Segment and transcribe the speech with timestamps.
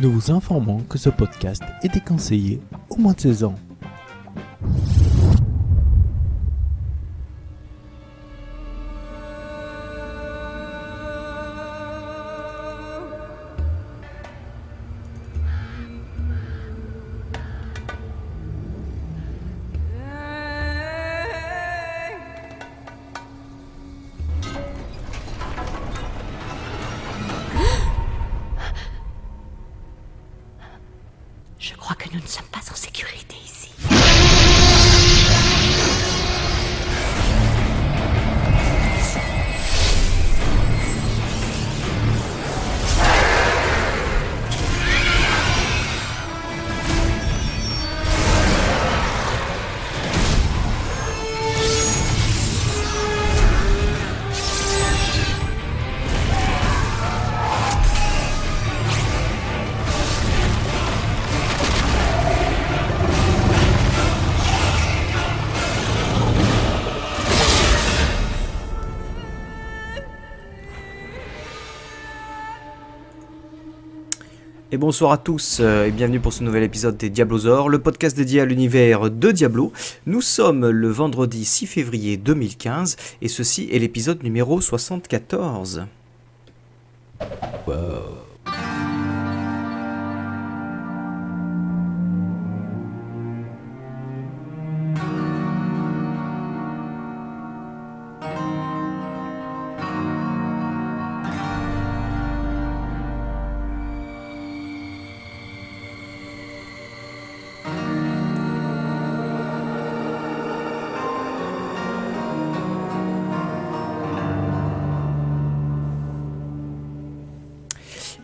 [0.00, 3.54] Nous vous informons que ce podcast est déconseillé au moins de 16 ans.
[75.00, 78.42] Bonsoir à tous euh, et bienvenue pour ce nouvel épisode des Diablosaures, le podcast dédié
[78.42, 79.72] à l'univers de Diablo.
[80.04, 85.86] Nous sommes le vendredi 6 février 2015 et ceci est l'épisode numéro 74.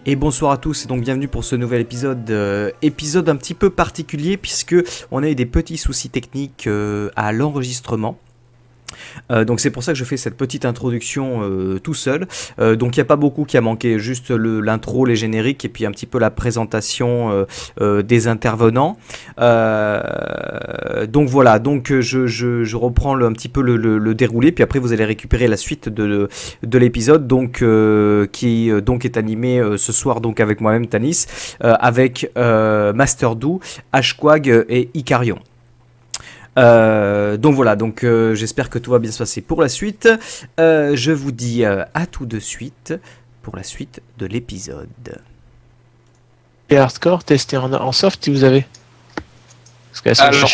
[0.08, 3.54] Et bonsoir à tous et donc bienvenue pour ce nouvel épisode, euh, épisode un petit
[3.54, 4.76] peu particulier puisque
[5.10, 8.16] on a eu des petits soucis techniques euh, à l'enregistrement.
[9.30, 12.26] Euh, donc c'est pour ça que je fais cette petite introduction euh, tout seul.
[12.58, 15.68] Euh, donc il n'y a pas beaucoup qui a manqué, juste l'intro, les génériques et
[15.68, 17.46] puis un petit peu la présentation
[17.80, 18.96] des intervenants.
[21.08, 24.92] Donc voilà, donc je, je, reprends un petit peu le, le- déroulé, puis après vous
[24.92, 26.28] allez récupérer la suite de,
[26.62, 27.64] de l'épisode, donc
[28.32, 31.26] qui donc est animé ce soir donc avec moi-même Tanis,
[31.60, 33.60] avec Master Do,
[33.92, 35.38] Ashquag et Icarion.
[36.58, 40.08] Euh, donc voilà, donc euh, j'espère que tout va bien se passer pour la suite.
[40.58, 42.94] Euh, je vous dis euh, à tout de suite
[43.42, 44.88] pour la suite de l'épisode.
[46.70, 48.66] Et hardcore, testé en, en soft si vous avez.
[50.04, 50.48] Parce Alors,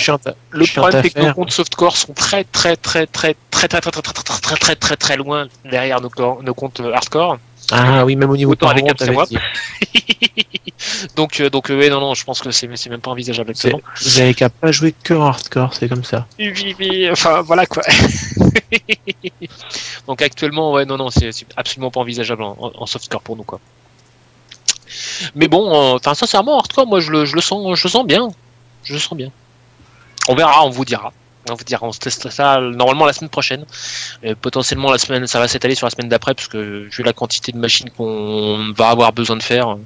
[0.50, 3.90] Le problème, c'est que nos comptes softcore sont très, très, très, très, très, très, très,
[3.90, 6.10] très, très, très, très, très, très, très, très loin derrière nos,
[6.54, 7.38] comptes euh, hardcore.
[7.72, 9.26] Ah oui, même au niveau Autant de parents, moi.
[11.16, 13.68] donc, euh, donc, euh, ouais, non, non, je pense que c'est, même pas envisageable C'est-
[13.68, 13.82] actuellement.
[14.02, 16.26] Vous avez qu'à pas jouer que en hardcore, c'est comme ça.
[16.38, 17.82] Oui, Enfin, voilà quoi.
[20.06, 23.44] donc, actuellement, ouais, non, non, c'est, absolument pas envisageable en, en- en softcore pour nous,
[23.44, 23.60] quoi.
[25.34, 28.06] Mais bon, euh, enfin, sincèrement, hardcore, moi, je le, je le sens, je le sens
[28.06, 28.28] bien.
[28.84, 29.30] Je le sens bien.
[30.28, 31.12] On verra, on vous dira.
[31.50, 33.64] On vous dira, on se teste ça normalement la semaine prochaine.
[34.40, 37.50] Potentiellement la semaine, ça va s'étaler sur la semaine d'après parce que vu la quantité
[37.52, 39.76] de machines qu'on va avoir besoin de faire,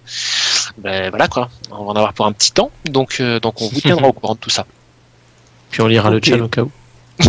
[0.79, 2.71] ben voilà quoi, on va en avoir pour un petit temps.
[2.85, 4.67] Donc, euh, donc on vous tiendra au courant de tout ça.
[5.71, 6.71] Puis on lira le chat au cas où.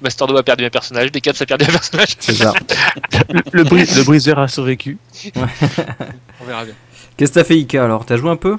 [0.00, 2.16] Master 2 a perdu un personnage, Decaps a perdu un personnage.
[2.20, 2.52] C'est ça.
[3.30, 4.98] Le, le bris- le briseur a survécu.
[5.34, 6.74] On verra bien.
[7.16, 8.04] Qu'est-ce que t'as fait Ika alors?
[8.06, 8.58] T'as joué un peu?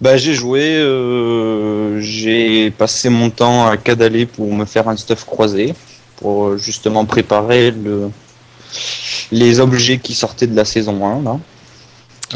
[0.00, 5.24] Bah j'ai joué, euh, j'ai passé mon temps à Cadaler pour me faire un stuff
[5.24, 5.74] croisé,
[6.16, 8.10] pour euh, justement préparer le,
[9.32, 11.38] les objets qui sortaient de la saison 1 là.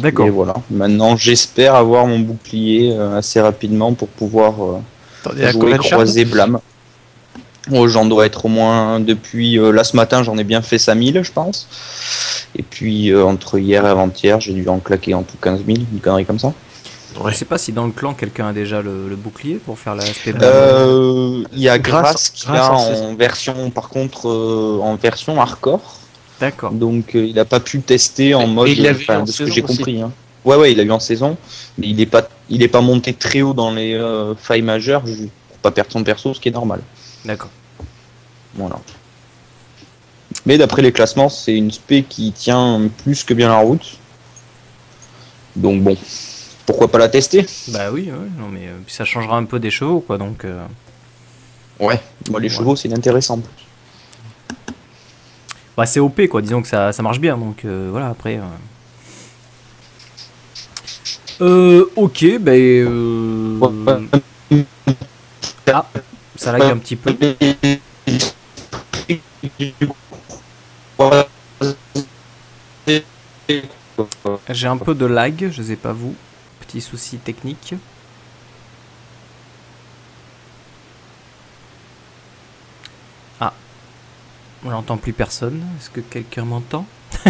[0.00, 0.26] D'accord.
[0.26, 0.54] Et voilà.
[0.70, 6.58] Maintenant j'espère avoir mon bouclier euh, assez rapidement pour pouvoir euh, jouer croisé blâme.
[7.72, 10.78] Oh, j'en dois être au moins depuis euh, là ce matin j'en ai bien fait
[10.78, 11.68] 5000 je pense.
[12.56, 16.00] Et puis entre hier et avant-hier j'ai dû en claquer en tout 15 000, une
[16.00, 16.52] connerie comme ça.
[17.28, 19.94] Je sais pas si dans le clan quelqu'un a déjà le, le bouclier pour faire
[19.94, 20.34] l'aspect.
[20.42, 24.96] Euh, Il y a Grace qui grâce a à en version, par contre, euh, en
[24.96, 26.00] version hardcore.
[26.40, 26.72] D'accord.
[26.72, 29.44] Donc euh, il n'a pas pu tester en mode, il l'a enfin, en de ce
[29.44, 30.02] que j'ai compris.
[30.02, 30.12] hein.
[30.44, 31.36] Ouais, ouais, il a eu en saison,
[31.78, 35.02] mais il n'est pas, il est pas monté très haut dans les euh, failles majeures
[35.02, 36.80] pour pas perdre son perso, ce qui est normal.
[37.24, 37.50] D'accord.
[38.54, 38.76] Voilà.
[40.44, 43.98] Mais d'après les classements, c'est une spé qui tient plus que bien la route.
[45.56, 45.96] Donc bon,
[46.66, 47.46] pourquoi pas la tester?
[47.68, 50.44] Bah oui, ouais, non mais euh, puis ça changera un peu des chevaux quoi donc.
[50.44, 50.64] euh,
[51.80, 52.00] Ouais,
[52.30, 52.54] moi les Ouais.
[52.54, 53.40] chevaux c'est intéressant.
[55.76, 58.36] Bah c'est OP quoi, disons que ça, ça marche bien donc euh, voilà après.
[58.36, 58.42] euh.
[61.40, 62.54] Euh, ok, ben.
[62.54, 63.58] Euh...
[65.72, 65.84] Ah,
[66.36, 67.12] ça lag un petit peu.
[74.50, 76.14] J'ai un peu de lag, je sais pas vous.
[76.74, 77.76] Petit souci technique.
[83.40, 83.52] Ah.
[84.64, 85.64] On n'entend plus personne.
[85.78, 86.84] Est-ce que quelqu'un m'entend?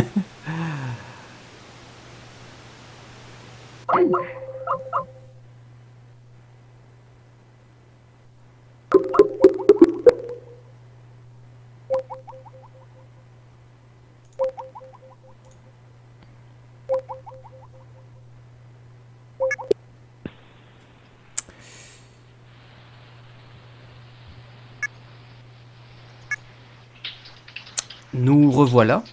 [28.75, 29.05] Revoilà.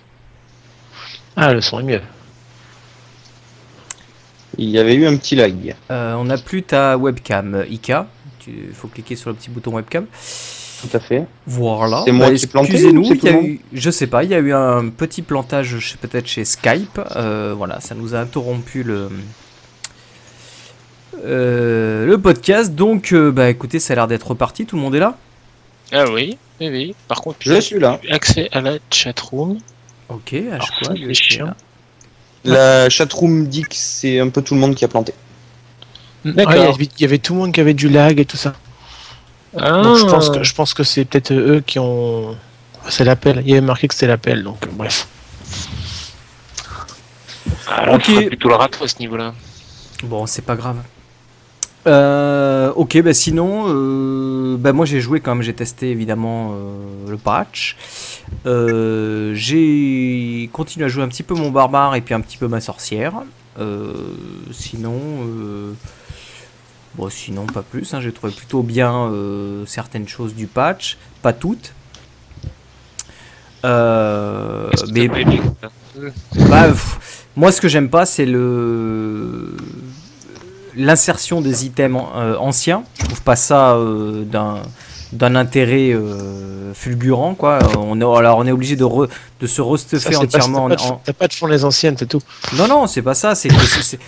[1.36, 2.02] Ah, le son est mieux.
[4.58, 5.76] Il y avait eu un petit lag.
[5.92, 8.08] Euh, on n'a plus ta webcam, Ika.
[8.48, 10.06] Il faut cliquer sur le petit bouton webcam.
[10.82, 11.28] Tout à fait.
[11.46, 12.02] Voilà.
[12.06, 14.40] C'est moi Bah, qui Excusez-nous, il y a eu- je sais pas, il y a
[14.40, 17.00] eu un petit plantage chez- peut-être chez Skype.
[17.16, 19.10] Euh, voilà, ça nous a interrompu le,
[21.24, 22.74] euh, le podcast.
[22.74, 24.66] Donc, euh, bah écoutez, ça a l'air d'être reparti.
[24.66, 25.18] Tout le monde est là?
[25.92, 26.96] Ah oui, oui, oui.
[27.08, 28.00] Par contre, Je suis là.
[28.10, 29.58] accès à la chatroom.
[30.10, 31.54] Ok, à Alors, chaque ça, chiant.
[32.44, 35.14] La chatroom dit que c'est un peu tout le monde qui a planté.
[36.26, 36.54] D'accord.
[36.54, 38.38] il y avait- il y avait tout le monde qui avait du lag et tout
[38.38, 38.54] ça.
[39.58, 42.38] Ah, Donc je pense que je pense que c'est peut-être eux qui ont.
[42.90, 43.42] C'est l'appel.
[43.46, 45.08] Il y avait marqué que c'était l'appel, donc euh, bref.
[47.68, 48.02] Alors, Ok.
[48.08, 49.34] on ferait plutôt le râteau à ce niveau-là.
[50.04, 50.78] Bon, c'est pas grave.
[51.88, 57.10] Euh, ok, bah sinon, euh, bah moi j'ai joué quand même, j'ai testé évidemment euh,
[57.10, 57.76] le patch.
[58.46, 62.48] Euh, j'ai continué à jouer un petit peu mon barbare et puis un petit peu
[62.48, 63.14] ma sorcière.
[63.60, 63.94] Euh,
[64.52, 65.74] sinon, euh,
[66.96, 67.94] bon, sinon pas plus.
[67.94, 71.74] hein, j'ai trouvé plutôt bien euh, certaines choses du patch, pas toutes.
[73.66, 79.56] Euh, mais bah, pff, moi, ce que j'aime pas, c'est le
[80.76, 82.84] l'insertion des items euh, anciens.
[83.00, 84.62] Je trouve pas ça euh, d'un
[85.14, 87.60] d'un intérêt euh, fulgurant, quoi.
[87.78, 89.10] On est, alors, on est obligé de, re-
[89.42, 92.06] de se restuffer c'est pas- entièrement T'as pas, en, pas de fond les anciennes, c'est
[92.08, 92.22] tout.
[92.56, 93.36] Non, non, c'est pas ça.
[93.36, 93.50] C'est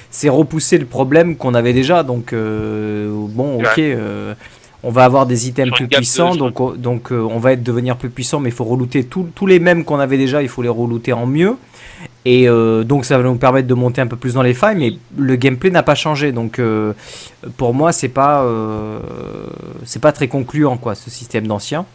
[0.10, 2.04] c'est- repousser le problème qu'on avait déjà.
[2.04, 3.80] Donc, euh, bon, ok.
[3.80, 4.34] euh,
[4.84, 7.64] on va avoir des items plus de- puissants, donc, on- donc euh, on va être
[7.64, 10.62] devenir plus puissant, mais il faut relouter tous les mêmes qu'on avait déjà, il faut
[10.62, 11.56] les relouter en mieux.
[12.26, 14.78] Et euh, donc ça va nous permettre de monter un peu plus dans les failles,
[14.78, 16.32] mais le gameplay n'a pas changé.
[16.32, 16.94] Donc euh,
[17.58, 19.00] pour moi, c'est pas, euh,
[19.86, 21.86] c'est pas très concluant quoi, ce système d'ancien.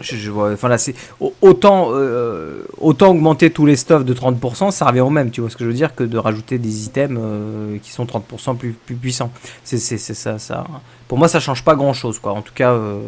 [0.00, 4.14] Je, je vois, enfin là, c'est au- autant, euh, autant augmenter tous les stuffs de
[4.14, 6.58] 30%, ça revient au même, tu vois ce que je veux dire, que de rajouter
[6.58, 9.30] des items euh, qui sont 30% plus, plus puissants.
[9.64, 10.64] C'est, c'est, c'est ça, ça.
[11.08, 12.32] Pour moi, ça change pas grand chose, quoi.
[12.32, 13.00] En tout cas, euh,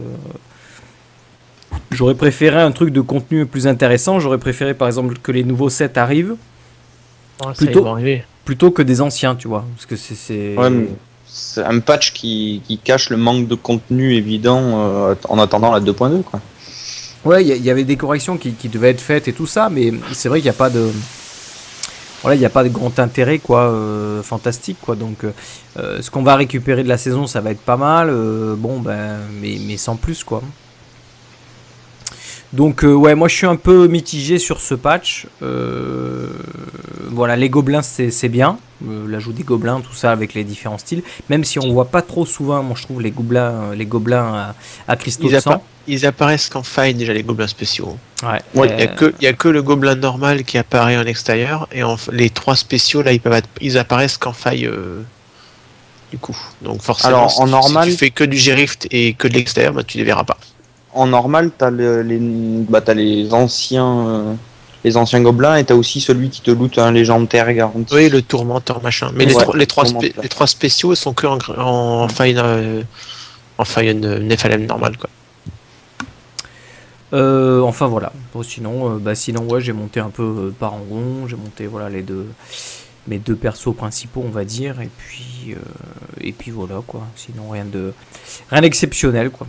[1.91, 4.21] j'aurais préféré un truc de contenu plus intéressant.
[4.21, 6.37] J'aurais préféré, par exemple, que les nouveaux sets arrivent
[8.45, 9.65] Plutôt- que des anciens, tu vois.
[9.75, 10.15] Parce que c'est.
[10.15, 10.57] c'est...
[10.57, 10.89] Ouais, mais
[11.27, 15.81] c'est un patch qui, qui cache le manque de contenu évident euh, en attendant la
[15.81, 16.41] 2.2 quoi.
[17.25, 20.29] Ouais, il y, avait des corrections qui, devaient être faites et tout ça, mais c'est
[20.29, 20.91] vrai qu'il n'y a pas de.
[22.21, 24.95] Voilà, il n'y a pas de grand intérêt, quoi, euh, fantastique, quoi.
[24.95, 28.09] Donc, euh, ce qu'on va récupérer de la saison, ça va être pas mal.
[28.11, 30.43] euh, bon, ben, mais, mais sans plus, quoi.
[32.55, 35.27] Donc, euh, ouais, moi je suis un peu mitigé sur ce patch.
[35.43, 36.29] Euh,
[37.11, 38.59] voilà, les gobelins, c'est c'est bien.
[38.89, 41.03] Euh, L'ajout des gobelins, tout ça, avec les différents styles.
[41.31, 44.55] Même si on voit pas trop souvent, moi je trouve, les gobelins, les gobelins à,
[44.93, 45.63] à cristaux Ils, de appa- sang.
[45.89, 47.97] ils apparaissent qu'en faille déjà les gobelins spéciaux.
[48.23, 48.41] Ouais.
[48.55, 51.67] Il Euh, n'y a, que- y a que le gobelin normal qui apparaît en extérieur
[51.73, 55.03] et en, les trois spéciaux là ils, peuvent être- ils apparaissent qu'en faille euh,
[56.13, 56.37] du coup.
[56.63, 59.27] Donc forcément, Alors, si, en tu- normal- si tu fais que du G-Rift et que
[59.29, 60.39] de l'extérieur, bah, tu les verras pas.
[60.95, 64.35] En normal, t'as le- les, bah, t'as les anciens euh,
[64.85, 67.95] les anciens gobelins et t'as aussi celui qui te loot un légendaire garanti.
[67.95, 69.11] Oui, le tourmenteur machin.
[69.15, 70.11] Mais les, trois- les, trois, tourmenteur.
[70.11, 71.39] spé- les trois spéciaux sont que en,
[72.03, 72.83] en faille euh,
[73.59, 75.11] en faille euh, normal quoi.
[77.13, 78.13] Euh, enfin voilà.
[78.33, 81.27] Bon, sinon, euh, bah, sinon ouais, j'ai monté un peu euh, par en rond.
[81.29, 82.27] J'ai monté voilà les deux
[83.07, 85.57] mes deux persos principaux, on va dire, et puis euh,
[86.21, 87.03] et puis voilà quoi.
[87.17, 87.93] Sinon rien de
[88.51, 89.47] rien d'exceptionnel quoi.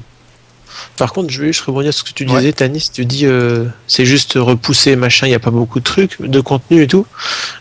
[0.98, 2.40] Par contre, je vais juste rebondir sur ce que tu Ouais.
[2.40, 2.90] disais, Tanis.
[2.94, 6.40] Tu dis euh, c'est juste repousser, machin, il n'y a pas beaucoup de trucs, de
[6.40, 7.06] contenu et tout.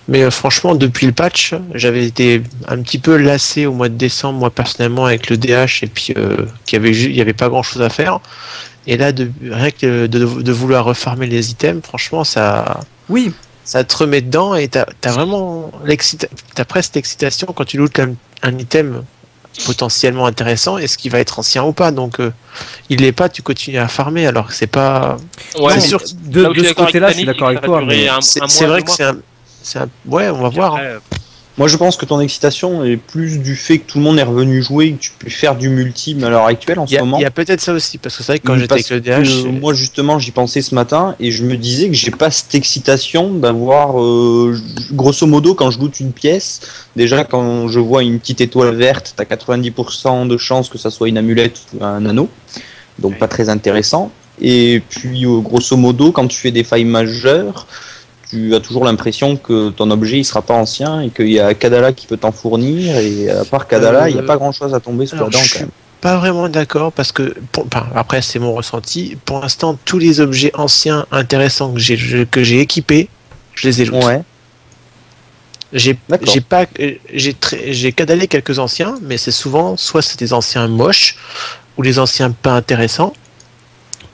[0.09, 3.94] Mais euh, franchement, depuis le patch, j'avais été un petit peu lassé au mois de
[3.97, 7.49] décembre, moi personnellement, avec le DH, et puis euh, qu'il y avait y avait pas
[7.49, 8.21] grand chose à faire.
[8.87, 12.80] Et là, de, rien que de, de vouloir refarmer les items, franchement, ça.
[13.09, 13.33] Oui.
[13.64, 15.71] ça te remet dedans et t'as as vraiment
[16.54, 19.02] t'as presque l'excitation quand tu lootes un, un item
[19.66, 21.90] potentiellement intéressant et ce qui va être ancien ou pas.
[21.90, 22.32] Donc euh,
[22.90, 25.16] il l'est pas, tu continues à farmer alors que c'est pas.
[25.58, 26.00] Ouais, Non, sûr.
[26.25, 27.80] de, là de ce d'accord côté-là, je suis d'accord c'est avec toi.
[27.82, 29.16] durer mais- un- C'est vrai que c'est un,
[29.62, 29.88] c'est un.
[30.06, 30.76] Ouais, on va voir.
[30.76, 30.99] hein.
[31.56, 34.25] Moi, je pense que ton excitation est plus du fait que tout le monde est
[34.25, 37.18] revenu jouer, que tu peux faire du multi mais à l'heure actuelle en ce moment.
[37.18, 39.00] il y a peut-être ça aussi parce que c'est vrai que quand j'étais avec le
[39.00, 42.30] DH, euh, moi justement j'y pensais ce matin et je me disais que j'ai pas
[42.30, 44.58] cette excitation d'avoir euh,
[44.92, 46.61] grosso modo quand je loot une pièce
[46.96, 51.08] déjà quand je vois une petite étoile verte t'as 90% de chances que ça soit
[51.08, 52.28] une amulette ou un anneau.
[52.99, 54.12] Donc pas très intéressant.
[54.40, 57.66] Et puis euh, grosso modo quand tu fais des failles majeures
[58.34, 61.54] tu as toujours l'impression que ton objet il sera pas ancien et qu'il y a
[61.54, 64.50] Kadala qui peut t'en fournir et à part Kadala il n'y a Euh, pas grand
[64.50, 65.68] chose à tomber la alors, quand même.
[66.00, 69.16] pas vraiment d'accord parce que pour- après c'est mon ressenti.
[69.24, 73.08] Pour l'instant, tous les objets anciens intéressants que j'ai que j'ai équipés,
[73.54, 74.04] je les ai lootés.
[74.06, 74.22] Ouais.
[75.72, 75.94] J'ai
[76.40, 77.34] pas euh, j'ai
[77.68, 81.16] j'ai cadalé quelques anciens, mais c'est souvent soit c'est des anciens moches
[81.76, 83.12] ou des anciens pas intéressants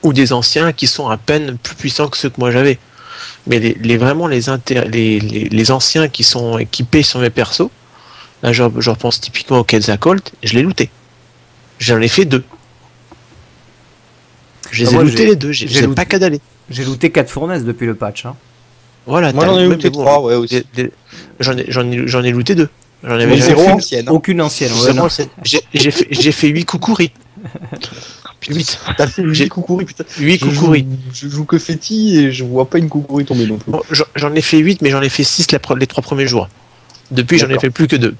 [0.03, 2.79] ou des anciens qui sont à peine plus puissants que ceux que moi j'avais.
[3.47, 7.29] Mais les, les- vraiment les, intér- les, les, les anciens qui sont équipés sur mes
[7.31, 7.69] persos,
[8.43, 10.89] là je, je repense typiquement au Quetzalcoatl, je l'ai looté.
[11.79, 12.43] J'en ai fait deux.
[14.69, 16.39] Je les Ah, ai moi, j'ai- les deux, j'ai looté- pas cadalé.
[16.69, 18.25] J'ai looté 4 fournaises depuis le patch.
[18.25, 18.35] Hein.
[19.07, 20.63] Voilà, Moi t'as- j'en ai looté bon, trois ouais aussi.
[21.39, 22.69] J'en ai, j'en ai, j'en ai looté deux.
[23.03, 24.07] J'en avais zéro ancienne.
[24.07, 24.11] hein.
[24.11, 24.71] Aucune ancienne.
[24.71, 25.25] ouais.
[25.43, 27.11] J'ai j'ai fait, fait 8 coucouris.
[28.49, 30.03] 8, T'as fait J'ai- une coucouris, putain.
[30.19, 30.85] 8 Je joue, coucouris.
[31.13, 33.71] je joue que Fetty et je vois pas une coucouris tomber non plus.
[33.71, 35.47] Bon, j'en- ai fait 8, mais j'en ai fait 6
[35.79, 36.49] les trois premiers jours.
[37.11, 38.15] Depuis, j'en ai fait plus que 2.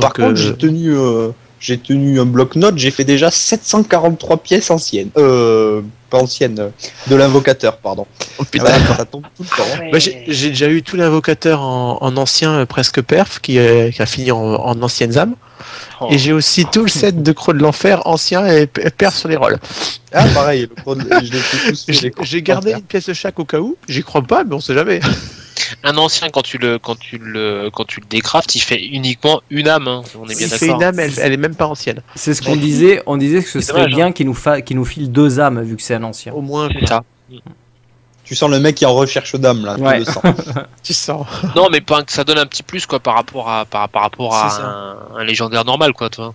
[0.00, 1.28] Par contre, j'ai tenu, euh,
[1.78, 5.10] tenu un bloc-notes, j'ai fait déjà 743 pièces anciennes.
[5.16, 6.68] Euh, pas anciennes, euh,
[7.08, 8.06] de l'invocateur, pardon.
[8.38, 8.66] oh, putain.
[8.66, 9.88] ouais, ça tombe tout le temps.
[9.90, 13.90] Bah, j'ai j'ai déjà eu tout l'invocateur en, en ancien euh, presque perf qui, euh,
[13.90, 15.34] qui a fini en, en anciennes âmes.
[16.00, 16.08] Oh.
[16.10, 19.36] Et j'ai aussi tout le set de Crocs de l'enfer ancien et perf sur les
[19.36, 19.58] rolls.
[20.12, 23.76] Ah, pareil, le j'ai gardé une pièce de chaque au cas où.
[23.88, 25.00] J'y crois pas, mais on sait jamais.
[25.84, 29.42] Un ancien, quand tu le, quand tu le, quand tu le décraftes, il fait uniquement
[29.50, 29.88] une âme.
[29.88, 30.02] hein.
[30.18, 30.80] On est bien Il fait d'accord.
[30.80, 32.02] une âme, elle, elle est même pas ancienne.
[32.14, 33.02] C'est ce qu'on disait.
[33.06, 33.96] On disait que ce serait dommage, hein.
[33.96, 34.60] bien qu'il nous, fa...
[34.62, 36.32] qu'il nous file deux âmes vu que c'est un ancien.
[36.32, 37.02] Au moins, ça.
[38.24, 39.74] Tu sens le mec qui est en recherche d'âme, là.
[39.76, 40.22] tu le sens.
[40.82, 41.26] tu sens.
[41.56, 44.02] Non, mais pas que ça donne un petit plus quoi par rapport à par, par
[44.02, 46.32] rapport à un, un légendaire normal quoi, toi.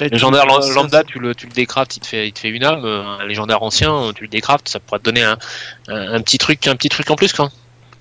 [0.00, 2.84] Légendaire lambda, tu le tu le décraftes, il te fait il te fait une âme.
[2.84, 5.38] Un légendaire ancien, tu le décraftes, ça pourrait te donner un,
[5.88, 7.50] un, un petit truc un petit truc en plus quoi.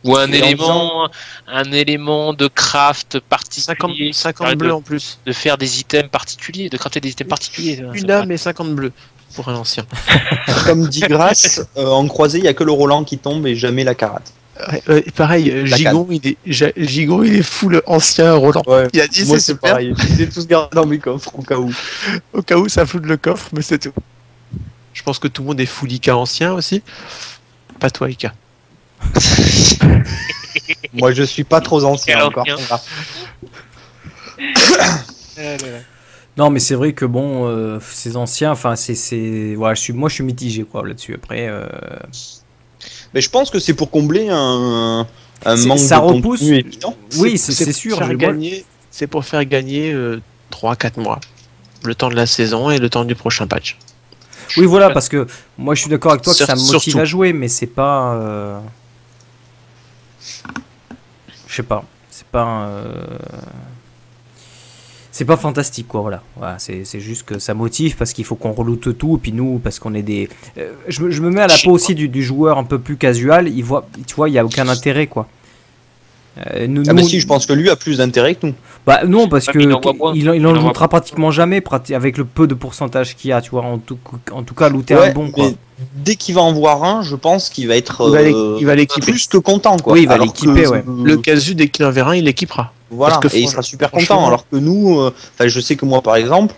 [0.07, 1.09] Ou un Et élément
[1.47, 5.19] un élément de craft 50, particulier, 50 de, bleus en plus.
[5.25, 7.77] de faire des items particuliers, de crafter des items particuliers.
[7.77, 8.91] ça Une âme et 50 bleus
[9.35, 9.85] pour un ancien.
[10.65, 13.55] Comme dit Grasse, euh, en croisé, il y a que le Roland qui tombe et
[13.55, 14.33] jamais la carate.
[14.71, 18.63] Ouais, euh, pareil, euh, Gigon il, est, Gigon, il est full ancien Roland.
[18.65, 18.87] Ouais.
[18.93, 19.71] Il a dit Moi, c'est c'est super.
[19.71, 19.93] pareil.
[19.95, 21.71] Je les ai tous gardés dans mes coffres au cas où.
[22.33, 23.93] Au cas où ça fout le coffre, mais c'est tout.
[24.93, 26.81] Je pense que tout le monde est full Ika ancien aussi.
[27.79, 28.33] Pas toi, Ika.
[30.93, 32.45] Moi, je suis pas trop ancien Quel encore.
[32.69, 32.81] va.
[36.37, 39.93] Non, mais c'est vrai que bon, euh, ces anciens, enfin, c'est, c'est, voilà, je suis,
[39.93, 41.15] moi, je suis mitigé quoi là-dessus.
[41.15, 41.65] Après, euh,
[43.15, 45.07] Mais je pense que c'est pour combler un,
[45.65, 46.41] manque ça de repousse.
[46.41, 46.95] contenu évident.
[47.17, 47.97] oui, c'est, C'est c'est pour sûr.
[47.97, 49.95] faire gagner- C'est pour faire gagner
[50.51, 51.19] 3-4 mois.
[51.83, 53.77] Le temps de la saison et le temps du prochain patch.
[54.57, 55.25] Oui, voilà, parce que
[55.57, 56.99] moi, je suis d'accord avec toi que ça me motive surtout.
[56.99, 58.59] à jouer, mais c'est pas, euh,
[61.57, 62.67] je sais pas, c'est pas.
[62.67, 62.93] euh,
[65.11, 66.21] C'est pas fantastique, quoi, voilà.
[66.35, 69.57] voilà c'est juste que ça motive parce qu'il faut qu'on reloute tout, et puis nous,
[69.57, 70.29] parce qu'on est des.
[70.59, 72.77] euh, je, me- je me mets à la peau aussi du, du joueur un peu
[72.77, 75.27] plus casual, il voit, tu vois, il y a aucun intérêt, quoi.
[76.55, 78.53] Euh, nous, Ah bah nous- si, je pense que lui a plus d'intérêt que nous.
[78.85, 79.65] bah non, parce que il
[80.15, 81.63] il, en- il lootera pratiquement jamais
[81.93, 83.63] avec le peu de pourcentage qu'il y a, tu vois.
[83.63, 83.97] En tout,
[84.31, 85.45] en tout cas, looter un Ouais, bon, quoi.
[85.45, 85.55] mais
[85.95, 88.65] dès qu'il va en voir un, je pense qu'il va être Il va euh, il
[88.65, 89.11] va l'équiper.
[89.11, 89.77] plus que content.
[89.77, 89.93] Quoi.
[89.93, 90.83] Oui, il va l'équiper, ouais.
[91.03, 92.71] Le casu, dès qu'il en verra un, il l'équipera.
[92.89, 94.27] Voilà, Parce que et il sera super content.
[94.27, 96.55] Alors que nous, euh, enfin, je sais que moi, par exemple,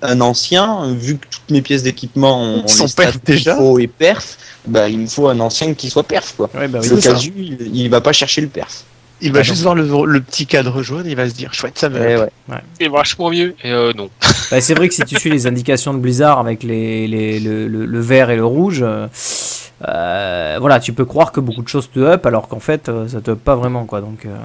[0.00, 3.58] un ancien, vu que toutes mes pièces d'équipement ont Sont perf déjà.
[3.78, 6.32] et perf, bah, il me faut un ancien qui soit perf.
[6.36, 6.48] Quoi.
[6.54, 8.84] Ouais, bah oui, le casu, il, il va pas chercher le perf.
[9.22, 11.78] Il va Ah juste voir le, le petit cadre jaune, il va se dire chouette,
[11.78, 11.96] ça me.
[11.98, 12.28] Eh ouais.
[12.78, 13.54] C'est vachement mieux.
[13.64, 14.10] Et euh, non.
[14.50, 17.66] Bah, c'est vrai que si tu suis les indications de Blizzard avec les, les- le,
[17.66, 19.08] le- le vert et le rouge, euh,
[19.88, 23.20] euh, voilà, tu peux croire que beaucoup de choses te up alors qu'en fait ça
[23.20, 24.00] te up pas vraiment quoi.
[24.00, 24.36] Donc euh.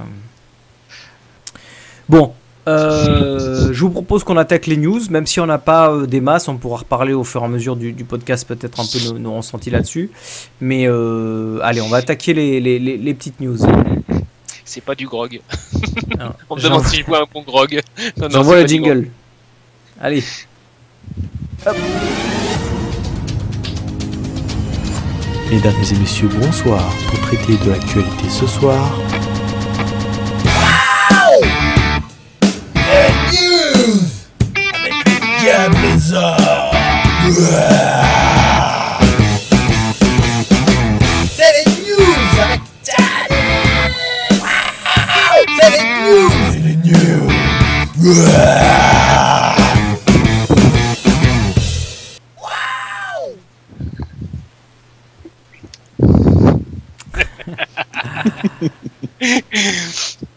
[2.10, 2.34] bon,
[2.68, 6.22] euh, je vous propose qu'on attaque les news, même si on n'a pas euh, des
[6.22, 9.14] masses, on pourra reparler au fur et à mesure du, du podcast peut-être un peu
[9.14, 10.10] nos, nos ressentis là-dessus.
[10.62, 13.58] Mais euh, allez, on va attaquer les, les- les- les petites news.
[14.66, 15.42] C'est pas du grog.
[16.18, 16.34] Non.
[16.50, 17.82] On me demande si je bois un bon grog.
[18.18, 19.08] Non, non, J'envoie le jingle.
[20.00, 20.24] Allez.
[25.52, 26.82] Mesdames et messieurs, bonsoir.
[27.10, 28.90] Pour traiter de l'actualité ce soir,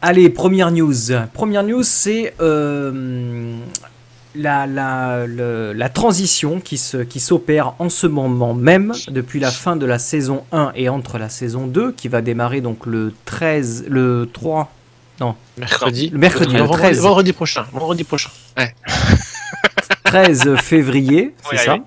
[0.03, 0.93] Allez, première news.
[1.33, 3.57] Première news, c'est euh,
[4.35, 9.99] la, transition qui se- qui s'opère en ce moment même, depuis la fin de la
[9.99, 14.71] saison 1 et entre la saison 2, qui va démarrer donc le 13, le 3,
[15.57, 16.11] Mercredi.
[16.11, 17.01] Le mercredi, le vendredi, 13.
[17.01, 17.67] vendredi prochain.
[17.73, 18.31] Vendredi prochain.
[20.05, 21.83] 13 février, c'est Ouais, ça ouais.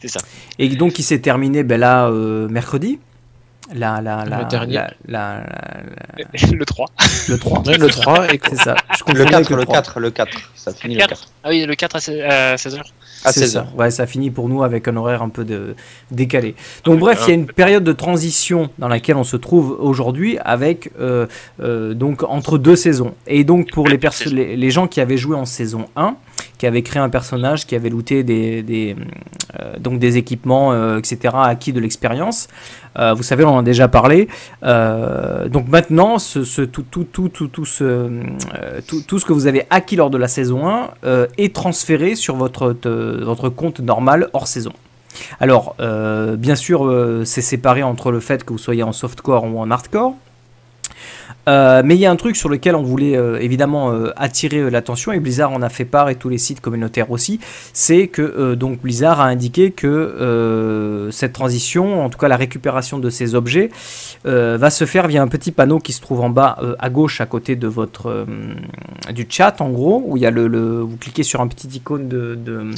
[0.00, 0.20] C'est ça.
[0.58, 2.98] Et donc qui s'est terminé ben là, euh, mercredi.
[3.72, 4.74] La, la, la, Le dernier.
[4.74, 5.42] la- la-
[6.18, 6.86] la- Le 3.
[7.28, 7.62] le 3.
[7.66, 8.76] Ouais, le 3 et C'est ça.
[8.92, 9.74] Je Le confondais 4, avec le 3.
[9.74, 10.52] 4, le 4.
[10.54, 11.08] Ça finit le 4.
[11.10, 11.28] 4.
[11.44, 12.82] Ah oui, le 4 à 16h.
[13.24, 13.66] À C'est 16 ça.
[13.76, 15.74] Ouais, ça finit pour nous avec un horaire un peu de...
[16.10, 16.54] décalé.
[16.84, 20.38] Donc bref, il y a une période de transition dans laquelle on se trouve aujourd'hui
[20.44, 21.26] avec euh,
[21.60, 23.14] euh, donc entre deux saisons.
[23.26, 23.98] Et donc pour les,
[24.30, 26.16] les, les gens qui avaient joué en saison 1,
[26.58, 28.96] qui avaient créé un personnage, qui avaient looté des,
[29.60, 32.48] euh, donc des équipements, euh, etc., acquis de l'expérience,
[32.98, 34.28] euh, vous savez, on en a déjà parlé.
[34.62, 36.62] Donc maintenant, tout, ce,
[39.26, 43.24] que vous avez acquis lors de la saison 1 euh, est transféré sur votre, te-
[43.24, 44.72] votre compte normal hors saison.
[45.38, 45.76] Alors,
[46.38, 50.14] bien sûr, c'est séparé entre le fait que vous soyez en softcore ou en hardcore.
[51.46, 54.70] Euh, mais il y a un truc sur lequel on voulait euh, évidemment euh, attirer
[54.70, 57.38] l'attention et Blizzard en a fait part et tous les sites communautaires aussi,
[57.72, 63.10] c'est que donc Blizzard a indiqué que cette transition, en tout cas la récupération de
[63.10, 63.70] ces objets,
[64.24, 67.26] va se faire via un petit panneau qui se trouve en bas à gauche à
[67.26, 68.26] côté de votre
[69.12, 71.68] du chat en gros où il y a le, le- vous cliquez sur un petit
[71.68, 72.70] icône de, de,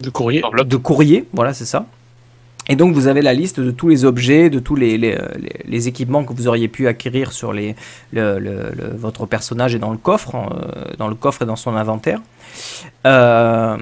[0.00, 0.42] de courrier.
[0.64, 1.86] De courrier, voilà c'est ça.
[2.68, 5.60] Et donc vous avez la liste de tous les objets, de tous les, les, les-
[5.64, 7.74] les équipements que vous auriez pu acquérir sur les,
[8.12, 11.56] le, le- le- votre personnage et dans le coffre, euh, dans le coffre et dans
[11.56, 12.20] son inventaire.
[13.04, 13.76] Euh,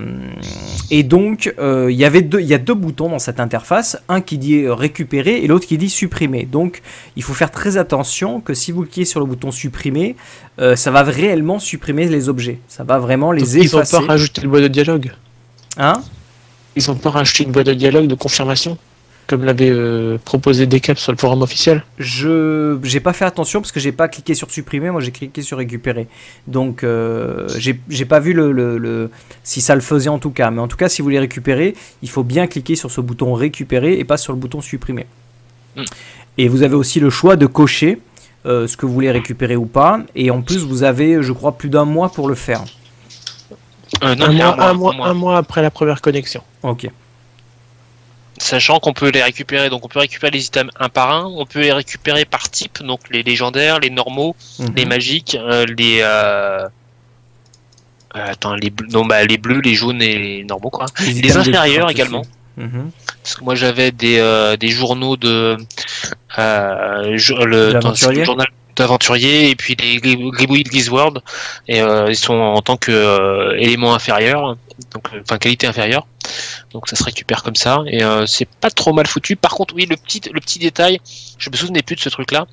[0.90, 3.98] et donc euh, il y avait deux, il y a deux boutons dans cette interface,
[4.08, 6.44] un qui dit euh, récupérer et l'autre qui dit supprimer.
[6.50, 6.80] Donc
[7.16, 10.16] il faut faire très attention que si vous cliquez sur le bouton supprimer,
[10.58, 12.60] euh, ça va réellement supprimer les objets.
[12.68, 13.98] Ça va vraiment les Donc, ils ont effacer.
[13.98, 15.12] pas rajouté le boîte de dialogue.
[15.76, 16.00] Hein?
[16.76, 18.78] Ils ont pas rajouté une boîte de dialogue de confirmation
[19.26, 21.84] comme l'avait euh, proposé Decap sur le forum officiel?
[22.00, 25.40] Je j'ai pas fait attention parce que j'ai pas cliqué sur supprimer, moi j'ai cliqué
[25.42, 26.08] sur récupérer.
[26.48, 29.08] Donc euh, j'ai pas vu le, le- le-
[29.44, 30.50] si ça le faisait en tout cas.
[30.50, 33.32] Mais en tout cas, si vous voulez récupérer, il faut bien cliquer sur ce bouton
[33.32, 35.06] récupérer et pas sur le bouton supprimer.
[35.76, 35.82] Mm.
[36.38, 38.00] Et vous avez aussi le choix de cocher
[38.46, 40.00] euh, ce que vous voulez récupérer ou pas.
[40.16, 42.64] Et en plus, vous avez, je crois, plus d'un mois pour le faire.
[44.02, 46.42] Euh, non, un, mois, un, mois, un mois après la première connexion.
[46.62, 46.88] Ok.
[48.38, 51.44] Sachant qu'on peut les récupérer, donc on peut récupérer les items un par un, on
[51.44, 54.72] peut les récupérer par type, donc les légendaires, les normaux, Mhm.
[54.76, 56.66] les magiques, euh, les euh...
[56.66, 56.68] euh,
[58.14, 60.86] attends, les bleus, non bah les bleus, les jaunes et les normaux quoi.
[61.06, 62.22] Les inférieurs également.
[62.56, 62.90] Mhm.
[63.22, 65.58] Parce que moi j'avais des, euh, des journaux de
[66.38, 68.46] euh, je- le, attends, c'est D'aventurier le journal
[68.80, 71.20] d'aventurier et puis les Gri- Gribouilles de Gizworld.
[71.68, 74.56] Et euh, ils sont en tant que euh, élément inférieur
[74.92, 76.06] donc euh, enfin qualité inférieure.
[76.72, 77.82] Donc ça se récupère comme ça.
[77.86, 79.36] Et c'est pas trop mal foutu.
[79.36, 81.00] Par contre oui le petit le petit détail
[81.38, 82.46] je me souvenais plus de ce truc là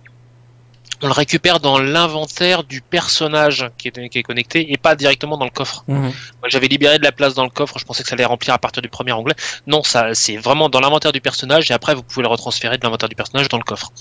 [1.02, 5.38] on le récupère dans l'inventaire du personnage qui est, qui est connecté et pas directement
[5.38, 6.12] dans le coffre moi,
[6.48, 8.58] J'avais libéré de la place dans le coffre, je pensais que ça allait remplir à
[8.58, 9.36] partir du premier onglet.
[9.68, 12.84] Non, ça c'est vraiment dans l'inventaire du personnage et après vous pouvez le retransférer de
[12.84, 13.92] l'inventaire du personnage dans le coffre.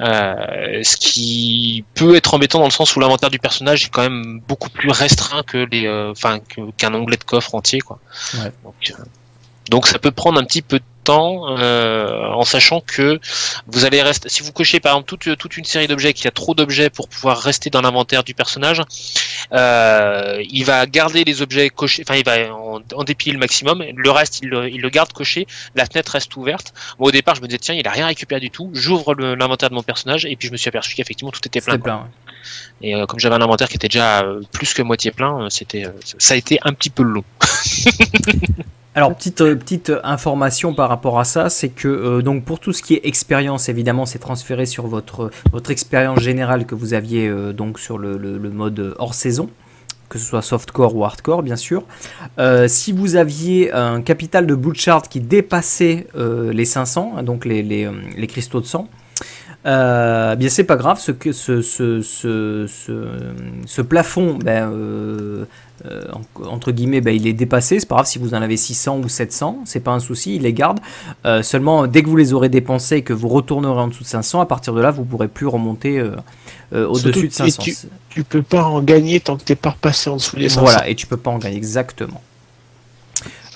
[0.00, 4.02] Euh, ce qui peut être embêtant dans le sens où l'inventaire du personnage est quand
[4.02, 6.40] même beaucoup plus restreint que les, euh, enfin
[6.76, 7.98] qu'un onglet de coffre entier quoi.
[8.34, 8.52] Ouais.
[8.64, 9.04] Donc, euh,
[9.70, 13.20] donc ça peut prendre un petit peu de euh, en sachant que
[13.66, 16.28] vous allez rester si vous cochez par exemple toute, toute une série d'objets qu'il y
[16.28, 18.82] a trop d'objets pour pouvoir rester dans l'inventaire du personnage
[19.52, 23.82] euh, il va garder les objets cochés, enfin il va en, en dépiler le maximum,
[23.94, 26.74] le reste il le, il le garde coché, la fenêtre reste ouverte.
[26.98, 29.70] Moi au départ je me disais tiens il a rien récupéré du tout, j'ouvre l'inventaire
[29.70, 31.78] de mon personnage et puis je me suis aperçu qu'effectivement tout était plein.
[31.78, 31.92] Ouais.
[32.80, 35.86] Et euh, comme j'avais un inventaire qui était déjà euh, plus que moitié plein, c'était,
[35.86, 37.24] euh, ça a été un petit peu long.
[38.98, 42.72] Alors petite euh, petite information par rapport à ça, c'est que euh, donc pour tout
[42.72, 47.28] ce qui est expérience, évidemment, c'est transféré sur votre votre expérience générale que vous aviez
[47.28, 48.18] euh, donc sur le,
[48.50, 49.50] mode hors saison,
[50.08, 51.84] que ce soit softcore ou hardcore, bien sûr.
[52.40, 57.44] Euh, si vous aviez un capital de Bloodshard qui dépassait euh, les 500, hein, donc
[57.44, 58.88] les, les, euh, les cristaux de sang,
[59.64, 62.66] euh, bien c'est pas grave, ce, ce, ce,
[63.64, 64.72] ce plafond, ben,
[65.86, 67.78] euh, en- entre guillemets, ben, il est dépassé.
[67.80, 70.42] C'est pas grave si vous en avez 600 ou 700, c'est pas un souci, il
[70.42, 70.80] les garde.
[71.26, 74.08] Euh, seulement, dès que vous les aurez dépensés et que vous retournerez en dessous de
[74.08, 76.16] 500, à partir de là, vous pourrez plus remonter euh,
[76.72, 77.62] euh, au-dessus de que 500.
[77.62, 77.76] tu-
[78.10, 80.60] Tu peux pas en gagner tant que t'es pas repassé en dessous des 500.
[80.62, 82.22] Voilà, et tu peux pas en gagner exactement.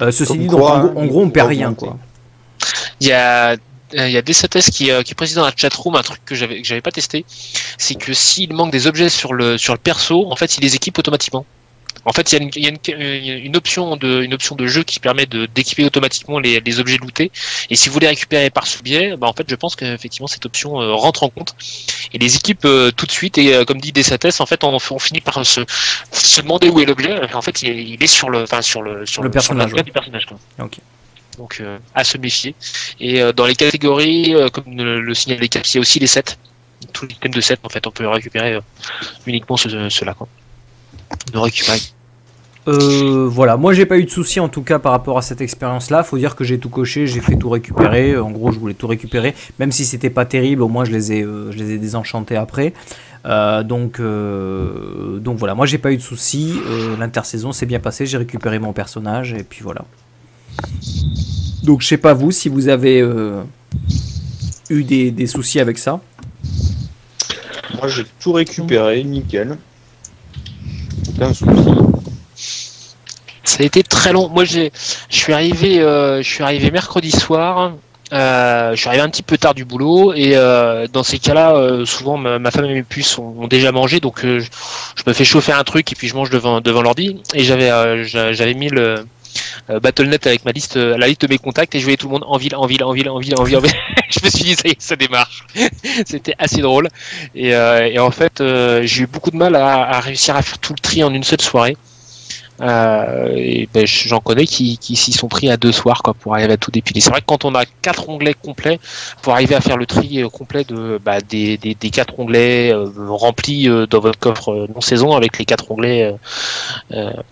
[0.01, 1.99] Euh, ceci Comme dit, donc, en, gros, en il gros, on perd rien, quoi.
[3.01, 3.57] Il y a,
[3.95, 6.67] il y a qui, euh, qui précise dans la chatroom un truc que j'avais que
[6.67, 7.25] j'avais pas testé,
[7.77, 10.75] c'est que s'il manque des objets sur le sur le perso, en fait, il les
[10.77, 11.45] équipe automatiquement.
[12.05, 14.35] En fait, il y a une, il y a y a une option de une
[14.35, 17.31] option de jeu qui permet de d'équiper automatiquement les, les objets lootés.
[17.71, 20.45] Et si vous les récupérez par ce biais, bah en fait, je pense qu'effectivement cette
[20.47, 21.55] option euh, rentre en compte
[22.13, 23.39] et les équipe euh, tout de suite.
[23.39, 25.61] Et euh, comme dit DCTS, en fait, on, on finit par se,
[26.13, 27.33] se demander où est l'objet.
[27.35, 29.77] En fait, il est, il est sur le enfin sur le sur Le personnage, sur
[29.77, 29.83] ouais.
[29.85, 30.27] du personnage.
[30.27, 30.39] Quoi.
[30.61, 30.79] Ok.
[31.39, 32.55] Donc euh, à se méfier.
[33.01, 35.99] Et euh, dans les catégories, euh, comme le, le signalait Cap, il y a aussi
[35.99, 36.37] les sets.
[36.93, 38.61] Tous les thèmes de sets, en fait, on peut récupérer euh,
[39.27, 40.15] uniquement ce- ceux-là.
[41.33, 41.81] De récupérer.
[42.69, 45.41] Euh, voilà, moi j'ai pas eu de soucis en tout cas par rapport à cette
[45.41, 46.05] expérience-là.
[46.05, 48.17] Faut dire que j'ai tout coché, j'ai fait tout récupérer.
[48.17, 50.63] En gros, je voulais tout récupérer, même si c'était pas terrible.
[50.63, 52.73] Au moins, je les ai, euh, je les ai désenchantés après.
[53.25, 56.55] Euh, donc, euh, donc voilà, moi j'ai pas eu de soucis.
[56.67, 59.85] Euh, L'intersaison s'est bien passée, j'ai récupéré mon personnage et puis voilà.
[61.65, 63.43] Donc je sais pas vous si vous avez euh,
[64.71, 66.01] eu des, des soucis avec ça.
[67.75, 69.57] Moi, j'ai tout récupéré, nickel.
[71.09, 71.71] Aucun souci.
[73.45, 74.29] Ça a été très long.
[74.29, 74.73] Moi, j'ai,
[75.11, 77.73] je suis arrivé, euh, je suis arrivé mercredi soir.
[78.13, 81.85] Euh, je suis arrivé un petit peu tard du boulot et euh, dans ces cas-là,
[81.87, 85.53] souvent ma, femme et mes puces ont, déjà mangé, donc je, je me fais chauffer
[85.53, 87.23] un truc et puis je mange devant devant l'ordi.
[87.35, 89.07] Et j'avais j'a- j'avais mis le
[89.69, 92.13] BattleNet avec ma liste, euh, la liste de mes contacts et je voyais tout le
[92.13, 93.57] monde en ville, en ville, en ville, en ville, en ville.
[93.57, 93.73] En ville.
[94.11, 95.31] je me suis dit ça y démarre.
[96.07, 96.89] C'était assez drôle
[97.35, 100.73] et, euh, en fait, euh, j'ai eu beaucoup de mal à réussir à faire tout
[100.73, 101.77] le tri en une seule soirée.
[102.63, 106.35] Euh, et ben, j'en connais qui, qui s'y sont pris à deux soirs quoi, pour
[106.35, 107.01] arriver à tout dépiler.
[107.01, 108.79] C'est vrai que quand on a quatre onglets complets,
[109.21, 112.73] pour arriver à faire le tri euh, complet de, bah, des, des, des quatre onglets
[112.73, 116.15] euh, remplis euh, dans votre coffre euh, non saison avec les quatre onglets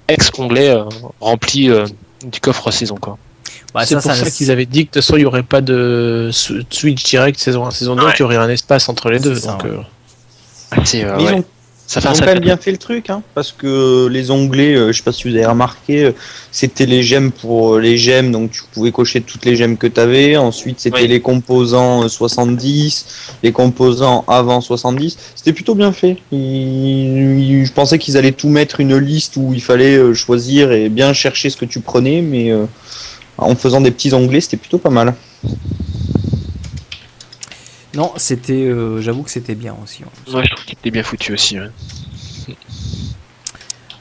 [0.08, 0.84] ex-onglets euh,
[1.20, 1.86] remplis euh,
[2.24, 2.96] du coffre saison.
[2.96, 3.16] Quoi.
[3.74, 5.24] Bah, c'est ça, pour ça- ça, qu'ils avaient dit que de toute façon il n'y
[5.26, 8.12] aurait pas de switch direct saison 1 saison 2, Ouais.
[8.12, 9.36] qu'il y aurait un espace entre les deux.
[9.36, 9.70] Ça, ouais.
[9.70, 11.32] euh, euh, ils ouais.
[11.34, 11.44] ont,
[11.92, 14.30] ça fait ils un ont quand même bien fait le truc, hein, parce que les
[14.30, 16.12] onglets, euh, je sais pas si vous avez remarqué, euh,
[16.52, 19.88] c'était les gemmes pour euh, les gemmes, donc tu pouvais cocher toutes les gemmes que
[19.88, 20.36] tu avais.
[20.36, 21.08] Ensuite, c'était Oui.
[21.08, 23.06] les composants euh, 70,
[23.42, 25.16] les composants avant 70.
[25.34, 26.16] C'était plutôt bien fait.
[26.30, 30.88] Ils- je pensais qu'ils allaient tout mettre une liste où il fallait euh, choisir et
[30.88, 32.66] bien chercher ce que tu prenais, mais euh,
[33.36, 35.14] en faisant des petits onglets, c'était plutôt pas mal.
[37.94, 40.02] Non, c'était, euh, j'avoue que c'était bien aussi.
[40.04, 40.34] ouais.
[40.34, 41.58] Ouais, je trouve qu'il était bien foutu aussi.
[41.58, 41.68] ouais.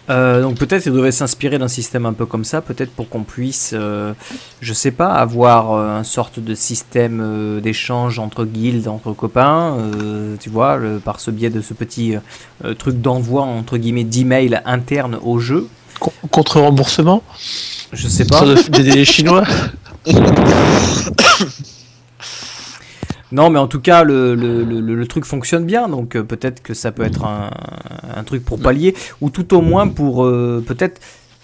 [0.09, 3.21] Euh, donc peut-être il devrait s'inspirer d'un système un peu comme ça, peut-être pour qu'on
[3.23, 4.13] puisse, euh,
[4.59, 9.77] je sais pas, avoir euh, un sorte de système euh, d'échange entre guildes, entre copains,
[9.77, 12.15] euh, tu vois, le- par ce biais de ce petit
[12.65, 15.67] euh, truc d'envoi entre guillemets d'email interne au jeu.
[15.99, 17.21] con- contre remboursement,
[17.93, 18.43] Je sais pas.
[18.69, 19.43] d'aider les Chinois?
[23.31, 26.63] Non, mais en tout cas, le, le, le, le truc fonctionne bien, donc euh, peut-être
[26.63, 27.51] que ça peut être un,
[28.15, 30.99] un truc pour pallier, ou tout au moins pour euh, peut-être.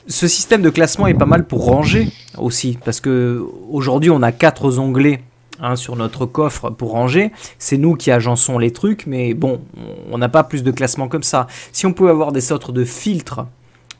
[0.08, 4.32] Ce système de classement est pas mal pour ranger aussi, parce que aujourd'hui on a
[4.32, 5.22] quatre onglets
[5.60, 7.32] hein, sur notre coffre pour ranger.
[7.58, 9.62] C'est nous qui agençons les trucs, mais bon,
[10.12, 11.48] on n'a pas plus de classement comme ça.
[11.72, 13.48] Si on peut avoir des sortes de filtres,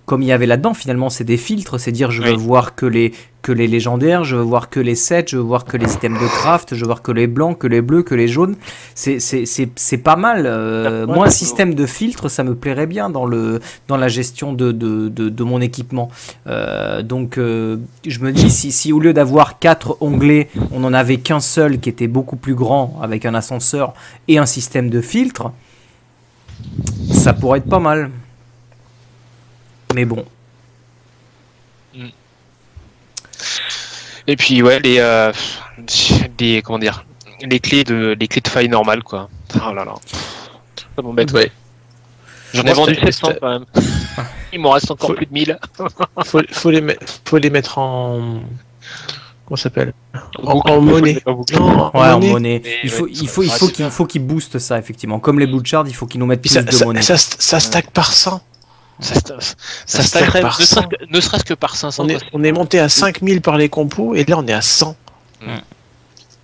[0.06, 2.38] comme il y avait là-dedans, finalement, c'est des filtres, c'est dire je veux Oui.
[2.38, 5.66] voir que les que les légendaires, je veux voir que les sets, je veux voir
[5.66, 8.16] que les items de craft, je veux voir que les blancs, que les bleus, que
[8.16, 8.56] les jaunes.
[8.96, 10.46] C'est pas mal.
[10.48, 14.52] euh, moi, un système de filtre, ça me plairait bien dans, le, dans la gestion
[14.52, 16.10] de, de, de, de mon équipement.
[16.48, 20.94] Euh, donc, euh, je me dis, si, si au lieu d'avoir quatre onglets, on n'en
[20.94, 23.94] avait qu'un seul qui était beaucoup plus grand, avec un ascenseur
[24.28, 25.52] et un système de filtre,
[27.12, 28.10] ça pourrait être pas mal.
[29.96, 30.26] Mais bon.
[34.28, 35.32] Et puis ouais, les, euh,
[36.40, 37.06] les comment dire,
[37.42, 39.30] les clés de les clés de faille normales quoi.
[39.56, 39.94] Oh là là,
[40.96, 41.32] ça m'embête.
[41.32, 41.52] Ouais.
[42.54, 43.66] J'en ai vendu c'était- 700 quand même.
[44.54, 45.60] Il m'en reste encore Faut- plus de 1000.
[46.26, 48.40] faut, faut, les, mettre- faut les mettre en.
[49.46, 49.94] Comment ça s'appelle?
[50.42, 51.22] En, en monnaie.
[51.28, 51.44] Non,
[51.94, 52.62] en Ouais, en monnaie.
[52.84, 55.20] Il faut, ouais, il faut, il faut qu'il faut qu'ils boostent ça, effectivement.
[55.20, 57.02] Comme les Bouchards, il faut qu'ils nous mettent plus ça, de ça, monnaie.
[57.04, 58.42] ça, ça stack par 100.
[59.02, 59.40] Ça, se- ça,
[59.86, 60.76] Ça se stackerait, stack par ne 100.
[60.76, 62.04] serait-ce que- ne serait-ce que par 500.
[62.06, 64.62] On est, on est monté à 5000 par les compos et là on est à
[64.62, 64.96] 100.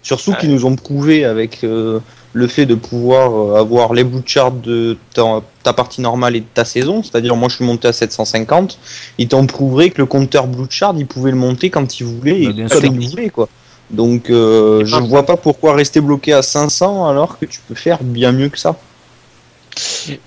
[0.04, 2.00] Surtout qu'ils nous ont prouvé avec euh,
[2.34, 6.40] le fait de pouvoir euh, avoir les blue charts de ta, ta partie normale et
[6.40, 8.80] de ta saison, c'est-à-dire moi je suis monté à 750,
[9.20, 12.48] ils t'ont prouvé que le compteur blue chart il pouvait le monter quand il voulait
[12.48, 12.94] Bah, et comme sûr.
[13.00, 13.48] il voulait quoi.
[13.92, 18.00] Donc euh, je vois pas pourquoi rester bloqué à 500 alors que tu peux faire
[18.02, 18.76] bien mieux que ça.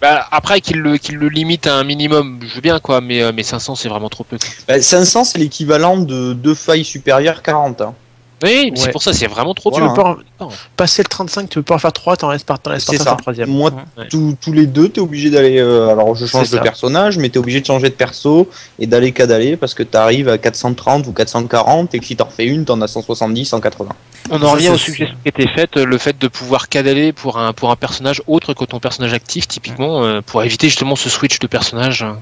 [0.01, 3.23] Bah, après qu'il le, qu'il le limite à un minimum, je veux bien quoi, mais,
[3.23, 4.39] euh, mais 500 c'est vraiment trop peu.
[4.69, 7.81] Bah, 500 c'est l'équivalent de deux failles supérieures 40.
[7.81, 7.95] hein.
[8.43, 8.93] Oui, mais c'est Ouais.
[8.93, 9.87] pour ça, c'est vraiment trop Voilà.
[9.87, 9.93] peu.
[9.93, 10.51] Tu peux pas en- Non.
[10.77, 13.17] passer le 35, tu peux pas en faire 3, t'en restes par, t'en restes par.
[13.47, 14.09] Moi, Ouais.
[14.11, 15.59] tous- tous les deux, t'es obligé d'aller.
[15.61, 16.63] euh, alors, je change de ça.
[16.63, 20.37] personnage, mais t'es obligé de changer de perso et d'aller cadaler parce que t'arrives à
[20.37, 23.93] 430 ou 440 et que si t'en refais une, t'en as 170, 180.
[24.31, 27.39] On en revient aux suggestions qui étaient faites, euh, le fait de pouvoir cadaler pour
[27.39, 31.11] un, pour un personnage autre que ton personnage actif, typiquement, euh, pour éviter justement ce
[31.11, 32.03] switch de personnage.
[32.03, 32.13] euh,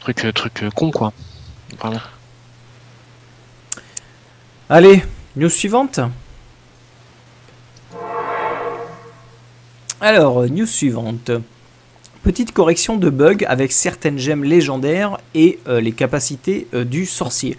[0.00, 1.12] Truc, euh, truc euh, con quoi.
[1.78, 2.00] Vraiment.
[4.70, 5.04] Allez,
[5.36, 6.00] news suivante.
[10.00, 11.30] Alors, news suivante.
[12.22, 17.58] Petite correction de bug avec certaines gemmes légendaires et euh, les capacités euh, du sorcier.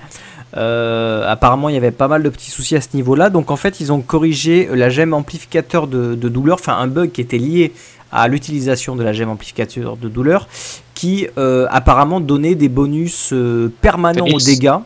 [0.57, 3.29] Euh, apparemment, il y avait pas mal de petits soucis à ce niveau-là.
[3.29, 7.11] Donc, en fait, ils ont corrigé la gemme amplificateur de, de douleur, enfin un bug
[7.11, 7.73] qui était lié
[8.11, 10.47] à l'utilisation de la gemme amplificateur de douleur,
[10.93, 14.77] qui euh, apparemment donnait des bonus euh, permanents aux dégâts.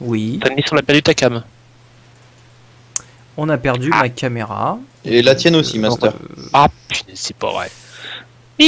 [0.00, 0.40] Oui.
[0.42, 1.42] T'as mis on a perdu ta cam.
[3.36, 4.78] On a perdu ma caméra.
[5.04, 6.12] Et la tienne aussi, Master.
[6.52, 7.70] Ah putain, c'est pas vrai.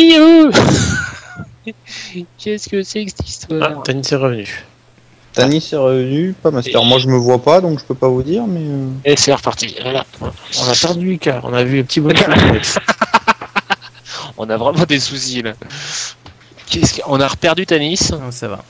[2.38, 4.64] Qu'est-ce que c'est que cette Ah, histoire c'est revenu.
[5.34, 6.84] Tanis est revenu, pas Master.
[6.84, 8.60] Moi, je me vois pas, donc je peux pas vous dire, mais.
[8.62, 9.74] euh, Et c'est reparti.
[9.82, 10.04] Voilà.
[10.20, 12.20] On a perdu Lucas, on a vu le petit bonus.
[14.36, 15.52] On a vraiment des soucis là.
[16.68, 18.64] Qu'est-ce qu'on a reperdu Tanis Non, ça va.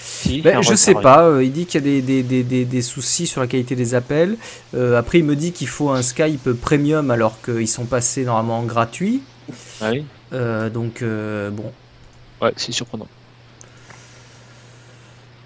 [0.00, 2.64] Si, Ben, je sais pas, euh, il dit qu'il y a des, des- des- des-
[2.64, 4.36] des soucis sur la qualité des appels.
[4.74, 8.58] Euh, après, il me dit qu'il faut un Skype premium alors qu'ils sont passés normalement
[8.58, 9.22] en gratuit.
[9.80, 11.70] Ah oui Euh, donc, euh, bon,
[12.40, 13.06] Ouais, c'est surprenant.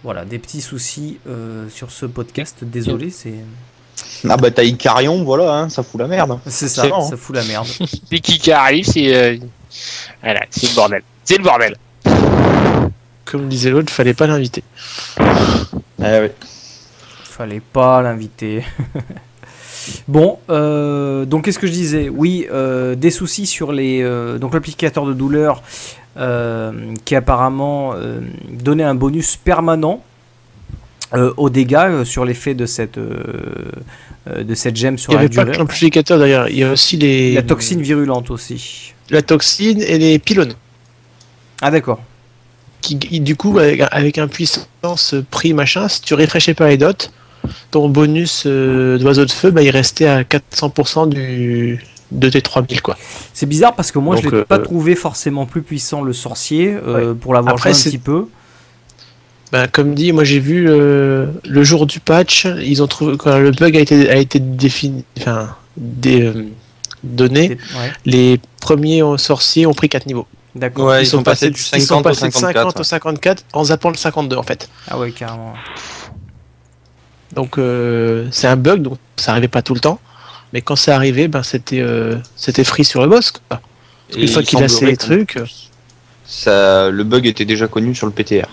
[0.04, 2.58] Voilà, des petits soucis euh, sur ce podcast.
[2.62, 3.34] Désolé, c'est
[4.28, 6.38] Ah bah, t'as Icarion, voilà, hein, ça fout la merde.
[6.46, 7.02] c'est ça, hein.
[7.02, 7.66] ça fout la merde.
[7.66, 9.12] C'est qui qui arrive, c'est.
[9.14, 9.36] euh,
[10.22, 11.02] Voilà, c'est le bordel.
[11.24, 11.76] C'est le bordel.
[13.24, 14.62] Comme disait l'autre, fallait pas l'inviter.
[15.98, 16.34] Eh ouais.
[17.24, 18.62] Fallait pas l'inviter.
[20.08, 22.08] bon, euh, donc qu'est-ce que je disais?
[22.08, 25.62] Oui, euh, des soucis sur les euh, donc l'applicateur de douleur
[27.04, 30.02] qui apparemment euh, donnait un bonus permanent
[31.12, 33.22] euh, aux dégâts euh, sur l'effet de cette euh,
[34.28, 35.58] euh, de cette gemme sur Il n'y la avait pas que durée.
[35.58, 37.34] l'amplificateur derrière, il y a aussi les.
[37.34, 38.92] La toxine virulente aussi.
[39.10, 40.54] La toxine et les pylônes.
[41.60, 42.00] Ah d'accord.
[42.80, 46.76] Qui, du coup, avec, un- avec un puissance prix machin, si tu réfléchis pas les
[46.76, 46.92] dots,
[47.70, 51.82] ton bonus euh, d'oiseau de feu, bah, il restait à 400% du,
[52.14, 52.96] de tes 3000 quoi.
[53.32, 56.12] C'est bizarre parce que moi je Donc, l'ai euh, pas trouvé forcément plus puissant le
[56.12, 58.26] sorcier euh, pour l'avoir joué un petit peu.
[59.52, 63.38] Bah, comme dit, moi j'ai vu euh, le jour du patch, ils ont trouvé quand
[63.38, 66.46] le bug a été, a été défini, enfin, dé- euh,
[67.04, 70.26] donné, Ouais, les premiers sorciers ont pris 4 niveaux.
[70.56, 70.86] d'accord.
[70.86, 72.54] Ouais, ils, sont passés du ils 50 sont au passés de 54.
[72.72, 74.68] 50 au 54 en zappant le 52 en fait.
[74.88, 75.52] Ah ouais, carrément.
[77.34, 79.98] Donc euh, c'est un bug, donc ça arrivait pas tout le temps.
[80.54, 83.32] Mais quand c'est arrivé, ben c'était euh, c'était free sur le boss.
[83.32, 83.60] Quoi.
[84.16, 85.70] Une fois il qu'il a ses qu'en trucs, plus,
[86.24, 88.46] Ça, le bug était déjà connu sur le PTR.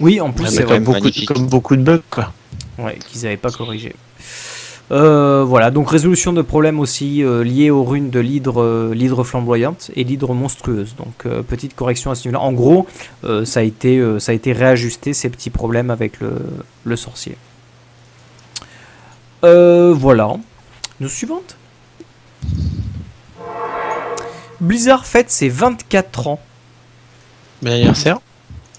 [0.00, 0.80] Oui, en plus c'est vrai.
[0.80, 2.32] beaucoup, de- comme beaucoup de bugs quoi.
[2.78, 3.94] Ouais, qu'ils n'avaient pas corrigé.
[4.92, 9.24] Euh, voilà, donc résolution de problèmes aussi euh, liés aux runes de l'hydre, euh, l'hydre
[9.24, 10.94] flamboyante et l'hydre monstrueuse.
[10.96, 12.44] Donc euh, petite correction à ce niveau-là.
[12.44, 12.86] En gros,
[13.24, 16.32] euh, ça, a été, euh, ça a été réajusté ces petits problèmes avec le,
[16.84, 17.36] le sorcier.
[19.44, 20.36] Euh, voilà.
[21.00, 21.56] Nous suivante.
[24.60, 26.40] Blizzard fête ses 24 ans.
[27.62, 28.18] Bon anniversaire.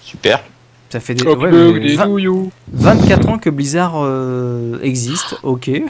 [0.02, 0.42] Super.
[0.90, 2.50] Ça fait des, ouais, le- mais des vingt- nouilloux.
[2.72, 5.70] 24 ans que Blizzard euh, existe, ok.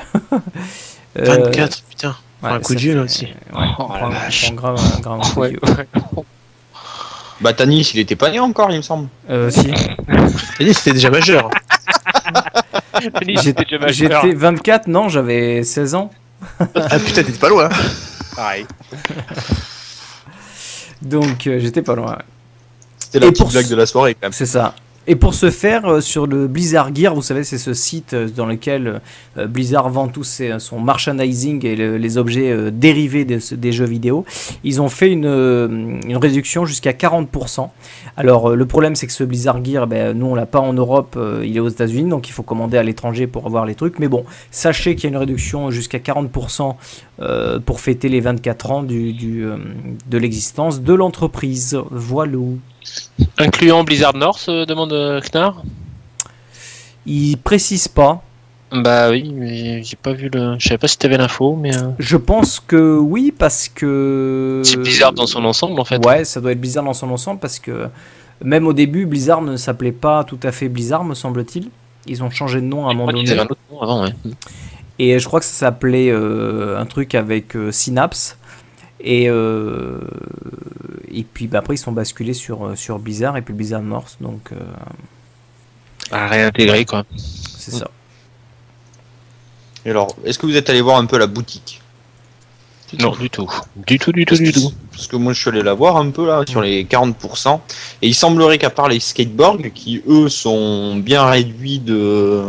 [1.18, 2.14] Euh, 24, putain.
[2.42, 3.24] ouais, un coup de vieux, là, aussi.
[3.24, 4.44] ouais, Oh, on la prend- on vache.
[4.44, 5.48] prend grave, grave un coup de Ouais.
[5.48, 5.60] vieux.
[7.40, 9.08] Bah, Tanis, il était pas né encore, il me semble.
[9.30, 9.72] Euh, si.
[10.60, 11.48] Dit c'était déjà majeur.
[13.42, 14.22] J'étais déjà majeur.
[14.22, 16.10] J'étais 24, non, j'avais 16 ans.
[16.60, 17.68] ah putain, t'étais pas loin.
[18.34, 18.66] Pareil.
[21.02, 22.18] Donc euh, j'étais pas loin.
[22.98, 24.32] C'était la Et petite pour blague de la soirée quand même.
[24.32, 24.74] C'est ça.
[25.08, 28.28] Et pour ce faire, euh, sur le Blizzard Gear, vous savez, c'est ce site euh,
[28.28, 29.00] dans lequel
[29.38, 34.24] euh, Blizzard vend tout son merchandising et le- les objets dérivés des jeux vidéo.
[34.64, 35.26] Ils ont fait une,
[36.16, 37.68] réduction jusqu'à 40%.
[38.16, 41.18] Alors, le problème, c'est que ce Blizzard Gear, ben, nous, on l'a pas en Europe,
[41.44, 43.98] il est aux États-Unis, donc il faut commander à l'étranger pour avoir les trucs.
[43.98, 46.74] Mais bon, sachez qu'il y a une réduction jusqu'à 40%
[47.20, 51.78] euh, pour fêter les 24 ans de l'existence de l'entreprise.
[51.90, 52.38] Voilà.
[53.38, 55.62] Incluant Blizzard North, euh, demande euh, Knarr
[57.06, 58.22] Il précise pas.
[58.72, 60.56] Bah oui, mais j'ai pas vu le.
[60.58, 61.76] Je savais pas si t'avais l'info, mais.
[61.76, 64.60] euh, Je pense que oui, parce que.
[64.64, 66.04] C'est Blizzard dans son ensemble en fait.
[66.04, 67.88] Ouais, ça doit être Blizzard dans son ensemble, parce que
[68.44, 71.70] même au début, Blizzard ne s'appelait pas tout à fait Blizzard, me semble-t-il.
[72.08, 73.30] Ils ont changé de nom à un moment donné.
[73.30, 74.12] avaient un autre nom avant, ouais.
[74.98, 78.36] Et je crois que ça s'appelait euh, un truc avec euh, Synapse.
[79.00, 80.00] Et, euh,
[81.10, 84.16] et puis bah, après, ils sont basculés sur, euh, sur Blizzard et puis Blizzard North.
[84.20, 84.56] Donc, euh,
[86.10, 87.04] À réintégrer quoi.
[87.16, 87.90] c'est ça.
[89.84, 91.80] Et alors, est-ce que vous êtes allé voir un peu la boutique?
[93.00, 93.50] Non, du tout.
[93.86, 94.72] Du tout, du tout, du tout.
[94.92, 97.60] Parce que moi je suis allé la voir un peu là sur les 40%.
[98.00, 102.44] Et il semblerait qu'à part les skateboards, qui eux sont bien réduits de,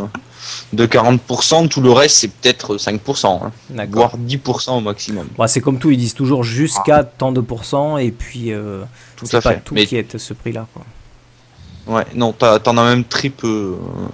[0.73, 3.51] de 40%, tout le reste c'est peut-être 5%, hein,
[3.91, 5.27] voire 10% au maximum.
[5.37, 8.83] Bah, c'est comme tout, ils disent toujours jusqu'à tant de pourcents et puis euh,
[9.15, 9.61] Tout c'est pas fait.
[9.63, 10.67] tout Mais qui est à ce prix-là.
[10.73, 11.95] quoi.
[11.95, 13.75] ouais, non, t'as- t'en as même très peu.
[13.79, 14.07] euh,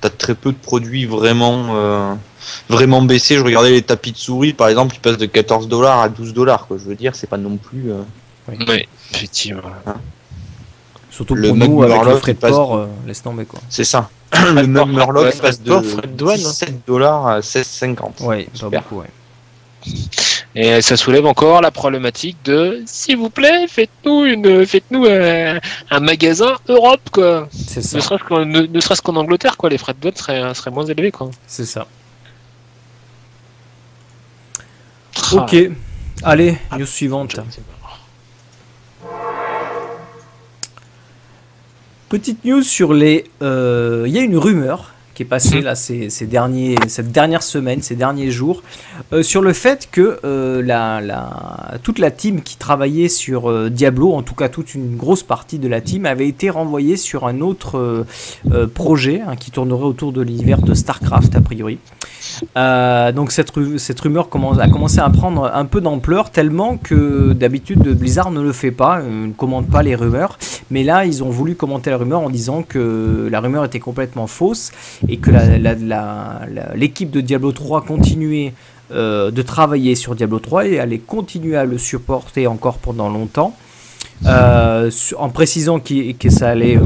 [0.00, 2.14] T'as très peu de produits vraiment, euh,
[2.68, 3.36] vraiment baissés.
[3.36, 6.32] Je regardais les tapis de souris par exemple, ils passent de 14 dollars à 12
[6.32, 6.68] dollars.
[6.70, 7.90] Je veux dire, c'est pas non plus.
[7.90, 8.02] euh,
[8.68, 9.60] Ouais, effectivement.
[11.10, 13.58] Surtout Le pour nous, avec le frais de port, euh, laisse tomber quoi.
[13.68, 14.08] C'est ça.
[14.32, 16.50] Le même Murloc ouais, passe de de douane, hein.
[16.50, 18.22] 17 dollars à 16,50.
[18.24, 18.82] Ouais, pas Super.
[18.82, 19.10] beaucoup, ouais.
[20.54, 25.58] Et ça soulève encore la problématique de s'il vous plaît, faites-nous une, faites-nous un,
[25.90, 27.48] un magasin Europe quoi.
[27.52, 27.96] C'est ça.
[27.96, 30.70] Ne serait-ce qu'en, ne, ne serait-ce qu'en Angleterre quoi, les frais de douane seraient, seraient
[30.70, 31.30] moins élevés quoi.
[31.46, 31.86] C'est ça.
[35.16, 35.36] Ah.
[35.36, 35.56] Ok.
[36.22, 37.38] Allez, news suivante.
[42.08, 43.24] Petite news sur les.
[43.42, 47.42] euh, Il y a une rumeur qui est passée là ces, ces derniers, cette dernière
[47.42, 48.62] semaine, ces derniers jours,
[49.12, 53.68] euh, sur le fait que euh, la, la- toute la team qui travaillait sur euh,
[53.68, 57.26] Diablo, en tout cas toute une grosse partie de la team, avait été renvoyée sur
[57.26, 58.04] un autre
[58.52, 61.78] euh, projet hein, qui tournerait autour de l'univers de StarCraft a priori.
[62.56, 67.32] Euh, donc cette, cette rumeur commence, a commencé à prendre un peu d'ampleur tellement que
[67.32, 70.38] d'habitude Blizzard ne le fait pas, euh, ne commente pas les rumeurs.
[70.70, 74.26] Mais là, ils ont voulu commenter la rumeur en disant que la rumeur était complètement
[74.26, 74.72] fausse
[75.08, 75.30] et que
[76.74, 78.54] l'équipe de Diablo 3 continuait
[78.92, 83.54] euh, de travailler sur Diablo 3 et allait continuer à le supporter encore pendant longtemps.
[84.24, 86.78] En précisant que ça allait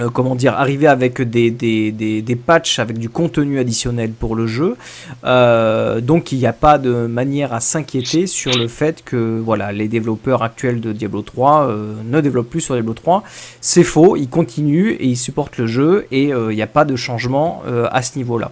[0.00, 4.34] euh, comment dire, arriver avec des, des, des, des patchs avec du contenu additionnel pour
[4.34, 4.76] le jeu.
[5.24, 9.70] Euh, donc il n'y a pas de manière à s'inquiéter sur le fait que voilà,
[9.72, 13.22] les développeurs actuels de Diablo 3 euh, ne développent plus sur Diablo 3.
[13.60, 16.96] C'est faux, ils continuent et ils supportent le jeu et il n'y a pas de
[16.96, 18.50] changement à ce niveau-là.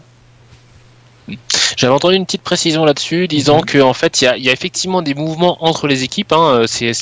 [1.76, 3.64] J'avais entendu une petite précision là-dessus, disant Mhm.
[3.64, 6.32] que en fait, il y a, y effectivement des mouvements entre les équipes.
[6.32, 6.92] Hein, euh, c'est,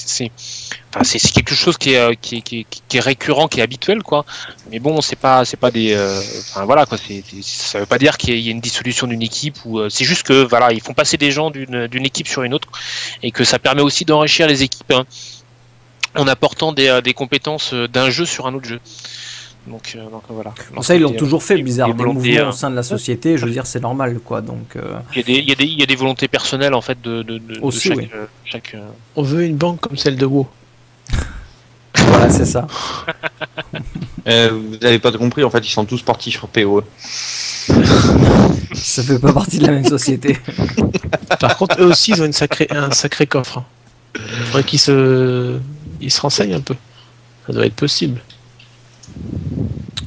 [0.95, 3.63] enfin, quelque chose qui est, euh, qui, est, qui, est, qui est récurrent, qui est
[3.63, 4.25] habituel, quoi.
[4.71, 6.99] Mais bon, c'est pas, c'est pas des, euh, enfin voilà, quoi.
[7.43, 10.45] Ça veut pas dire qu'il y a une dissolution d'une équipe ou c'est juste que
[10.45, 12.69] voilà, ils font passer des gens d'une, équipe sur une autre
[13.23, 15.05] et que ça permet aussi d'enrichir les équipes hein,
[16.15, 18.81] en apportant des, des compétences d'un jeu sur un autre jeu.
[19.67, 20.53] Donc, euh, donc voilà.
[20.75, 21.95] Bon, ça, ils l'ont Des- toujours fait, bizarre.
[21.95, 22.49] des mouvements hein.
[22.49, 24.41] au sein de la société, je veux dire, c'est normal, quoi.
[24.41, 26.29] Donc, euh, Il y, a des, il, y a des, il y a des volontés
[26.29, 28.09] personnelles en fait de, de, de, de Aussi, chaque, oui.
[28.15, 30.49] euh, chaque, euh, On veut une banque comme celle de WoW.
[31.95, 32.67] voilà, c'est ça.
[34.29, 36.85] Euh, vous n'avez pas compris, en fait, ils sont tous partis sur PoE.
[38.75, 40.39] Ça fait pas partie de la même société.
[41.41, 43.59] Par contre, eux aussi, ils ont une sacrée, un sacré coffre.
[43.59, 43.65] hein.
[44.17, 45.59] Il faudrait qu'ils se,
[46.03, 46.75] ils se renseignent un peu.
[47.47, 48.21] Ça doit être possible.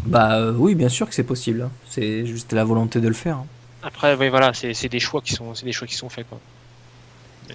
[0.05, 1.61] Bah euh, oui, bien sûr que c'est possible.
[1.63, 1.71] hein.
[1.89, 3.37] C'est juste la volonté de le faire.
[3.37, 3.45] hein.
[3.83, 6.25] Après, oui, voilà, c'est c'est des choix qui sont, c'est des choix qui sont faits
[6.29, 6.39] quoi.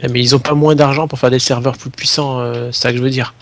[0.03, 2.82] Eh, Mais ils ont pas moins d'argent pour faire des serveurs plus puissants, euh, c'est
[2.82, 3.34] ça que je veux dire.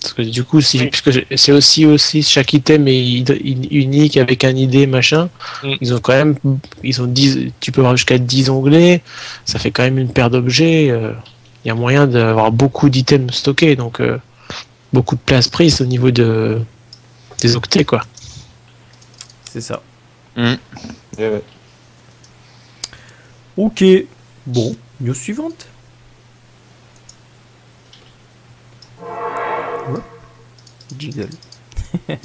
[0.00, 0.86] Parce que du coup, si, Oui.
[0.86, 5.28] puisque je- c'est aussi aussi chaque item est id- unique avec un ID machin.
[5.64, 5.72] Mm.
[5.80, 6.36] Ils ont quand même,
[6.84, 9.02] ils ont 10, tu peux avoir jusqu'à 10 onglets.
[9.44, 10.88] Ça fait quand même une paire d'objets.
[10.90, 11.12] euh,
[11.64, 14.18] Il y a moyen d'avoir beaucoup d'items stockés, donc euh,
[14.92, 16.60] beaucoup de place prise au niveau de
[17.40, 18.02] des octets quoi.
[19.50, 19.82] C'est ça.
[20.36, 20.58] Eh
[21.18, 21.42] ouais.
[23.56, 23.84] Ok.
[24.46, 25.66] Bon, news suivante.
[30.98, 31.28] Jiggle.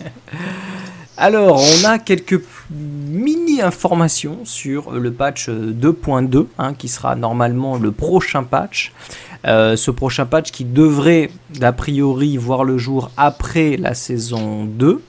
[1.17, 7.91] Alors, on a quelques mini informations sur le patch 2.2, hein, qui sera normalement le
[7.91, 8.91] prochain patch.
[9.45, 11.29] Euh, ce prochain patch qui devrait,
[11.59, 15.01] d'a priori, voir le jour après la saison 2,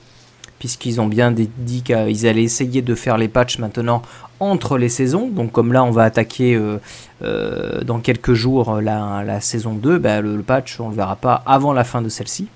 [0.59, 4.01] puisqu'ils ont bien dit qu'ils allaient essayer de faire les patchs maintenant
[4.41, 5.29] entre les saisons.
[5.29, 6.77] Donc, comme là, on va attaquer euh,
[7.21, 11.41] euh, dans quelques jours la, saison 2, ben, le, patch, on ne le verra pas
[11.45, 12.47] avant la fin de celle-ci.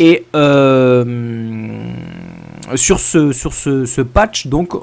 [0.00, 0.26] Et
[2.76, 4.74] sur ce, sur ce, patch, donc,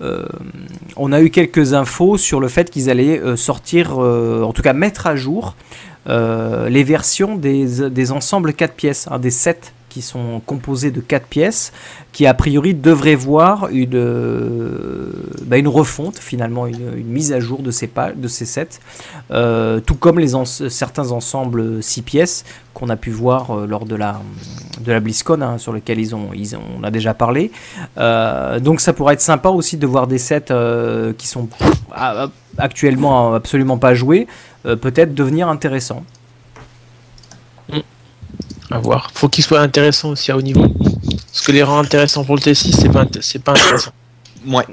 [0.00, 0.26] euh,
[0.96, 4.62] on a eu quelques infos sur le fait qu'ils allaient euh, sortir, euh, en tout
[4.62, 5.56] cas mettre à jour,
[6.06, 11.72] les versions des, ensembles 4 pièces, hein, des sets sont composés de 4 pièces,
[12.12, 15.10] qui a priori devraient voir une, euh,
[15.44, 18.80] bah, une refonte, finalement, une, mise à jour de ces, de ces sets,
[19.30, 22.44] euh, tout comme les ens- certains ensembles 6 pièces
[22.74, 24.20] qu'on a pu voir euh, lors de la,
[24.80, 27.50] de la BlizzCon, hein, sur lequel ils ont, ils ont, on a déjà parlé.
[27.96, 30.52] Donc ça pourrait être sympa aussi de voir des sets
[31.16, 31.48] qui sont
[31.92, 34.26] ah, actuellement absolument pas joués,
[34.62, 36.02] peut-être devenir intéressants.
[38.70, 39.10] À voir.
[39.14, 40.66] Faut qu'il soit intéressant aussi à haut niveau.
[41.32, 43.90] Parce que les rangs intéressants pour le T6, c'est pas, c'est pas intéressant.
[44.46, 44.64] Ouais.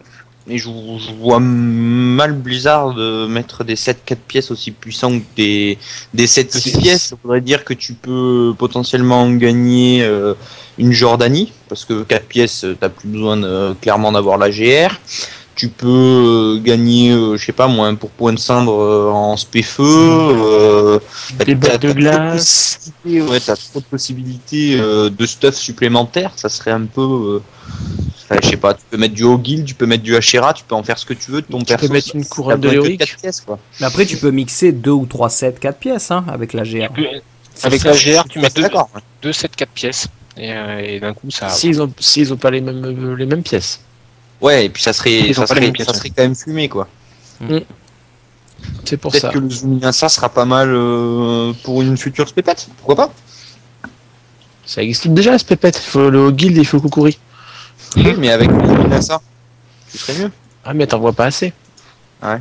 [0.48, 5.26] Et je, je vois mal Blizzard de mettre des sets 4 pièces aussi puissants que
[5.36, 5.80] des,
[6.14, 6.78] des sets 6 six.
[6.78, 7.04] pièces.
[7.08, 10.36] Ça voudrait dire que tu peux potentiellement gagner euh,
[10.78, 14.94] une Jordanie, parce que 4 pièces, euh, t'as plus besoin de- clairement d'avoir la GR.
[15.56, 19.38] Tu peux euh, gagner, euh, je sais pas moi, pour point de cendre euh, en
[19.38, 19.84] spé-feu.
[19.86, 21.00] Euh,
[21.38, 22.92] t'as- Des bottes de glace.
[23.06, 26.32] Ouais, t'as trop de possibilités euh, de stuff supplémentaire.
[26.36, 27.02] Ça serait un peu.
[27.02, 27.42] euh,
[28.26, 30.66] enfin, je sais pas, tu peux mettre du Hogil, tu peux mettre du Hachera, tu
[30.66, 32.98] peux en faire ce que tu veux de ton Tu peux mettre une couronne de
[33.46, 33.60] quoi.
[33.80, 36.90] Mais après, tu peux mixer deux ou trois sets 4 pièces hein, avec la GR.
[37.64, 38.90] Avec Ça, la GR, tu mets deux, D'accord.
[39.22, 40.08] deux sets 4 pièces.
[40.38, 41.48] Et, euh, et d'un coup, ça.
[41.48, 43.80] S'ils ont, s'ils ont pas les mêmes, euh, les mêmes pièces.
[44.46, 46.10] Ouais, et puis ça serait, ça serait, ça ouais.
[46.16, 46.88] quand même fumé, quoi.
[48.84, 49.20] C'est pour ça.
[49.20, 52.70] Peut-être que le zoom ça sera pas mal euh, pour une future spépette.
[52.78, 53.14] Pourquoi pas
[54.64, 55.78] Ça existe déjà, ce pépette.
[55.84, 57.18] Il faut le guild, il faut le Kukuri.
[57.98, 59.20] Oui, mais avec le zoom ça,
[59.90, 60.32] ce serait mieux.
[60.64, 61.52] Ah, mais t'en vois pas assez.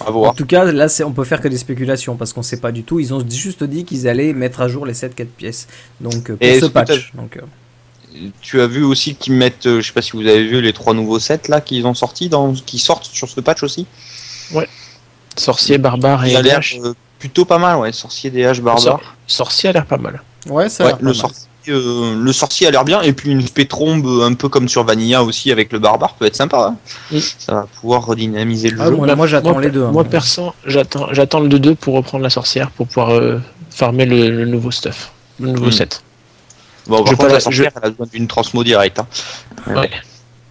[0.00, 2.60] À En tout cas, là, c'est- on peut faire que des spéculations parce qu'on sait
[2.60, 3.00] pas du tout.
[3.00, 5.66] Ils ont juste dit qu'ils allaient mettre à jour les sets 4 pièces.
[6.00, 7.12] Donc, euh, pour Et ce patch.
[7.14, 7.42] Donc, euh,
[8.40, 10.72] Tu as vu aussi qu'ils mettent, euh, je sais pas si vous avez vu les
[10.72, 13.86] trois nouveaux sets là qu'ils ont sortis, dans, qui sortent sur ce patch aussi.
[15.36, 16.78] Sorcier, barbare et Il a l'air DH.
[16.84, 17.92] euh, plutôt pas mal, ouais.
[17.92, 18.80] Sorcier, DH, barbare.
[18.82, 20.22] Sor- Sorcier a l'air pas mal.
[20.48, 21.14] Ouais, ça a Ouais, le, mal.
[21.14, 24.84] sorcier, euh, le sorcier a l'air bien, et puis une pétrombe un peu comme sur
[24.84, 26.74] Vanilla aussi avec le barbare peut être sympa.
[26.74, 26.76] hein.
[27.10, 27.18] Mm.
[27.38, 28.96] Ça va pouvoir redynamiser le Ah, jeu.
[28.96, 29.84] moi, moi, j'attends les deux.
[29.84, 29.90] hein.
[29.92, 33.40] Moi, perso, j'attends, j'attends le 2-2 pour reprendre la sorcière pour pouvoir euh,
[33.70, 35.12] farmer le, le nouveau stuff.
[35.40, 35.72] Le nouveau Hmm.
[35.72, 36.02] set.
[36.86, 38.98] Bon, par je contre, pas la la- sorcière, elle a besoin d'une transmo direct.
[38.98, 39.06] hein.
[39.66, 39.90] Ouais.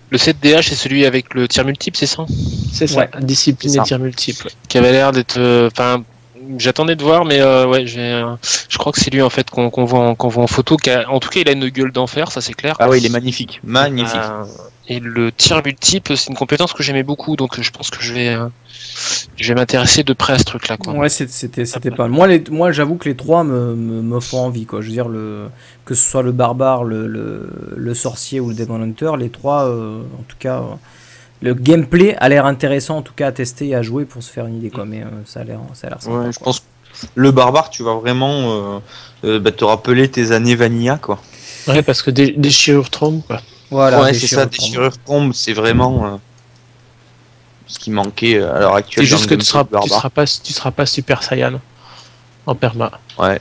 [0.09, 2.25] Le set DH, c'est celui avec le tir multiple, c'est ça?
[2.73, 2.99] C'est ça.
[2.99, 3.09] Ouais.
[3.21, 4.49] Discipline et tir multiple.
[4.67, 5.37] Qui avait l'air d'être.
[5.37, 6.03] euh, Enfin,
[6.57, 8.35] j'attendais de voir, mais euh, ouais, j'ai, euh,
[8.69, 10.77] je crois que c'est lui en fait qu'on qu'on voit, en- qu'on voit en photo.
[11.09, 12.75] en tout cas, il a une gueule d'enfer, ça c'est clair.
[12.79, 13.59] Ah ouais, il est magnifique.
[13.63, 14.15] Magnifique.
[14.15, 14.43] Euh,
[14.87, 18.13] et le tir multiple, c'est une compétence que j'aimais beaucoup, donc je pense que je
[18.13, 18.47] vais, euh,
[19.37, 20.77] je vais m'intéresser de près à ce truc-là.
[20.77, 20.93] Quoi.
[20.93, 22.07] Ouais, c'est- c'était c'était pas.
[22.07, 24.65] Moi, les, moi j'avoue que les trois me, me, me font envie.
[24.65, 24.81] Quoi.
[24.81, 25.45] Je veux dire, le,
[25.85, 29.65] que ce soit le barbare, le, le, le sorcier ou le Demon Hunter, les trois,
[29.65, 30.63] euh, en tout cas, euh,
[31.41, 34.31] le gameplay a l'air intéressant, en tout cas, à tester et à jouer pour se
[34.31, 34.69] faire une idée.
[34.69, 34.85] Quoi.
[34.85, 36.17] Mais euh, ça a l'air ça a l'air sympa.
[36.17, 36.45] Ouais, je quoi.
[36.45, 36.65] pense que
[37.15, 38.79] le barbare, tu vas vraiment euh,
[39.23, 41.19] euh, bah, te rappeler tes années Vanilla, quoi.
[41.67, 43.41] Ouais, parce que des, déchirure trompe, quoi.
[43.69, 46.17] Voilà, ouais, c'est ça, déchirure, tombe, c'est vraiment euh,
[47.67, 49.05] ce qui manquait à l'heure actuelle.
[49.05, 51.61] C'est juste que tu seras, tu seras pas, tu seras pas super Saiyan
[52.45, 52.91] en perma.
[53.17, 53.39] Ouais.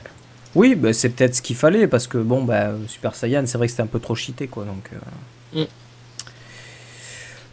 [0.55, 3.67] Oui, bah, c'est peut-être ce qu'il fallait parce que bon, bah, Super Saiyan, c'est vrai
[3.67, 4.65] que c'était un peu trop cheaté quoi.
[4.65, 5.63] Donc, euh.
[5.63, 5.67] Mm.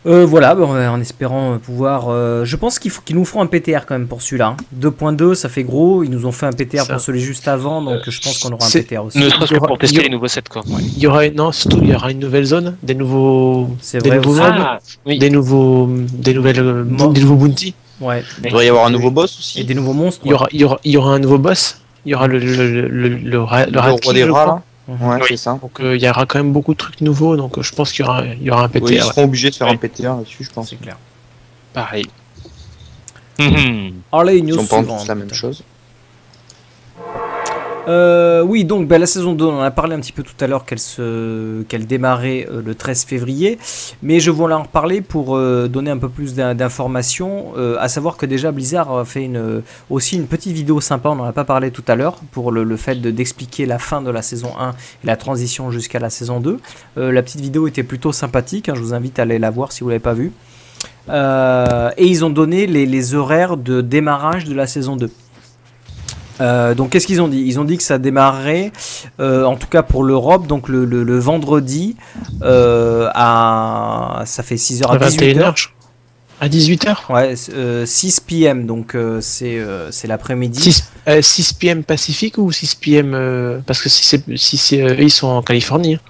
[0.07, 2.07] Euh, voilà, bah, en espérant pouvoir.
[2.09, 4.49] euh, je pense qu'il faut qu'ils nous feront un PTR quand même pour celui-là.
[4.49, 4.57] hein.
[4.81, 6.03] 2.2, ça fait gros.
[6.05, 6.93] Ils nous ont fait un PTR Ça.
[6.95, 9.19] pour celui juste avant, donc je pense qu'on aura un c'est- PTR aussi.
[9.19, 10.63] Ne serait-ce que pour tester les nouveaux sets, quoi.
[10.69, 14.01] Il y aura, une- non, surtout, il y aura une nouvelle zone, des nouveaux, C'est
[14.03, 14.41] des vrai nouveaux aussi.
[14.41, 15.19] mobs, Ah, oui.
[15.19, 17.75] des nouveaux, des nouvelles, euh, Mo- des nouveaux bounty.
[18.01, 18.23] Ouais.
[18.39, 19.61] Il devrait y avoir un nouveau boss aussi.
[19.61, 20.21] Et des nouveaux monstres.
[20.25, 21.81] Il y aura, il y aura, il y aura un nouveau boss.
[22.07, 24.21] Il y aura le, le, le, le, le, ra- le Le Rat roi King, des
[24.23, 24.55] je rats, crois.
[24.55, 24.63] là.
[24.89, 25.27] Ouais, Oui.
[25.29, 25.59] c'est ça.
[25.61, 27.93] Donc euh, il y aura quand même beaucoup de trucs nouveaux, donc euh, je pense
[27.93, 28.85] qu'il y aura, il y aura un PTR.
[28.85, 29.07] Oui, ils ouais.
[29.07, 29.75] seront obligés de faire Ouais.
[29.75, 30.71] un PTR là-dessus, je pense.
[30.71, 30.97] C'est clair.
[31.75, 32.07] Pareil.
[33.39, 33.93] Mhm.
[34.11, 35.63] Harley, news Ils sont pas la même chose.
[37.89, 40.35] Euh, oui, donc ben, la saison 2, on en a parlé un petit peu tout
[40.41, 41.63] à l'heure qu'elle se...
[41.63, 43.59] qu'elle démarrait euh, le 13 février,
[44.03, 48.17] mais je voulais en reparler pour euh, donner un peu plus d'in- d'informations, à savoir
[48.19, 49.31] que déjà Blizzard fait
[49.91, 52.77] aussi une petite vidéo sympa, on n'en a pas parlé tout à l'heure, pour le,
[52.77, 56.41] fait de- d'expliquer la fin de la saison 1 et la transition jusqu'à la saison
[56.41, 56.59] 2.
[56.99, 59.73] Euh, la petite vidéo était plutôt sympathique, hein, je vous invite à aller la voir
[59.73, 60.33] si vous l'avez pas vue.
[61.11, 65.11] Et ils ont donné les horaires de démarrage de la saison 2.
[66.41, 67.43] Euh, donc qu'est-ce qu'ils ont dit?
[67.47, 68.71] Ils ont dit que ça démarrerait,
[69.21, 71.97] euh, en tout cas pour l'Europe, donc le, le- le vendredi
[72.43, 74.23] euh, à...
[74.27, 75.35] ça fait 6h à À 18h.
[75.35, 75.69] 21h,
[76.41, 78.67] à 18h Ouais, euh, 6 p.m.
[78.67, 80.61] donc euh, c'est euh, c'est l'après-midi.
[80.61, 81.83] 6, euh, 6 p.m.
[81.83, 83.13] Pacifique ou 6 p.m.
[83.15, 85.95] euh, parce que si c'est si euh, ils sont en Californie.
[85.97, 86.01] hein.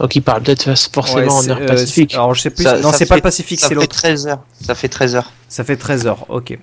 [0.00, 2.14] Donc ils parlent peut-être forcément Ouais, en heure euh, Pacifique.
[2.14, 2.62] alors je sais plus.
[2.64, 3.96] Ça- non, ça c'est pas le fait- Pacifique, Ça c'est fait l'autre.
[3.96, 4.44] 13 heures.
[4.64, 5.32] Ça fait 13 heures.
[5.48, 6.58] Ça fait 13h, ok.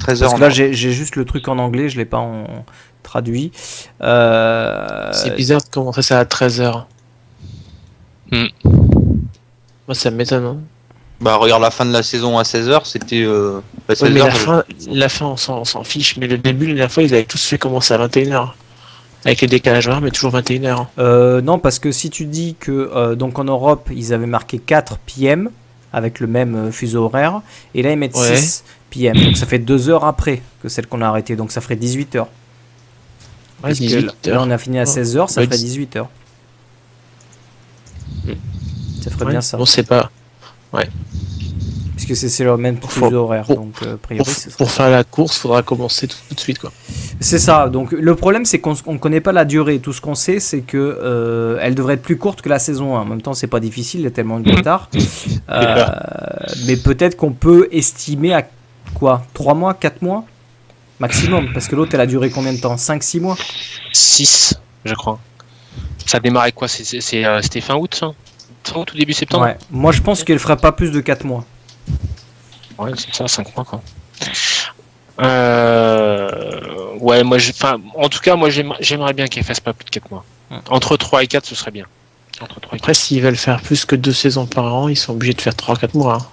[0.00, 2.44] 13 Parce que là j'ai juste le truc en anglais, je l'ai pas en
[3.02, 3.52] traduit.
[4.02, 6.84] Euh, C'est bizarre de commencer ça à 13h.
[8.32, 8.46] Hmm.
[8.64, 10.44] Moi ça m'étonne.
[10.44, 10.56] hein.
[11.20, 14.14] Bah regarde la fin de la saison à 16 heures, c'était euh, à 16 Ouais,
[14.14, 16.16] mais heures, la fin, la fin on s'en fiche.
[16.16, 18.48] Mais le début, la dernière fois, ils avaient tous fait commencer à 21h.
[19.26, 20.86] Avec les décalages horaires, mais toujours 21h.
[20.98, 24.58] Euh, non, parce que si tu dis que euh, donc en Europe ils avaient marqué
[24.58, 25.50] 4 p.m.
[25.92, 27.42] avec le même fuseau horaire,
[27.74, 28.36] et là ils mettent Ouais.
[28.36, 29.16] 6 p.m.
[29.16, 32.16] Donc ça fait 2 heures après que celle qu'on a arrêtée, donc ça ferait 18
[32.16, 32.28] heures.
[33.62, 34.42] Ouais, Puisque 18 Là heures.
[34.46, 34.86] on a fini à Ouais.
[34.86, 36.08] 16 heures, ça Ouais, ferait dix- 18 heures.
[38.26, 38.32] Hmm.
[39.02, 39.56] Ça ferait Ouais, bien ça.
[39.58, 40.10] On sait pas.
[41.96, 43.96] Puisque c'est- c'est le même Pour- fuseau horaire, pour- donc euh,
[44.56, 46.58] Pour, faire la course, faudra commencer tout, tout de suite.
[46.58, 46.72] Quoi.
[47.20, 47.68] C'est ça.
[47.68, 49.80] Donc le problème, c'est qu'on ne connaît pas la durée.
[49.80, 52.96] Tout ce qu'on sait, c'est que euh, elle devrait être plus courte que la saison
[52.96, 53.00] 1.
[53.00, 54.88] En même temps, c'est pas difficile, il y a tellement de retard.
[55.50, 55.84] Euh,
[56.66, 58.48] mais peut-être qu'on peut estimer à
[59.00, 60.24] quoi 3 mois, 4 mois
[61.00, 61.52] maximum.
[61.54, 62.76] Parce que l'autre, elle a duré combien de temps?
[62.76, 63.36] 5-6 mois?
[63.92, 65.18] 6, je crois.
[66.06, 66.68] Ça a démarré quoi?
[66.68, 68.12] C'est- c'est- c'est, euh, C'était fin août, ça?
[68.64, 69.44] Fin août ou début septembre?
[69.44, 69.56] Ouais.
[69.70, 71.44] Moi, je pense qu'elle ferait pas plus de 4 mois.
[72.78, 73.80] Ouais, c'est ça, 5 mois quoi.
[75.20, 76.94] Euh...
[77.00, 79.84] Ouais, moi, j'ai- enfin, en tout cas, moi, j'aimerais j'aimerais bien qu'elle fasse pas plus
[79.84, 80.24] de 4 mois.
[80.68, 81.86] Entre 3 et 4, ce serait bien.
[82.40, 82.82] Entre 3 et 4.
[82.84, 85.54] Après, s'ils veulent faire plus que deux saisons par an, ils sont obligés de faire
[85.54, 86.14] 3-4 mois.
[86.20, 86.26] hein.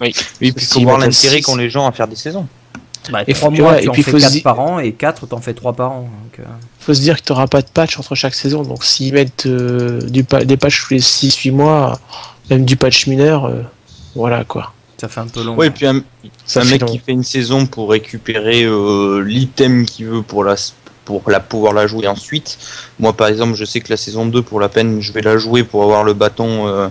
[0.00, 2.46] Oui, puis il faut voir l'intérêt qu'ont les gens à faire des saisons.
[3.10, 4.42] Bah, Et 3 faut- mois, ouais, tu et en puis fais faut se 4 dire-
[4.42, 4.78] par an.
[4.78, 6.00] Et 4, t'en fais 3 par an.
[6.02, 6.42] Donc, euh,
[6.80, 8.62] faut se dire que tu n'auras pas de patch entre chaque saison.
[8.62, 11.98] Donc s'ils mettent euh, du pa- des patchs tous les 6-8 mois,
[12.50, 13.62] même du patch mineur, euh,
[14.14, 14.72] voilà quoi.
[14.98, 15.54] ça fait un peu long.
[15.54, 16.00] Ouais, et puis un,
[16.46, 16.86] Ça un mec long.
[16.86, 20.54] qui fait une saison pour récupérer euh, l'item qu'il veut pour la
[21.04, 22.56] pour la pouvoir la jouer ensuite.
[22.98, 25.36] Moi par exemple, je sais que la saison 2 pour la peine, je vais la
[25.36, 26.88] jouer pour avoir le bâton euh,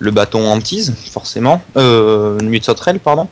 [0.00, 1.60] le bâton hantise, forcément.
[1.76, 3.28] Euh, nuit de sauterelle, pardon.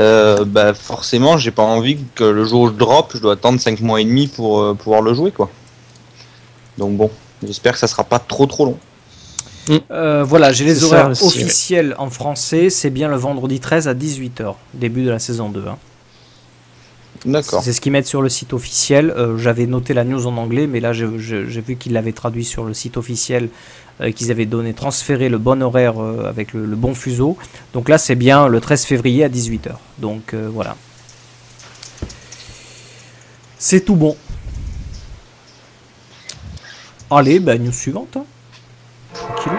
[0.00, 3.60] Euh, bah forcément, j'ai pas envie que le jour où je drop, je dois attendre
[3.60, 5.50] 5 mois et demi pour euh, pouvoir le jouer quoi.
[6.78, 7.10] Donc bon,
[7.42, 8.78] j'espère que ça sera pas trop trop long.
[9.90, 12.68] Euh, voilà, j'ai les horaires aussi, officiels en français.
[12.68, 15.64] C'est bien le vendredi 13 à 18h, début de la saison 2.
[15.66, 15.78] hein.
[17.24, 17.62] D'accord.
[17.62, 19.10] C'est ce qu'ils mettent sur le site officiel.
[19.10, 22.64] Euh, J'avais noté la news en anglais, mais là j'ai vu qu'ils l'avaient traduit sur
[22.64, 23.48] le site officiel, euh,
[24.14, 27.36] qu'ils avaient donné, transféré le bon horaire euh, avec le, bon fuseau.
[27.72, 29.72] Donc là c'est bien le 13 février à 18h.
[29.98, 30.76] Donc euh, voilà.
[33.58, 34.16] C'est tout bon.
[37.10, 38.16] Allez, bah, news suivante.
[38.16, 38.24] hein.
[39.14, 39.56] Tranquillou.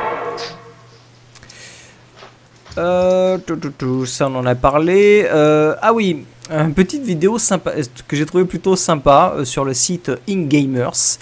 [2.78, 5.26] Euh, tout, tout, tout, ça on en a parlé.
[5.32, 7.72] Euh, ah oui, une petite vidéo sympa
[8.08, 11.18] que j'ai trouvé plutôt sympa euh, sur le site InGamers.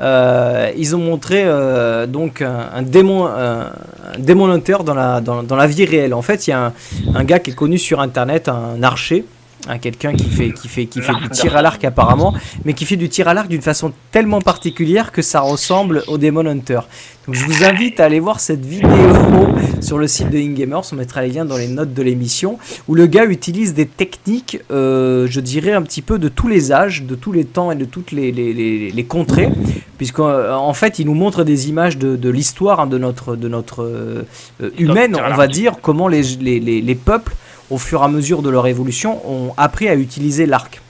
[0.00, 3.72] Euh, ils ont montré euh, donc un, démon, un,
[4.18, 6.14] démon hunter dans la, dans, la vie réelle.
[6.14, 6.72] En fait, il y a
[7.14, 9.24] un gars qui est connu sur internet, un archer.
[9.68, 12.84] Hein, quelqu'un qui fait, qui, fait, qui fait du tir à l'arc apparemment, mais qui
[12.84, 16.80] fait du tir à l'arc d'une façon tellement particulière que ça ressemble au Demon Hunter.
[17.26, 18.88] Donc je vous invite à aller voir cette vidéo
[19.80, 22.94] sur le site de InGamers, on mettra les liens dans les notes de l'émission, où
[22.94, 27.02] le gars utilise des techniques, euh, je dirais un petit peu de tous les âges,
[27.02, 29.48] de tous les temps et de toutes les, les, les, les contrées,
[29.98, 33.82] puisqu'en fait il nous montre des images de, de l'histoire hein, de notre, de notre
[33.82, 34.22] euh,
[34.62, 37.34] euh, humaine, on va dire, comment les, les peuples,
[37.70, 40.80] au fur et à mesure de leur évolution, ont appris à utiliser l'arc.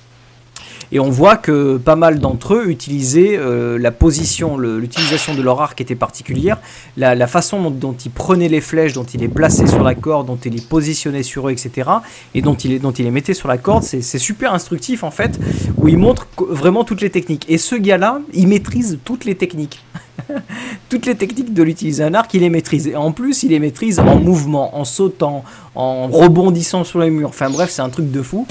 [0.93, 5.61] Et on voit que pas mal d'entre eux utilisaient euh, la position, l'utilisation de leur
[5.61, 6.59] arc était particulière,
[6.97, 10.39] la, façon dont, ils prenaient les flèches, dont ils les plaçaient sur la corde, dont
[10.45, 11.91] ils les positionnaient sur eux, etc.
[12.35, 15.41] Et dont ils, dont ils les mettaient sur la corde, c'est super instructif en fait,
[15.77, 17.47] où il montre co- vraiment toutes les techniques.
[17.49, 19.85] Et ce gars-là, il maîtrise toutes les techniques.
[20.89, 22.87] toutes les techniques de l'utiliser un arc, il les maîtrise.
[22.87, 27.29] Et en plus, il les maîtrise en mouvement, en sautant, en rebondissant sur les murs.
[27.29, 28.47] Enfin bref, c'est un truc de fou.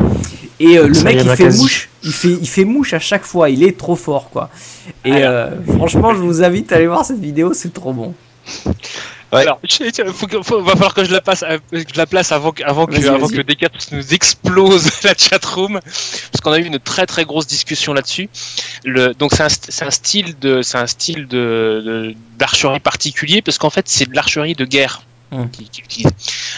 [0.60, 3.50] Et euh, le mec il fait mouche, il fait, il fait mouche à chaque fois,
[3.50, 4.50] il est trop fort quoi.
[5.04, 8.14] Et euh, franchement, je vous invite à aller voir cette vidéo, c'est trop bon.
[9.36, 9.42] Ouais.
[9.42, 9.60] Alors,
[10.44, 12.94] faut- va falloir que je la passe, euh, je la place avant que, avant que,
[13.16, 17.48] avant que Decat nous explose la chatroom, parce qu'on a eu une très très grosse
[17.48, 18.30] discussion là-dessus.
[18.84, 23.70] Le, donc c'est un, un style de, c'est un style de- d'archerie particulier, parce qu'en
[23.70, 25.02] fait c'est de l'archerie de guerre.
[25.44, 26.12] Utilisent.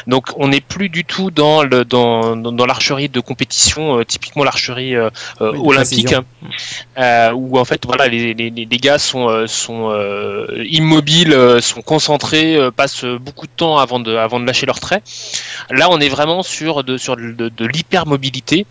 [0.08, 4.04] Donc on n'est plus du tout dans le dans, dans, dans l'archerie de compétition, euh,
[4.06, 5.10] typiquement l'archerie euh,
[5.42, 6.16] euh, Oui, olympique,
[6.98, 9.92] euh, où en fait voilà les, les, les gars sont sont
[10.70, 15.02] immobiles, sont concentrés, passent beaucoup de temps avant de avant de lâcher leur trait.
[15.70, 18.66] Là on est vraiment sur de sur de, de, de l'hypermobilité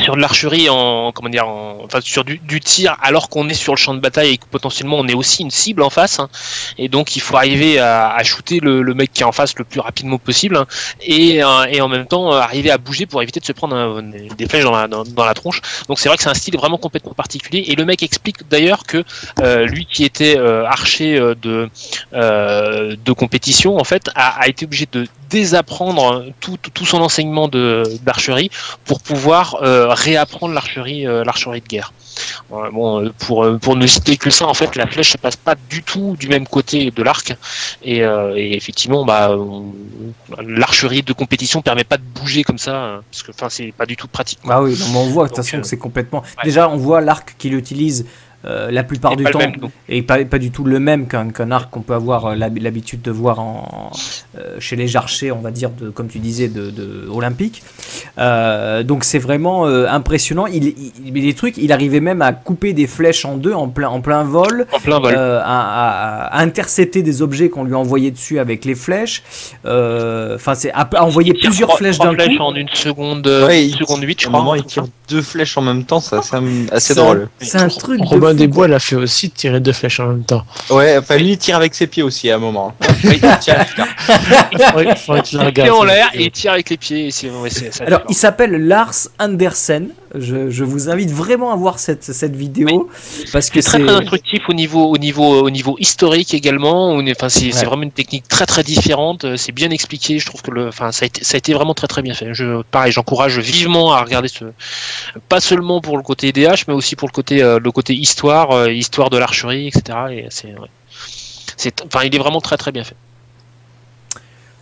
[0.00, 3.72] sur de l'archerie en comment dire en, enfin sur du, tir alors qu'on est sur
[3.72, 6.28] le champ de bataille et que potentiellement on est aussi une cible en face hein.
[6.76, 9.80] et donc il faut arriver à, shooter le, mec qui est en face le plus
[9.80, 10.66] rapidement possible hein,
[11.00, 14.02] et, euh, et en même temps euh, arriver à bouger pour éviter de se prendre
[14.02, 16.78] des- flèches dans la, dans, la tronche donc c'est vrai que c'est un style vraiment
[16.78, 19.04] complètement particulier et le mec explique d'ailleurs que
[19.40, 21.68] euh, lui qui était archer de
[22.12, 28.50] de compétition en fait a, été obligé de désapprendre tout, tout, son enseignement de d'archerie
[28.84, 31.92] pour pouvoir réapprendre l'archerie euh, l'archerie de guerre.
[32.50, 35.18] Ouais, bon, euh, pour euh, pour ne citer que ça, en fait, la flèche ne
[35.18, 37.36] passe pas du tout du même côté de l'arc
[37.82, 39.36] et, euh, et effectivement, bah,
[40.44, 43.86] l'archerie de compétition permet pas de bouger comme ça euh, parce que enfin c'est pas
[43.86, 44.38] du tout pratique.
[44.48, 46.22] Ah oui, non, mais on voit de toute façon euh, que c'est complètement.
[46.44, 48.06] Déjà, on voit l'arc qu'il utilise
[48.44, 49.54] euh, la plupart Et du temps même,
[49.88, 52.58] et pas, pas du tout le même qu'un qu'un arc qu'on peut avoir euh, l'hab-
[52.60, 53.90] l'habitude de voir en,
[54.38, 57.62] euh, chez les archers, on va dire, de, comme tu disais, de, de olympique.
[58.18, 60.46] Euh, donc c'est vraiment euh, impressionnant.
[60.46, 60.74] Il,
[61.14, 64.22] les trucs, il arrivait même à couper des flèches en deux en plein, en plein
[64.24, 64.66] vol.
[64.72, 65.14] En plein vol.
[65.16, 69.22] Euh, à, à- à intercepter des objets qu'on lui envoyait dessus avec les flèches.
[69.66, 72.38] Euh, Enfin, c'est à, à envoyer Il plusieurs trois- flèches d'un coup.
[72.42, 74.38] en une seconde, Ouais, une seconde 8, je crois.
[74.40, 76.36] moment, il tire deux flèches en même temps, ça, c'est
[76.70, 77.28] assez drôle.
[77.40, 78.00] C'est un truc.
[78.00, 78.54] de Robin fou, des quoi.
[78.54, 80.44] Bois l'a fait aussi de tirer deux flèches en même temps.
[80.70, 82.74] Ouais, enfin, lui, il tire avec ses pieds aussi à un moment.
[82.80, 83.58] La Il tire
[85.78, 86.20] en cette l'air vidéo.
[86.22, 87.10] et il tire avec les pieds.
[87.86, 89.88] Alors, il s'appelle Lars Andersen.
[90.14, 92.88] Je, je vous invite vraiment à voir cette, cette vidéo
[93.32, 96.94] parce que C'est très très instructif au niveau au niveau au niveau historique également.
[96.96, 97.64] Enfin c'est Ouais.
[97.64, 99.24] vraiment une technique très très différente.
[99.24, 100.18] euh, C'est bien expliqué.
[100.18, 102.14] Je trouve que le enfin ça a été ça a été vraiment très très bien
[102.14, 102.32] fait.
[102.32, 104.44] Je pareil j'encourage vivement à regarder ce
[105.28, 108.50] pas seulement pour le côté DH mais aussi pour le côté euh, le côté histoire
[108.52, 109.98] euh, histoire de l'archerie etc.
[110.12, 110.68] Et c'est ouais.
[111.56, 112.96] c'est enfin il est vraiment très très bien fait.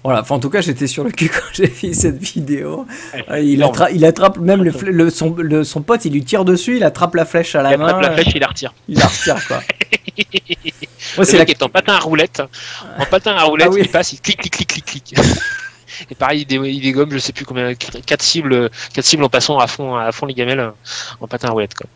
[0.06, 2.86] Voilà, enfin, en tout cas, j'étais sur le cul quand j'ai vu cette vidéo.
[3.28, 6.76] Euh, il, attra- il attrape même le, son, le- son pote, il lui tire dessus,
[6.76, 7.86] il attrape la flèche à la Il main.
[7.86, 8.72] attrape la euh, flèche il la retire.
[8.88, 9.60] Il la retire, quoi.
[11.18, 11.40] Ouais, c'est la...
[11.40, 12.42] mec est en patin à roulette.
[12.98, 13.80] En patin à roulette, Ah oui.
[13.84, 15.14] il passe, il clic, clic, clic, clic.
[16.10, 19.28] Et pareil, il, dé- il dégomme, je sais plus combien, quatre cibles, quatre cibles en
[19.28, 20.70] passant à fond, à fond les gamelles euh,
[21.20, 21.74] en patin à roulette.
[21.74, 21.86] Quoi.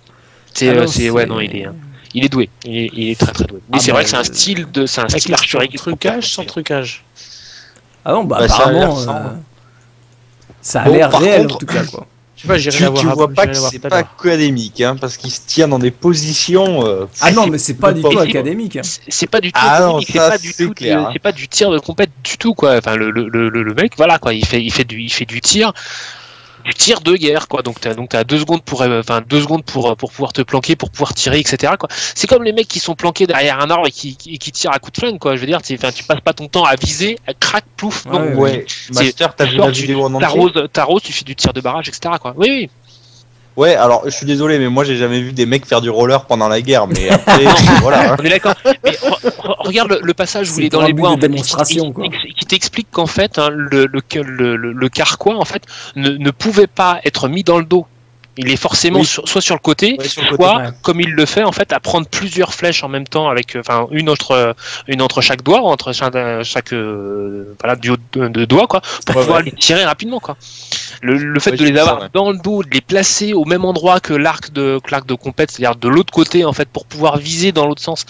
[0.55, 1.73] C'est, Ah ouais, non, il est, euh,
[2.15, 2.49] il est doué.
[2.65, 3.61] Il est, il est très très doué.
[3.71, 5.77] Mais Ah c'est bah, vrai que c'est un style de, c'est un style qui est
[5.77, 7.05] trucage, sans trucage.
[8.05, 9.15] Ah non, bah, Bah, ça a apparemment, l'air sans.
[9.17, 9.21] euh,
[10.63, 12.07] ça a Bon, l'air par réel contre- en tout cas, quoi.
[12.37, 15.31] Je sais pas, tu, tu après, vois pas que c'est pas académique, hein, parce qu'il
[15.31, 16.87] se tient dans des positions.
[16.87, 18.77] euh, Ah non, mais c'est pas du pas tout académique.
[18.77, 18.83] hein.
[18.83, 20.99] C'est- c'est pas du tout, Ah non, académique, c'est ça, pas du c'est tout, clair,
[21.01, 21.11] du- hein.
[21.13, 22.79] c'est pas du tir de compète du tout quoi.
[22.79, 25.27] Enfin le, le, le, le mec, voilà quoi, il fait, il fait du, il fait
[25.27, 25.75] du tir,
[26.65, 27.63] du tir de guerre quoi.
[27.63, 30.43] Donc t'as, donc t'as deux secondes pour, euh, enfin deux secondes pour, pour pouvoir te
[30.43, 31.75] planquer, pour pouvoir tirer, etc.
[31.79, 31.89] Quoi.
[32.15, 34.73] C'est comme les mecs qui sont planqués derrière un arbre et qui, qui, qui tirent
[34.73, 35.37] à coups de flingue quoi.
[35.37, 38.05] Je veux dire, tu, tu passes pas ton temps à viser, à crac, plouf.
[38.07, 41.03] Non, Ouais, Ouais, Master, t'as tu vu sors, la tu- vidéo en entier T'arroses, t'arroses,
[41.03, 42.15] tu fais du tir de barrage, etc.
[42.21, 42.35] Quoi.
[42.37, 42.71] Oui, oui.
[43.57, 46.25] Ouais, alors je suis désolé, mais moi j'ai jamais vu des mecs faire du roller
[46.25, 47.45] pendant la guerre, mais après,
[47.83, 48.13] voilà.
[48.13, 48.17] hein.
[48.19, 48.55] On est d'accord.
[48.85, 51.17] Mais re- re- regarde le, le passage où il est dans les bois de en
[51.21, 52.05] fait, démonstration, qui, quoi.
[52.09, 55.63] qui- qui t'explique qu'en fait hein, le, le, le, le, le carquois en fait
[55.97, 57.87] ne, ne pouvait pas être mis dans le dos.
[58.43, 59.05] Il est forcément Oui.
[59.07, 60.69] sur- soit sur le côté, Ouais, sur le côté, soit ouais.
[60.83, 63.61] comme il le fait en fait à prendre plusieurs flèches en même temps avec euh,
[63.61, 64.53] enfin une entre euh,
[64.89, 67.97] une entre chaque doigt entre chaque, chaque euh, voilà de,
[68.29, 70.37] de doigt quoi pour Ouais, pouvoir les tirer rapidement quoi.
[71.03, 74.01] Le, le fait de les avoir dans le dos, de les placer au même endroit
[74.01, 77.53] que l'arc de l'arc de compète, c'est-à-dire de l'autre côté en fait pour pouvoir viser
[77.53, 78.07] dans l'autre sens,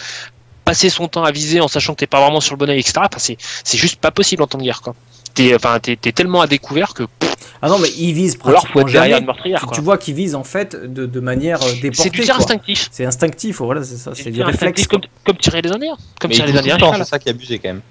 [0.65, 2.79] passer son temps à viser en sachant que t'es pas vraiment sur le bon œil,
[2.79, 2.93] etc.
[2.99, 4.95] Enfin, c'est c'est juste pas possible en temps de guerre quoi.
[5.33, 7.03] T'es enfin tellement à découvert que
[7.61, 9.25] Ah non, mais il vise ou alors faut pratiquement être derrière jamais.
[9.27, 9.75] meurtrière Tu, quoi.
[9.75, 12.09] tu vois qu'il vise en fait de, de manière euh, C'est déportée.
[12.09, 12.89] du tir instinctif.
[12.91, 14.87] C'est instinctif, voilà, c'est ça, c'est C'est du réflexe.
[14.87, 16.77] comme, comme tirer les Indiens, comme Mais tirer les Indiens.
[16.97, 17.81] c'est ça qui est abusé quand même.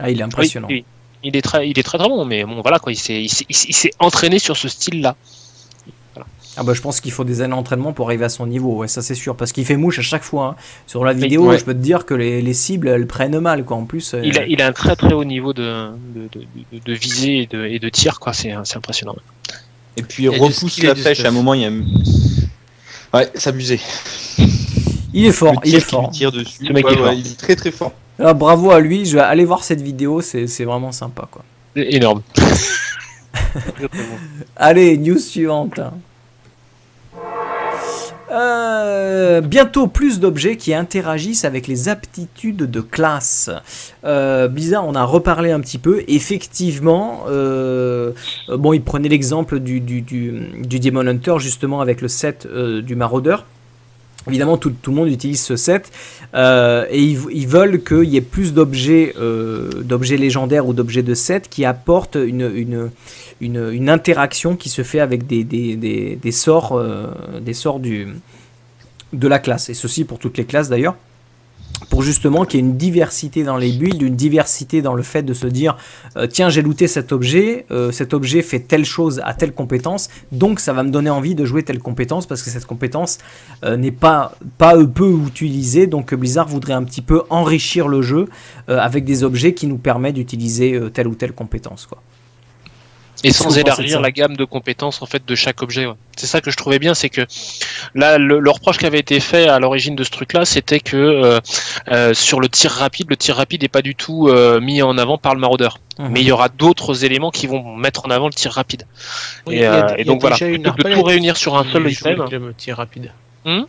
[0.00, 0.66] Ah, il est impressionnant.
[0.68, 0.84] Oui, oui.
[1.24, 3.28] Il est très, il est très très bon, mais bon voilà quoi, il s'est, il
[3.28, 5.14] s'est, il s'est- il s'est entraîné sur ce style-là.
[6.58, 8.88] Ah bah je pense qu'il faut des années d'entraînement pour arriver à son niveau, ouais,
[8.88, 10.48] ça c'est sûr, parce qu'il fait mouche à chaque fois.
[10.48, 10.62] hein.
[10.86, 11.58] Sur la vidéo, ouais.
[11.58, 13.78] je peux te dire que les, les cibles, elles prennent mal, quoi.
[13.78, 15.62] En plus, euh, Il a, il a un très très haut niveau de,
[16.14, 18.34] de, de, de- de visée et de, et de tir, quoi.
[18.34, 19.16] C'est, c'est impressionnant.
[19.96, 21.14] Et puis repousse la pêche.
[21.18, 21.24] stuff.
[21.24, 21.70] À un moment, il y a.
[23.14, 23.80] Ouais, s'abuser.
[25.14, 26.10] Il est fort, il est fort.
[26.10, 26.66] tire dessus.
[26.66, 27.12] Ce mec Ouais, est ouais, fort.
[27.14, 27.92] il est très très fort.
[28.18, 31.42] Alors, bravo à lui, je vais aller voir cette vidéo, c'est c'est vraiment sympa quoi.
[31.76, 32.22] Énorme.
[34.56, 35.80] Allez, news suivante.
[38.32, 43.50] Euh, bientôt plus d'objets qui interagissent avec les aptitudes de classe.
[44.04, 46.02] Euh, Blizzard, on a reparlé un petit peu.
[46.08, 48.12] Effectivement, euh,
[48.48, 52.80] bon, il prenait l'exemple du, du, du, du Demon Hunter justement avec le set euh,
[52.80, 53.44] du Maraudeur.
[54.28, 55.90] Évidemment, tout, le monde utilise ce set
[56.34, 61.14] euh, et ils, veulent qu'il y ait plus d'objets, euh, d'objets légendaires ou d'objets de
[61.14, 62.90] set qui apportent une,
[63.88, 67.08] interaction qui se fait avec des, sorts, euh,
[69.12, 69.68] de la classe.
[69.70, 70.96] Et ceci pour toutes les classes d'ailleurs.
[71.90, 75.22] Pour justement qu'il y ait une diversité dans les builds, une diversité dans le fait
[75.22, 75.76] de se dire
[76.16, 80.08] euh, tiens, j'ai looté cet objet, euh, cet objet fait telle chose à telle compétence,
[80.30, 83.18] donc ça va me donner envie de jouer telle compétence parce que cette compétence
[83.64, 85.86] euh, n'est pas, pas peu utilisée.
[85.86, 88.28] Donc Blizzard voudrait un petit peu enrichir le jeu
[88.68, 91.86] avec des objets qui nous permettent d'utiliser telle ou telle compétence.
[91.86, 92.00] Quoi.
[93.24, 95.86] Et sans élargir la gamme de compétences en fait de chaque objet.
[95.86, 95.94] ouais.
[96.16, 97.22] C'est ça que je trouvais bien, c'est que
[97.94, 100.96] là le, le reproche qui avait été fait à l'origine de ce truc-là, c'était que
[100.96, 101.40] euh,
[101.90, 104.98] euh, sur le tir rapide, le tir rapide n'est pas du tout euh, mis en
[104.98, 105.78] avant par le maraudeur.
[105.98, 106.08] Mhm.
[106.10, 108.84] Mais il y aura d'autres éléments qui vont mettre en avant le tir rapide.
[109.46, 112.24] Oui, Et, a- euh, donc voilà, plutôt que de tout réunir sur un seul item.
[112.46, 113.12] le tir rapide.
[113.44, 113.62] Hmm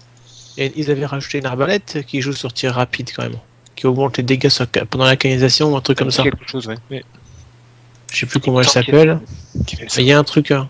[0.57, 3.37] Et ils avaient rajouté une arbalète qui joue sur tir rapide quand même,
[3.75, 6.23] qui augmente les dégâts sur- pendant la canalisation ou un truc comme ça.
[6.23, 6.77] Quelque chose, ouais.
[6.91, 7.03] Ouais.
[8.13, 9.19] Je sais plus comment elle s'appelle.
[9.97, 10.51] il y a un truc.
[10.51, 10.69] hein.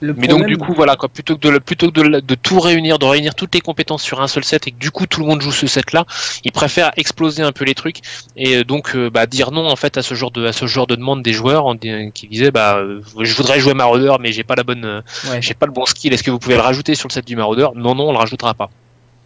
[0.00, 3.00] Le Mais donc du coup voilà quoi, plutôt que de plutôt que de, tout réunir,
[3.00, 5.26] de réunir toutes les compétences sur un seul set et que du coup tout le
[5.26, 6.04] monde joue ce set là,
[6.44, 7.96] ils préfèrent exploser un peu les trucs
[8.36, 10.66] et euh, donc euh, bah, dire non en fait à ce genre de à ce
[10.66, 14.30] genre de demande des joueurs en qui disaient bah euh, je voudrais jouer Marauder mais
[14.30, 15.00] j'ai pas la bonne euh,
[15.32, 15.42] Ouais.
[15.42, 17.34] j'ai pas le bon skill, est-ce que vous pouvez le rajouter sur le set du
[17.34, 17.66] Marauder?
[17.74, 18.70] Non non on le rajoutera pas.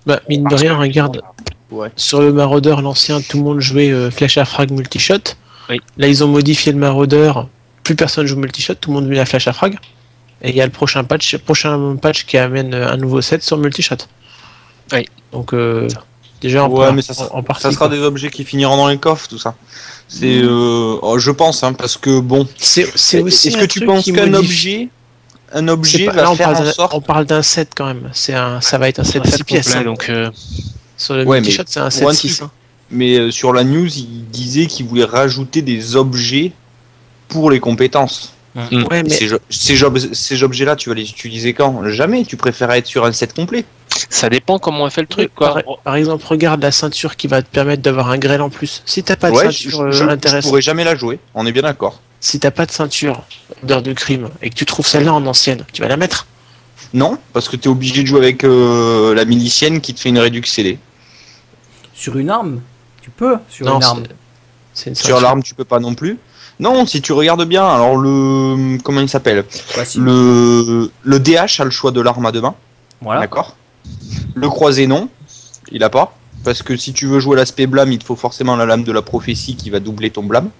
[0.06, 1.20] Bah, mine de rien, regarde.
[1.70, 1.90] Ouais.
[1.96, 5.36] Sur le Marauder, l'ancien, tout le monde jouait euh, flèche à frag multishot.
[5.72, 5.80] Oui.
[5.98, 7.32] Là, ils ont modifié le Marauder.
[7.82, 9.76] Plus personne joue multishot, tout le monde met la flèche à frag.
[10.42, 13.56] Et il y a le prochain patch, prochain patch qui amène un nouveau set sur
[13.58, 13.96] multishot.
[14.92, 15.06] Oui.
[15.32, 15.88] Donc, euh,
[16.40, 17.62] déjà, en, Ouais, par- mais ça sera, en, en partie.
[17.62, 17.96] ça sera quoi.
[17.96, 19.54] des objets qui finiront dans les coffres, tout ça.
[20.08, 22.46] C'est, euh, oh, je pense, hein, parce que bon.
[22.58, 23.48] C'est c'est aussi.
[23.48, 24.88] Est-ce un que tu penses qu'un modifie- objet,
[25.54, 27.70] un objet pas- va là, on faire parle en d'un- sorte on parle d'un set
[27.74, 28.10] quand même.
[28.12, 29.66] C'est un, ça va être un set Un set 6 pièces.
[29.68, 29.84] complet, hein.
[29.84, 30.30] donc euh,
[30.98, 32.36] Sur le Ouais, multishot, c'est un set one 6.
[32.38, 32.50] truc.
[32.92, 36.52] Mais euh, sur la news, il disait qu'il voulait rajouter des objets
[37.28, 38.34] pour les compétences.
[38.54, 41.88] Ouais, mais Ces, jo- ces, ob- ces objets-là, tu vas les utiliser quand?
[41.88, 42.24] Jamais.
[42.26, 43.64] Tu préfères être sur un set complet.
[44.10, 45.78] ça dépend comment on fait le truc par, quoi.
[45.82, 48.82] par exemple, regarde la ceinture qui va te permettre d'avoir un grêle en plus.
[48.84, 51.18] Si t'as pas de ouais, ceinture je- euh, je intéressante, pourrais jamais la jouer.
[51.34, 52.00] On est bien d'accord.
[52.20, 53.22] si t'as pas de ceinture
[53.62, 56.26] d'heure de crime et que tu trouves celle-là en ancienne, tu vas la mettre?
[56.92, 60.10] Non, parce que tu es obligé de jouer avec euh, la milicienne qui te fait
[60.10, 60.78] une réduction CD.
[61.94, 62.60] Sur une arme?
[63.02, 64.02] Tu peux sur non, une arme.
[64.04, 64.14] c'est-
[64.74, 66.18] c'est une Sur l'arme, tu peux pas non plus.
[66.60, 68.78] Non, si tu regardes bien, alors le.
[68.82, 69.44] Comment il s'appelle?
[69.84, 69.98] Si.
[69.98, 72.54] le, le DH a le choix de l'arme à deux mains.
[73.00, 73.20] Voilà.
[73.22, 73.56] D'accord
[74.34, 75.08] Le croisé, non.
[75.72, 76.14] Il a pas.
[76.44, 78.92] Parce que si tu veux jouer l'aspect blâme, il te faut forcément la lame de
[78.92, 80.50] la prophétie qui va doubler ton blâme.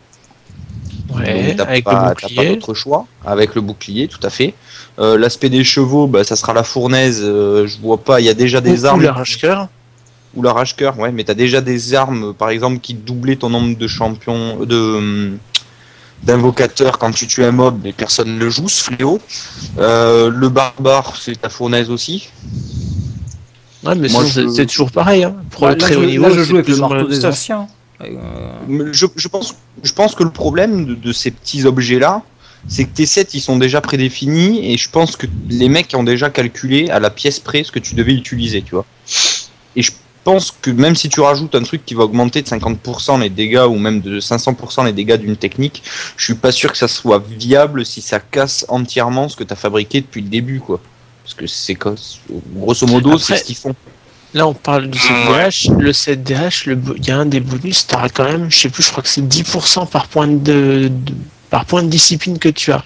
[1.15, 2.55] Ouais, avec pas, le t'as pas bouclier.
[2.57, 3.07] d'autre choix.
[3.25, 4.55] Avec le bouclier, tout à fait.
[4.99, 7.21] Euh, l'aspect des chevaux, bah, ça sera la fournaise.
[7.23, 9.03] euh, je vois pas, il y a déjà des Ou- armes.
[9.03, 9.69] l'arrache-cœur.
[10.35, 13.87] Ou l'arrache-cœur, ouais, mais t'as déjà des armes, par exemple, qui doublaient ton nombre de
[13.87, 15.39] champions, de hum,
[16.23, 19.21] d'invocateurs quand tu tues un mob, mais personne ne le joue, ce fléau.
[19.79, 22.29] Euh, le barbare, c'est ta fournaise aussi.
[23.85, 25.25] Ouais, mais je- c'est toujours pareil.
[25.25, 25.35] Hein.
[25.51, 27.67] Pour Bah, le très je, haut là, niveau, je joue avec le marteau des anciens.
[28.01, 32.23] Euh, je pense, je pense que le problème de, de ces petits objets-là,
[32.69, 36.05] c'est que tes sets, ils sont déjà prédéfinis, et je pense que les mecs ont
[36.05, 38.87] déjà calculé à la pièce près ce que tu devais utiliser, tu vois.
[39.75, 39.91] Et je
[40.25, 43.65] pense que même si tu rajoutes un truc qui va augmenter de 50% les dégâts,
[43.69, 45.83] ou même de 500% les dégâts d'une technique,
[46.17, 49.53] je suis pas sûr que ça soit viable si ça casse entièrement ce que tu
[49.53, 50.81] as fabriqué depuis le début, quoi.
[51.25, 51.95] Parce que c'est quoi
[52.55, 53.75] Grosso modo, c'est ce qu'ils font.
[54.35, 55.79] Là, on parle du set DH.
[55.79, 58.59] Le set DH, le bo- il y a un des bonus, t'auras quand même, je
[58.59, 61.13] sais plus, je crois que c'est 10% par point de, de-
[61.51, 62.83] par point de discipline que tu as.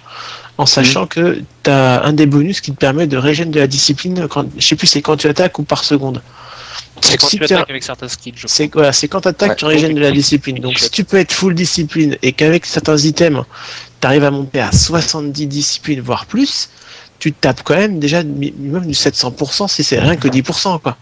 [0.58, 1.08] En sachant Mhm.
[1.08, 4.46] que tu as un des bonus qui te permet de régénérer de la discipline, quand,
[4.58, 6.20] je sais plus, c'est quand tu attaques ou par seconde.
[7.02, 8.34] C'est quand si tu attaques avec certains skills.
[8.36, 9.56] je C'est voilà, quand tu attaques, Ouais.
[9.56, 10.58] tu régènes de la discipline.
[10.58, 13.44] Donc si tu peux être full discipline et qu'avec certains items,
[14.00, 16.68] tu arrives à monter à 70 disciplines, voire plus,
[17.18, 20.78] tu te tapes quand même déjà mi- minimum du 700% si c'est rien que 10%.
[20.80, 20.96] Quoi.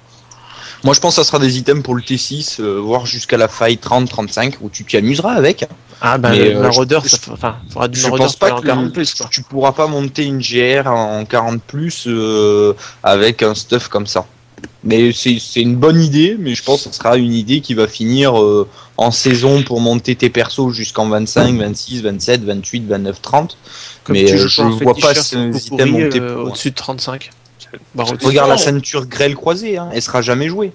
[0.85, 3.49] Moi, je pense que ça sera des items pour le T6, euh, voire jusqu'à la
[3.49, 5.65] faille 30-35, où tu t'y amuseras avec.
[6.03, 8.61] Ah bah Mais, le euh, maraudeur, je- ça, enfin, faudra du Je pense pas en
[8.61, 9.27] que 40 plus quoi.
[9.31, 14.27] tu pourras pas monter une GR en 40 plus euh, avec un stuff comme ça.
[14.83, 17.75] Mais c'est c'est une bonne idée, mais je pense que ce sera une idée qui
[17.75, 23.23] va finir euh, en saison pour monter tes persos jusqu'en 25, 26, 27, 28, 29,
[23.23, 23.57] 30.
[24.05, 26.47] Comme mais tu euh, je en vois pas ces c'est items montés euh, pour.
[26.49, 27.31] au-dessus de 35.
[27.95, 28.05] Bah.
[28.23, 30.73] Regarde la ceinture grêle croisée, hein, elle sera jamais jouée.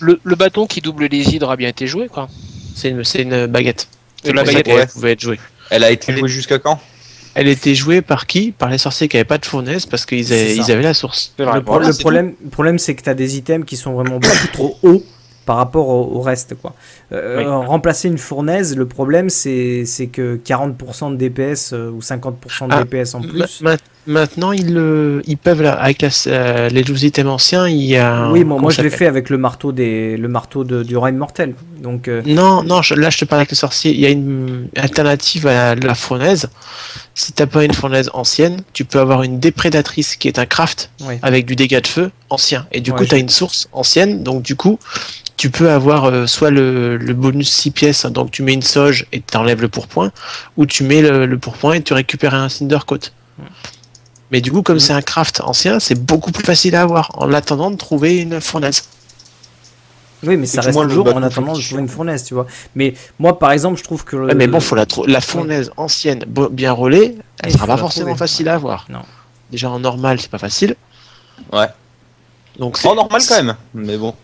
[0.00, 2.28] Le, le bâton qui double les hydres a bien été joué, quoi.
[2.74, 3.88] C'est une, c'est une baguette.
[4.24, 4.86] Euh, C'est la baguette, ouais.
[4.86, 5.38] pouvait être jouée.
[5.68, 6.80] Elle a été Elle est- jouée jusqu'à quand?
[7.34, 8.52] Elle était jouée par qui?
[8.52, 10.62] Par les sorciers qui avaient pas de fournaise parce qu'ils avaient, ça.
[10.62, 11.32] ils avaient la source.
[11.38, 13.76] Le, pro- voilà, le c'est problème, le problème, c'est que tu as des items qui
[13.76, 15.02] sont vraiment beaucoup trop hauts
[15.46, 16.54] par rapport au, au reste.
[16.60, 16.74] Quoi.
[17.12, 17.66] Euh, Oui.
[17.66, 22.84] Remplacer une fournaise, le problème, c'est que 40% de DPS euh, ou 50% de Ah,
[22.84, 23.62] DPS en plus.
[24.06, 27.96] Ma- maintenant, ils, le- ils peuvent, avec la- euh, les 12 items anciens, il y
[27.96, 28.30] a.
[28.30, 31.54] oui, moi, je l'ai fait avec le marteau, des, le marteau de, du Reine Mortel.
[31.80, 33.92] Donc, euh, Non, non, je- là je te parle avec le sorcier.
[33.92, 36.48] Il y a une alternative à la fournaise.
[37.14, 40.90] Si t'as pas une fournaise ancienne, tu peux avoir une déprédatrice qui est un craft
[41.22, 42.66] avec du dégât de feu ancien.
[42.72, 44.22] Et du Ouais, coup, tu as une source ancienne.
[44.22, 44.78] Donc, du coup,
[45.36, 49.06] tu peux avoir euh, soit le, le bonus 6 pièces, donc tu mets une sauge
[49.12, 50.12] et tu enlèves le pourpoint,
[50.56, 52.98] ou tu mets le, le pourpoint et tu récupères un Cindercoat.
[54.32, 54.80] Mais du coup, comme Mm.
[54.80, 58.40] c'est un craft ancien, c'est beaucoup plus facile à avoir en attendant de trouver une
[58.40, 58.82] fournaise.
[60.24, 62.46] Oui, mais ça reste toujours en attendant de trouver une fournaise, tu vois.
[62.76, 64.16] Mais moi, par exemple, je trouve que.
[64.16, 67.66] le- Ouais, mais bon, faut la, trou- la fournaise ancienne bien relais, elle Il sera
[67.66, 68.86] pas forcément trouver, facile à avoir.
[68.88, 69.02] Non.
[69.50, 70.76] Déjà en normal, c'est pas facile.
[71.52, 71.66] Ouais.
[72.58, 74.14] Donc c'est En normal quand même, mais bon.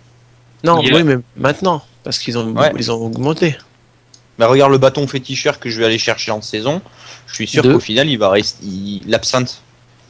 [0.64, 2.72] Non, oui, mais maintenant, parce qu'ils ont, Ouais.
[2.78, 3.56] ils ont augmenté.
[4.38, 6.80] Bah regarde le bâton féticheur que je vais aller chercher en saison.
[7.26, 8.64] Je suis sûr qu'au final, il va rester.
[8.64, 9.62] il- L'absinthe,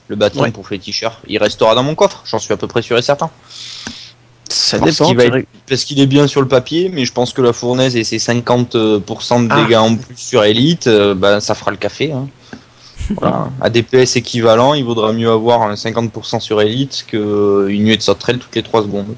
[0.08, 0.50] le bâton Ouais.
[0.50, 2.22] pour féticheur, il restera dans mon coffre.
[2.26, 3.30] J'en suis à peu près sûr et certain.
[4.48, 5.14] Ça Parce dépend.
[5.14, 7.96] va être- Parce qu'il est bien sur le papier, mais je pense que la fournaise
[7.96, 9.62] et ses 50% de Ah.
[9.62, 12.12] dégâts en plus sur Elite, euh, bah, ça fera le café.
[12.12, 12.28] Hein.
[13.16, 13.48] Voilà.
[13.60, 18.38] À DPS équivalent, il vaudra mieux avoir un 50% sur Elite qu'une nuée de sauterelle
[18.38, 19.14] toutes les 3 secondes.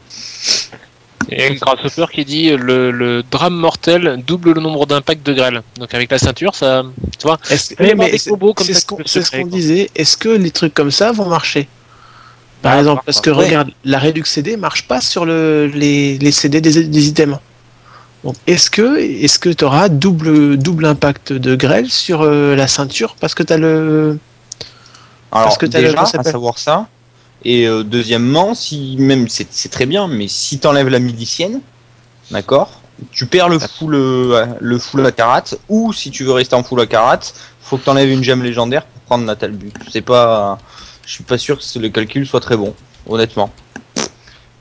[1.32, 5.62] Et Grasshopper qui dit le, le drame mortel double le nombre d'impacts de grêle.
[5.78, 6.84] Donc avec la ceinture, ça.
[7.18, 8.18] Tu vois y
[8.66, 9.50] c'est ce qu'on ce quoi.
[9.50, 9.90] disait.
[9.94, 11.68] Est-ce que les trucs comme ça vont marcher?
[12.62, 13.46] Par Bah, exemple, par- parce que ouais.
[13.46, 17.38] regarde, la Redux CD marche pas sur le, les, les CD des, des items.
[18.22, 22.68] Donc, est-ce que est-ce que tu auras double double impact de grêle sur euh, la
[22.68, 24.18] ceinture parce que tu as le
[25.32, 26.86] Alors, Parce que t'as le- déjà, ça à savoir ça.
[27.44, 31.60] Et euh, deuxièmement, si même c'est c'est très bien, mais si t'enlèves la milicienne,
[32.30, 32.80] d'accord,
[33.10, 36.62] tu perds le full euh, le full à karate, ou si tu veux rester en
[36.62, 39.72] full à karate, faut que t'enlèves une gemme légendaire pour prendre la talbut.
[39.90, 40.58] C'est pas,
[41.06, 42.74] je suis pas sûr que le calcul soit très bon,
[43.06, 43.50] honnêtement.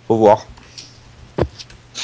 [0.08, 0.46] Faut voir.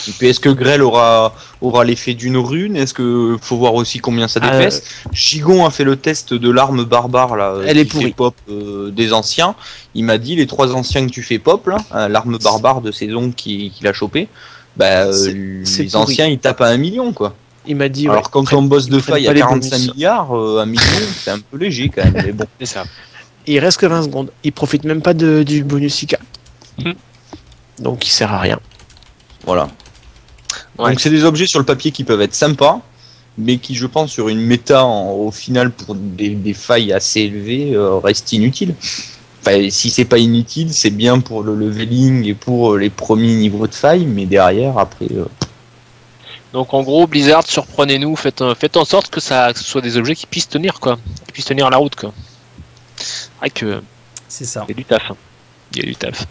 [0.08, 2.76] Et puis est-ce que Grell aura aura l'effet d'une rune?
[2.76, 4.84] Est-ce que faut voir aussi combien ça Ah, DPS
[5.14, 7.56] Gigon a fait le test de l'arme barbare là.
[7.66, 8.14] Elle qui est pourrie.
[8.14, 9.56] pop euh, des anciens.
[9.94, 12.92] Il m'a dit les trois anciens que tu fais pop là, euh, l'arme barbare de
[12.92, 14.28] saison qui- qu'il a chopé.
[14.78, 15.90] Bah, euh, les pourri.
[15.96, 17.34] anciens ils tapent à un million quoi.
[17.68, 18.08] Il m'a dit.
[18.08, 19.94] Alors ouais, quand ils prennent- ton boss de faille les 45 bonus.
[19.96, 20.82] milliards, euh, un million
[21.24, 22.14] c'est un peu léger quand même.
[22.26, 22.46] Mais bon.
[22.60, 22.84] C'est ça.
[23.48, 24.32] Il reste que 20 secondes.
[24.44, 26.16] Il profite même pas de, du bonus IK.
[26.84, 26.94] Mhm.
[27.80, 28.60] Donc il sert à rien.
[29.46, 29.68] Voilà.
[30.78, 30.92] Ouais.
[30.92, 32.82] Donc c'est des objets sur le papier qui peuvent être sympas,
[33.38, 37.22] mais qui je pense sur une méta en- au final pour des, des failles assez
[37.22, 38.76] élevées euh, restent inutiles.
[39.42, 43.36] Enfin, si c'est pas inutile, c'est bien pour le leveling et pour euh, les premiers
[43.36, 45.06] niveaux de failles, mais derrière après.
[45.12, 45.26] euh,
[46.54, 49.98] Donc en gros, Blizzard, surprenez-nous, faites, faites en sorte que, ça, que ce soit des
[49.98, 50.98] objets qui puissent tenir, quoi.
[51.28, 52.14] Qui puissent tenir la route, quoi.
[52.98, 53.82] C'est vrai que
[54.28, 54.66] C'est ça.
[54.68, 55.12] il y a du taf.
[55.12, 55.16] hein.
[55.74, 56.26] Il y a du taf.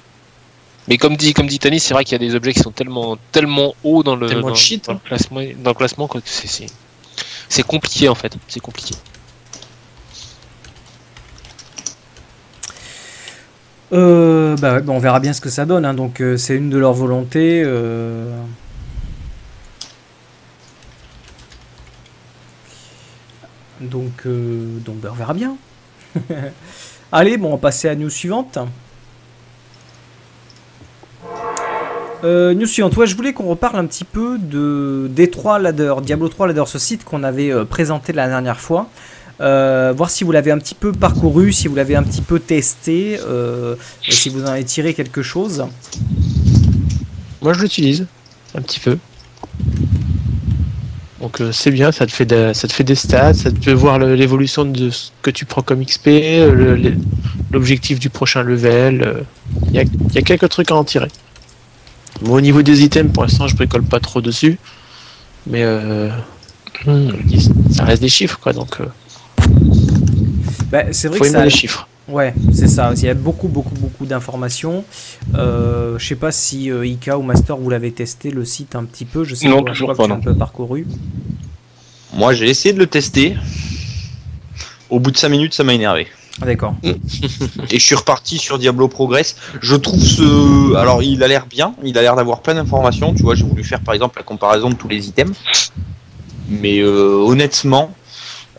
[0.88, 2.70] Mais comme dit, comme dit Tani, c'est vrai qu'il y a des objets qui sont
[2.70, 5.02] tellement, tellement hauts dans le, Tellement dans, cheat, dans le hein.
[5.04, 6.66] classement, dans le classement quoi, que c'est, c'est,
[7.48, 8.36] c'est compliqué en fait.
[8.48, 8.94] C'est compliqué.
[13.92, 15.84] Euh, bah on verra bien ce que ça donne.
[15.84, 15.94] hein.
[15.94, 17.62] Donc euh, c'est une de leurs volontés.
[17.64, 18.42] euh.
[23.80, 25.56] Donc, euh, donc bah, on verra bien.
[27.12, 28.58] Allez, bon, on va passer à la news suivante.
[32.24, 32.96] Euh, news suivante.
[32.96, 36.78] Ouais, je voulais qu'on reparle un petit peu de D3 Ladder, Diablo 3 Ladder, ce
[36.78, 38.88] site qu'on avait euh, présenté la dernière fois.
[39.40, 42.38] Euh, voir si vous l'avez un petit peu parcouru, si vous l'avez un petit peu
[42.38, 43.74] testé, euh,
[44.08, 45.66] et si vous en avez tiré quelque chose.
[47.42, 48.06] Moi je l'utilise
[48.54, 48.96] un petit peu.
[51.20, 53.74] Donc euh, c'est bien, ça te fait ça te fait des stats, ça te fait
[53.74, 56.94] voir l'évolution de ce que tu prends comme XP, euh,
[57.50, 59.24] l'objectif du prochain level.
[59.68, 61.08] Il y a quelques trucs à en tirer.
[62.22, 64.58] Bon, au niveau des items, pour l'instant je bricole pas trop dessus,
[65.46, 66.10] mais euh,
[66.86, 67.10] Hmm,
[67.70, 68.52] Ça reste des chiffres, quoi.
[68.52, 68.86] Donc, euh,
[70.70, 71.44] Bah, c'est vrai faut que ça.
[71.44, 71.86] les chiffres.
[72.08, 72.92] Ouais, c'est ça.
[72.96, 74.84] Il y a beaucoup, beaucoup, beaucoup d'informations.
[75.36, 78.84] Euh, je sais pas si euh, Ika ou Master vous l'avez testé le site un
[78.84, 79.22] petit peu.
[79.24, 80.86] Je sais Non, que- je toujours crois que pas, un peu parcouru.
[82.12, 83.36] Moi, j'ai essayé de le tester.
[84.90, 86.08] Au bout de 5 minutes, ça m'a énervé.
[86.42, 86.74] Ah, D'accord.
[86.82, 89.36] Et je suis reparti sur Diablo Progress.
[89.60, 90.74] Je trouve ce.
[90.74, 91.74] Alors, il a l'air bien.
[91.84, 93.14] Il a l'air d'avoir plein d'informations.
[93.14, 95.36] Tu vois, j'ai voulu faire par exemple la comparaison de tous les items.
[96.48, 97.94] Mais euh, honnêtement,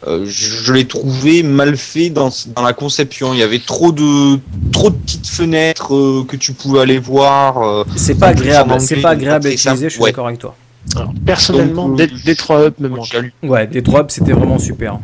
[0.08, 3.34] euh, je, je l'ai trouvé mal fait dans, dans la conception.
[3.34, 4.40] Il y avait trop de
[4.72, 7.58] trop de petites fenêtres euh, que tu pouvais aller voir.
[7.62, 8.80] euh, C'est pas agréable.
[8.80, 9.90] C'est pas agréable à utiliser.
[9.90, 10.12] Je suis Ouais.
[10.12, 10.56] d'accord avec toi.
[10.96, 13.16] Alors, personnellement, Donc, euh, D- D3 Up me manque.
[13.44, 15.00] Ouais, des drops, c'était vraiment super.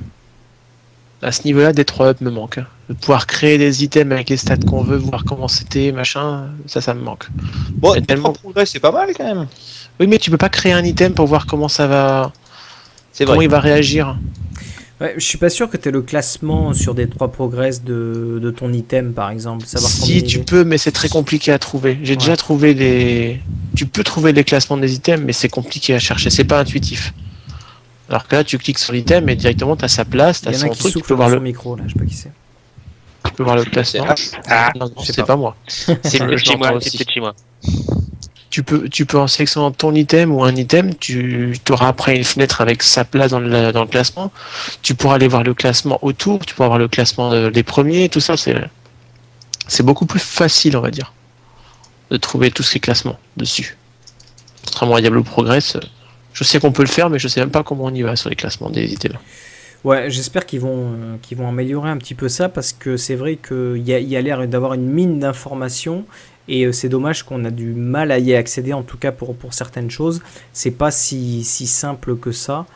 [1.24, 2.60] À ce niveau-là, D3 Up me manque.
[2.90, 6.82] De pouvoir créer des items avec les stats qu'on veut, voir comment c'était, machin, ça,
[6.82, 7.28] ça me manque.
[7.74, 9.48] Bon, tellement- Progress, c'est pas mal quand même.
[10.00, 12.32] Oui, mais tu peux pas créer un item pour voir comment ça va,
[13.12, 14.18] C'est comment il va réagir.
[15.00, 18.40] Ouais, je suis pas sûr que tu aies le classement sur des trois progress de,
[18.42, 19.66] de ton item, par exemple.
[19.66, 20.44] Savoir Si tu est.
[20.44, 22.00] peux, mais c'est très compliqué à trouver.
[22.04, 22.18] J'ai Ouais.
[22.18, 23.42] déjà trouvé les.
[23.76, 26.30] Tu peux trouver les classements des items, mais c'est compliqué à chercher.
[26.30, 27.14] C'est pas intuitif.
[28.12, 30.54] Alors que là, tu cliques sur l'item et directement, tu as sa place, tu as
[30.54, 31.84] son truc, tu peux, voir le, micro, là.
[31.88, 32.32] Je sais pas qui c'est.
[33.26, 34.06] tu peux voir le classement.
[34.50, 35.24] Ah, non, non, c'est pas.
[35.24, 35.56] pas moi.
[35.66, 36.74] c'est chez moi.
[36.74, 36.98] aussi.
[36.98, 37.34] C'est chez moi.
[38.50, 42.26] Tu peux, tu peux en sélectionnant ton item ou un item, tu auras après une
[42.26, 44.30] fenêtre avec sa place dans le, dans le classement.
[44.82, 48.10] Tu pourras aller voir le classement autour, tu pourras voir le classement euh, des premiers,
[48.10, 48.58] tout ça, c'est,
[49.70, 51.14] c'est beaucoup plus facile, on va dire,
[52.10, 53.78] de trouver tous ces classements dessus.
[54.66, 55.80] Contrairement à Diablo Progress, euh,
[56.34, 58.16] je sais qu'on peut le faire, mais je sais même pas comment on y va
[58.16, 59.18] sur les classements des items.
[59.84, 63.16] Ouais, j'espère qu'ils vont, euh, qu'ils vont améliorer un petit peu ça parce que c'est
[63.16, 66.06] vrai qu'il y a, y a l'air d'avoir une mine d'informations
[66.48, 69.36] et euh, c'est dommage qu'on a du mal à y accéder, en tout cas pour,
[69.36, 70.22] pour certaines choses.
[70.54, 72.68] C'est pas si, si simple que ça.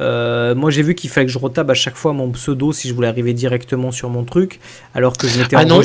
[0.00, 2.88] Euh, moi j'ai vu qu'il fallait que je retape à chaque fois mon pseudo si
[2.88, 4.60] je voulais arriver directement sur mon truc
[4.94, 5.82] alors que je m'étais Ah non.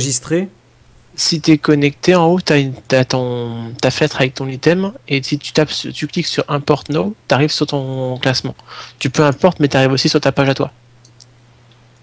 [1.16, 5.38] Si tu es connecté en haut, tu as, ta fenêtre avec ton item, et si
[5.38, 8.56] tu, tapes, tu cliques sur Import Now, tu arrives sur ton classement.
[8.98, 10.72] Tu peux import, mais tu arrives aussi sur ta page à toi.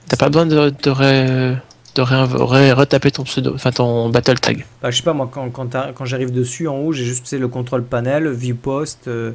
[0.08, 1.56] T'as pas besoin de, de, ré-
[1.96, 4.64] de ré- ré- retaper ton pseudo, enfin ton battle tag.
[4.82, 7.32] Bah, je sais pas moi quand, quand, t'as- quand j'arrive dessus en haut j'ai juste
[7.32, 9.06] le contrôle panel, view post.
[9.08, 9.32] euh,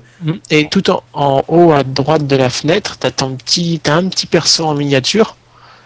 [0.51, 3.95] Et tout en, en haut à droite de la fenêtre, tu as, ton petit, t'as
[3.95, 5.35] un petit perso en miniature,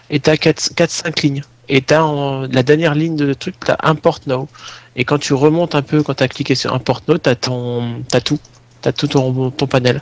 [0.10, 1.44] et tu as 4-5 lignes.
[1.70, 4.48] Et tu as la dernière ligne de truc, tu as Import Now.
[4.96, 7.36] Et quand tu remontes un peu, quand tu as cliqué sur Import Now, tu as,
[7.36, 8.40] tout.
[8.82, 10.02] Tu as tout ton, ton panel.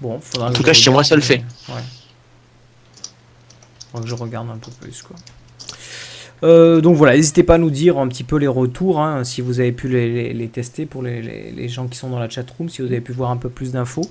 [0.00, 1.42] Bon, faudra En tout cas, chez moi, ça le Ouais.
[3.90, 5.16] Faudra que je regarde un peu plus, quoi.
[6.44, 9.40] Euh, donc voilà, n'hésitez pas à nous dire un petit peu les retours, hein, si
[9.40, 12.28] vous avez pu les, les- les tester pour les, les- gens qui sont dans la
[12.28, 14.08] chatroom, si vous avez pu voir un peu plus d'infos.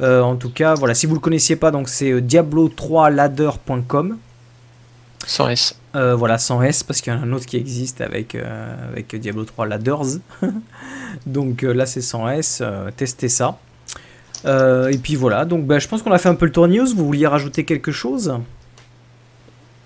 [0.00, 4.16] Euh, en tout cas, voilà, si vous le connaissiez pas, donc c'est euh, diablo3ladder.com.
[5.26, 5.76] Sans S.
[5.94, 8.90] Euh, voilà, sans S, parce qu'il y en a un autre qui existe avec, euh,
[8.90, 10.20] avec Diablo 3 Ladders.
[11.26, 12.60] donc euh, là, c'est sans S.
[12.62, 13.58] euh, testez ça.
[14.44, 16.68] Euh, et puis voilà, donc bah, je pense qu'on a fait un peu le tour
[16.68, 16.86] news.
[16.94, 18.38] Vous vouliez rajouter quelque chose?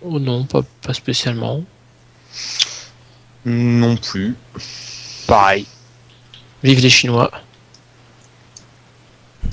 [0.03, 1.63] Oh non, pas, pas spécialement.
[3.47, 4.35] Non plus.
[5.27, 5.67] Pareil.
[6.63, 7.31] Vive les Chinois.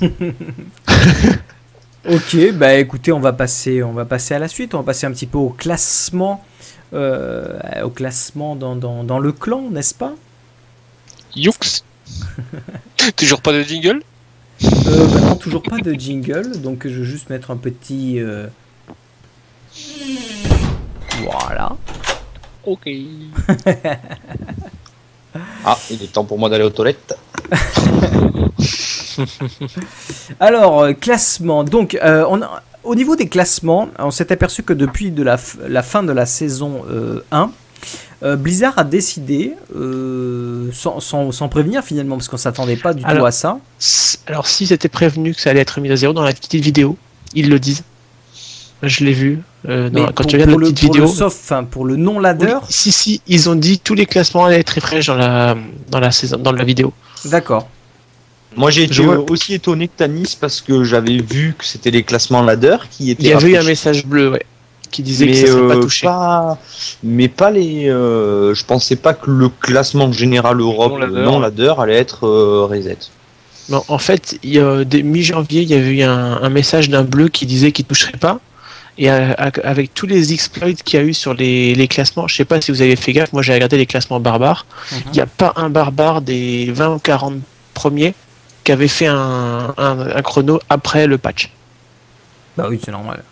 [2.08, 4.74] Ok, bah écoutez, on va passer, on va passer à la suite.
[4.74, 6.42] On va passer un petit peu au classement,
[6.94, 10.14] euh, au classement dans, dans, dans le clan, n'est-ce pas?
[11.36, 11.52] Youx
[13.16, 14.02] Toujours pas de jingle?
[14.64, 18.18] Euh, bah non, toujours pas de jingle, donc je vais juste mettre un petit.
[18.20, 18.46] euh,
[21.22, 21.76] Voilà.
[22.64, 22.88] Ok.
[25.64, 27.16] Ah, il est temps pour moi d'aller aux toilettes.
[30.40, 31.64] Alors, euh, classement.
[31.64, 35.36] Donc, euh, on a- au niveau des classements, on s'est aperçu que depuis de la,
[35.36, 37.50] fin de la saison euh, 1,
[38.22, 43.02] euh, Blizzard a décidé, euh, sans, sans- sans prévenir finalement, parce qu'on s'attendait pas du
[43.02, 43.58] tout à ça.
[44.26, 46.96] Alors, si c'était prévenu que ça allait être mis à zéro dans la petite vidéo,
[47.34, 47.82] ils le disent.
[48.80, 49.40] Je l'ai vu.
[49.68, 51.02] euh, Mais quand pour, tu regardes la le, petite vidéo.
[51.02, 54.06] le soft, enfin, pour le non ladder, Oui, si, si, ils ont dit tous les
[54.06, 55.56] classements allaient être refresh dans la,
[55.90, 56.92] dans la saison, dans la vidéo.
[57.24, 57.68] d'accord.
[58.56, 62.02] Moi j'ai été vois- aussi étonné que Tanis parce que j'avais vu que c'était les
[62.02, 64.42] classements ladder qui étaient Il y avait eu un message bleu, ouais,
[64.90, 66.06] qui disait mais que ça euh, pas touché.
[66.06, 66.58] pas-
[67.02, 71.22] mais pas les euh, je pensais pas que le classement général Europe Non ladder.
[71.22, 72.96] non ladder allait être euh, reset.
[73.68, 76.88] Non, en fait, il y a, dès mi-janvier, il y avait eu un, un message
[76.88, 78.40] d'un bleu qui disait qu'il toucherait pas.
[78.96, 82.34] Et euh, avec tous les exploits qu'il y a eu sur les, les classements, je
[82.34, 84.64] sais pas si vous avez fait gaffe, moi j'ai regardé les classements barbares.
[84.90, 84.98] Mhm.
[85.08, 87.34] Il n'y a pas un barbare des 20 ou 40
[87.74, 88.14] premiers
[88.68, 91.50] qui avait fait un, un- un chrono après le patch.
[92.54, 93.22] Bah oui, c'est normal.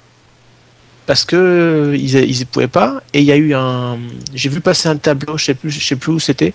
[1.04, 3.98] parce que ils, ils pouvaient pas et il y a eu un
[4.34, 6.54] j'ai vu passer un tableau je sais plus je sais plus où c'était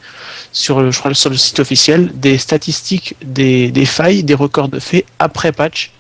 [0.52, 4.68] sur le je crois sur le site officiel des statistiques des, des failles des records
[4.70, 5.92] de faits après patch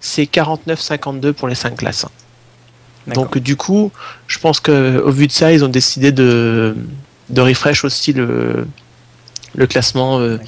[0.00, 2.04] c'est 49-52 pour les 5 classes
[3.14, 3.92] donc du coup
[4.26, 6.74] je pense que au vu de ça ils ont décidé de
[7.36, 8.66] de refresh aussi le
[9.60, 10.38] le classement euh.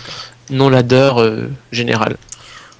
[0.50, 2.16] Non ladder euh, général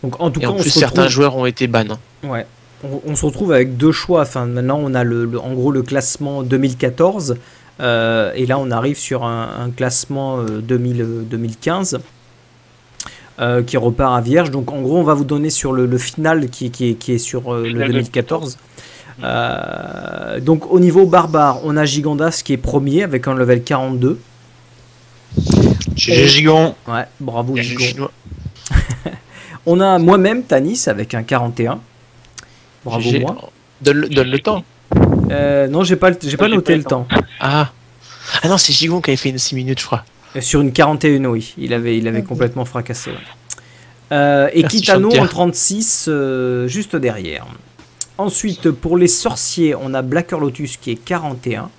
[0.02, 1.84] Donc en tout et cas, en on plus se certains retrouve- joueurs ont été ban
[2.24, 2.46] Ouais.
[2.84, 4.20] On, on se retrouve avec deux choix.
[4.22, 7.36] Enfin, maintenant, on a le, le- en gros le classement 2014.
[7.80, 12.00] euh, et là, on arrive sur un, un classement euh, 2000, euh, 2015
[13.40, 14.50] euh, qui repart à vierge.
[14.50, 17.12] Donc, en gros, on va vous donner sur le, le final qui, qui est, qui
[17.12, 18.58] est sur euh, le Final 2014.
[19.22, 24.18] Euh, donc, au niveau barbare, on a Gigandas qui est premier avec un level 42.
[25.96, 26.74] GG Gigon.
[26.88, 28.08] Ouais, bravo Gigon.
[29.66, 31.80] On a moi-même Tanis avec un 41.
[32.84, 33.50] Bravo moi.
[33.80, 34.64] donne, le- donne le temps
[35.30, 37.06] Euh, non, j'ai pas, j'ai pas j'ai noté pas le temps.
[37.10, 37.18] temps.
[37.40, 37.72] Ah.
[38.42, 40.04] Ah non, c'est Gigon qui avait fait une 6 minutes, je crois.
[40.36, 41.54] Euh, Sur une 41, oui.
[41.58, 43.10] Il avait, il avait complètement fracassé.
[43.10, 43.16] ouais.
[44.12, 47.44] Euh, et Merci, Kitano en 36, euh, juste derrière.
[48.18, 51.70] Ensuite, pour les sorciers, on a Blacker Lotus qui est 41.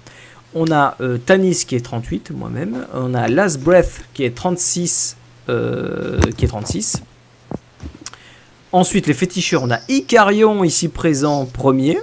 [0.55, 2.85] On a euh, Tanis qui est 38, moi-même.
[2.93, 5.17] On a Last Breath qui est 36.
[5.49, 7.01] euh, qui est 36.
[8.71, 11.97] Ensuite, les féticheurs, on a Icarion ici présent, premier,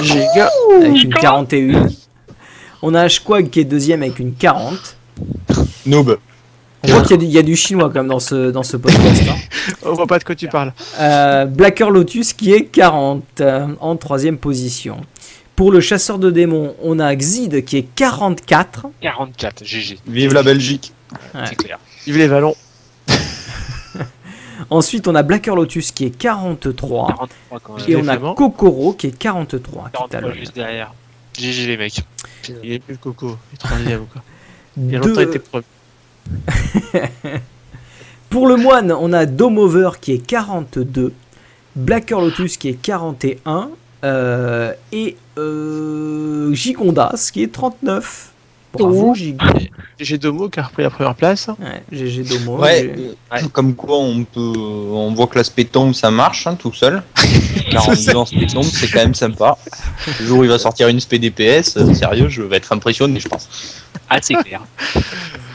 [0.00, 0.50] Giga.
[0.76, 1.88] avec une 41.
[2.82, 4.96] On a Ashquag qui est deuxième avec une 40.
[5.86, 6.18] Noob.
[6.84, 8.50] On voit qu'il y, a du- il y a du chinois quand même dans ce,
[8.52, 9.22] dans ce podcast.
[9.28, 9.34] hein.
[9.82, 10.72] On voit pas de quoi tu parles.
[11.00, 14.98] Euh, Blacker Lotus qui est 40 euh, en troisième position.
[15.56, 18.88] Pour le chasseur de démons, on a Xid qui est 44.
[19.00, 19.98] 44, GG.
[20.06, 20.92] Vive la Belgique.
[21.34, 21.40] Ouais.
[21.46, 21.78] C'est clair.
[22.04, 22.54] Vive les vallons.
[24.70, 27.08] Ensuite, on a Blacker Lotus qui est 43.
[27.08, 27.84] 43 quand même.
[27.88, 28.34] Et on a.
[28.34, 29.84] Kokoro qui est 43.
[29.86, 30.34] qui 43 talonne.
[30.34, 30.92] juste derrière.
[31.38, 32.00] GG les mecs.
[32.62, 33.38] Il est plus le coco.
[33.50, 34.22] Il est troisième ou quoi.
[34.76, 35.64] Il a longtemps été premier.
[38.30, 41.14] Pour le moine, on a Domover qui est 42.
[41.76, 43.70] Blacker Lotus qui est 41.
[44.04, 48.32] euh, et euh, Gigondas qui est 39.
[48.72, 49.46] Bravo Gigon.
[49.98, 51.48] GG Domo qui a repris la première place.
[51.48, 52.58] Ouais, GG Domo.
[52.58, 56.72] Ouais, euh, comme quoi on peut, on voit que l'aspect tombe ça marche hein, tout
[56.72, 57.02] seul.
[57.70, 59.56] 42 ans spé tombe, c'est quand même sympa.
[60.20, 63.28] Le jour où il va sortir une SPDPS, euh, sérieux, je vais être impressionné, je
[63.28, 63.48] pense.
[64.08, 64.62] Ah, c'est clair.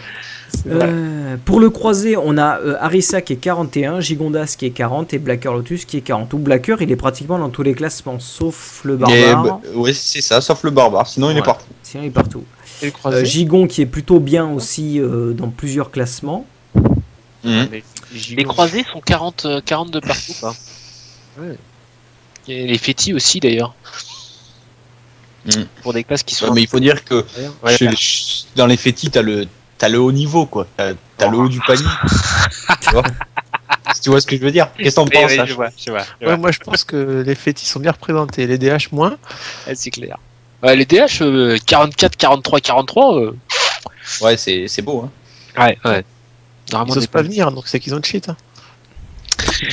[0.68, 5.14] Euh, pour le croisé, on a euh, Arisa qui est 41, Gigondas qui est 40
[5.14, 6.34] et Blacker Lotus qui est 40.
[6.34, 9.44] Ou Blacker, il est pratiquement dans tous les classements sauf le barbare.
[9.44, 11.66] bah, ouais, c'est ça, sauf le barbare, sinon il est partout.
[11.84, 12.44] Sinon, il est partout.
[12.84, 13.26] Et le Euh.
[13.26, 16.46] Gigon qui est plutôt bien aussi euh, dans plusieurs classements.
[17.44, 17.68] Mhm.
[18.14, 20.34] Gigon- Les croisés sont 40, euh, 42 partout.
[21.40, 21.58] Ouais.
[22.48, 23.74] Et les fétis aussi, d'ailleurs.
[25.46, 25.52] Mm.
[25.82, 26.46] Pour des classes qui sont.
[26.48, 27.26] Ouais, mais il faut dire que
[27.64, 27.90] Ouais, chez
[28.56, 29.46] dans les fétis, t'as le,
[29.82, 30.68] t'as le haut niveau, quoi.
[30.78, 30.94] T'as,
[31.28, 31.84] le haut du panier.
[32.82, 33.02] tu vois
[33.96, 35.48] Si tu vois ce que je veux dire Qu'est-ce que t'en Oui, penses oui, H
[35.48, 38.46] je vois, je vois, je Ouais, moi je pense que les fétis sont bien représentés,
[38.46, 39.18] les DH moins.
[39.66, 40.20] Ouais, c'est clair.
[40.62, 43.18] Ouais, les DH, euh, 44, 43, 43.
[43.18, 43.36] euh,
[44.22, 45.04] Ouais, c'est, c'est beau.
[45.04, 45.12] Hein.
[45.60, 46.06] Ouais, ouais.
[46.72, 48.30] Normalement, Ils pas venir, donc c'est qu'ils ont de cheat.
[48.30, 48.38] hein.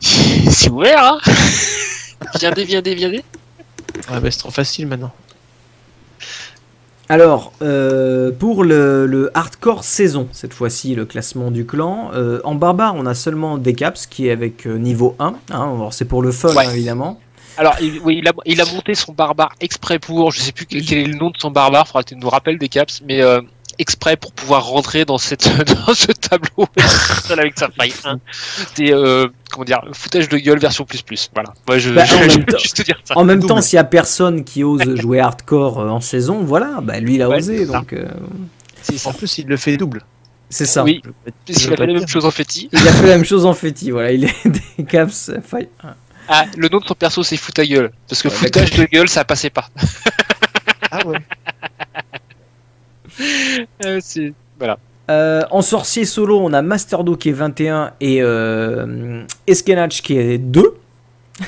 [0.00, 1.18] C'est ouvert, hein
[2.38, 3.24] Viendez, viendez, viendez.
[4.10, 5.12] Ouais, bah c'est trop facile maintenant.
[7.12, 12.54] Alors, euh, pour le, le hardcore saison, cette fois-ci, le classement du clan, euh, en
[12.54, 15.34] barbare, on a seulement Decaps qui est avec euh, niveau 1.
[15.50, 15.88] hein.
[15.90, 16.64] C'est pour le fun, Ouais.
[16.66, 17.20] hein, évidemment.
[17.58, 20.64] Alors, il, oui, il a, il a monté son barbare exprès pour, je sais plus
[20.64, 23.02] quel, quel est le nom de son barbare, faudra que tu nous rappelles des caps,
[23.06, 23.42] mais euh,
[23.82, 25.46] exprès pour pouvoir rentrer dans, cette,
[25.86, 26.66] dans ce tableau
[27.26, 28.18] seul avec sa faille 1.
[28.74, 31.28] C'est, euh, comment dire, foutage de gueule version plus plus.
[31.34, 31.52] Voilà.
[31.68, 33.18] Moi, je, Bah, je, en je même veux temps- juste te dire ça.
[33.18, 33.48] En même Double.
[33.48, 37.16] temps, s'il y a personne qui ose jouer hardcore euh, en saison, voilà, bah, lui,
[37.16, 37.66] il a Ouais, osé.
[37.66, 38.08] Donc, euh.
[39.04, 40.02] En plus, il le fait double.
[40.48, 40.82] c'est ça.
[40.82, 42.68] Oui, veux a fait la même chose en féti.
[42.72, 44.10] Il a fait la même chose en féti, voilà.
[44.12, 44.34] Il est
[44.78, 45.94] Decaps, faille 1.
[46.28, 47.90] Ah, le nom de son perso, c'est fout ta gueule.
[48.08, 49.68] Parce que Ouais, foutage de gueule, ça passait pas.
[50.90, 51.18] Ah ouais.
[53.84, 54.00] Euh,
[54.58, 54.78] voilà.
[55.10, 60.38] Euh, en sorcier solo, on a Masterdo qui est 21 et euh, Eskenach qui est
[60.38, 60.74] 2.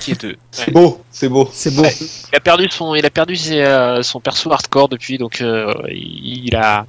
[0.01, 0.37] Qui est deux.
[0.51, 1.49] C'est beau, c'est beau.
[1.53, 1.83] C'est beau.
[1.83, 1.95] Ouais.
[2.33, 5.73] Il a perdu son, il a perdu ses, euh, son perso hardcore depuis, donc euh,
[5.91, 6.87] il, a,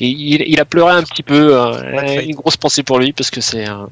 [0.00, 1.54] il, il a pleuré un petit peu.
[1.56, 3.86] euh, une grosse pensée pour lui parce que c'est, euh,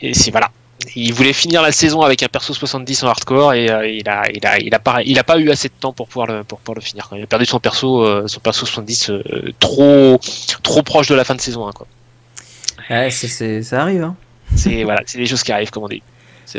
[0.00, 0.50] et c'est voilà.
[0.96, 4.22] Il voulait finir la saison avec un perso 70 en hardcore et euh, il a,
[4.32, 6.44] il a, il a pas, il a pas eu assez de temps pour pouvoir le,
[6.44, 7.08] pour pouvoir le finir.
[7.08, 7.18] quoi.
[7.18, 9.22] Il a perdu son perso, euh, son perso 70 euh,
[9.60, 10.18] trop,
[10.62, 11.66] trop proche de la fin de saison.
[11.66, 11.86] hein, quoi.
[12.90, 14.02] Ouais, c'est- c'est- ça arrive.
[14.02, 14.16] Hein.
[14.56, 16.02] C'est voilà, des choses qui arrivent comme on dit.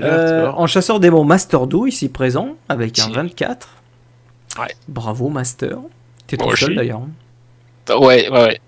[0.01, 3.11] Là, en chasseur démon, Master Do ici présent avec un Si.
[3.11, 3.67] 24.
[4.59, 4.75] Ouais.
[4.87, 5.77] Bravo Master.
[6.27, 7.01] T'es tout seul d'ailleurs.
[7.89, 8.59] Ouais, ouais, ouais.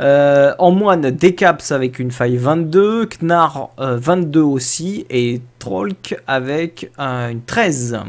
[0.00, 6.90] Euh, en moine, Decaps avec une faille 22, Knar euh, 22 aussi, et Trolk avec
[6.98, 8.00] euh, une 13.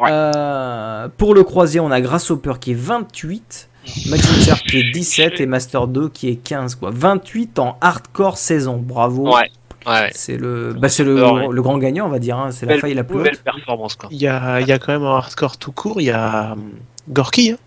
[0.00, 0.08] Ouais.
[0.10, 3.68] Euh, pour le croisier, on a Grasshopper qui est 28,
[4.08, 6.74] Magic qui est 17 et Master 2 qui est 15.
[6.76, 6.90] Quoi.
[6.92, 9.32] 28 en hardcore saison, bravo.
[9.32, 9.50] Ouais,
[9.86, 10.10] ouais.
[10.14, 11.46] C'est le, bah, c'est le, Ouais.
[11.50, 12.38] le grand gagnant, on va dire.
[12.38, 12.50] hein.
[12.50, 13.42] C'est la faille la plus belle haute.
[13.42, 14.08] performance, quoi.
[14.10, 16.52] Il y a, il y a quand même en hardcore tout court, il y a
[16.54, 16.70] hum,
[17.10, 17.58] Gorky, hein,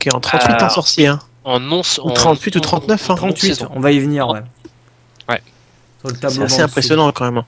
[0.00, 1.06] qui est en 38 Euh, en sorcier.
[1.06, 1.20] Hein.
[1.44, 3.12] En non, Ou en- 38 ou 39, hein.
[3.14, 3.68] en 38, saison.
[3.74, 4.40] on va y venir, ouais.
[5.28, 5.42] Ouais.
[6.00, 7.38] Sur le C'est assez impressionnant quand même.
[7.38, 7.44] hein.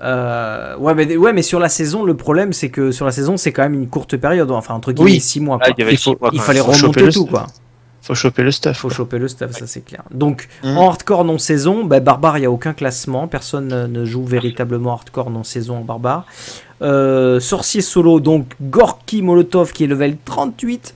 [0.00, 3.36] Euh, ouais, mais, ouais, mais sur la saison, le problème, c'est que sur la saison,
[3.36, 5.20] c'est quand même une courte période, enfin, entre guillemets, Oui.
[5.20, 5.58] 6 mois.
[5.60, 5.74] Ah, quoi.
[5.76, 6.60] il y avait il faut- six mois, il fallait.
[6.60, 7.30] Faut choper remonter le tout, stuff.
[7.30, 7.46] quoi.
[8.00, 8.76] Faut choper le stuff.
[8.78, 10.02] Faut choper le stuff, ça c'est clair.
[10.12, 13.26] Donc, en hardcore non saison, bah, barbare, il n'y a aucun classement.
[13.26, 16.24] Personne ne- ne joue véritablement hardcore non saison en barbare.
[16.80, 20.94] Euh, sorcier solo, donc Gorky Molotov qui est level 38.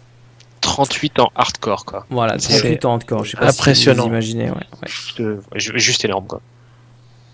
[0.63, 2.07] 38 en hardcore, quoi.
[2.09, 3.25] Voilà, C'est 38 en hardcore.
[3.25, 4.05] Je sais pas impressionnant.
[4.05, 4.87] Si vous imaginez, ouais, ouais.
[4.89, 6.41] Juste, euh, juste énorme, quoi.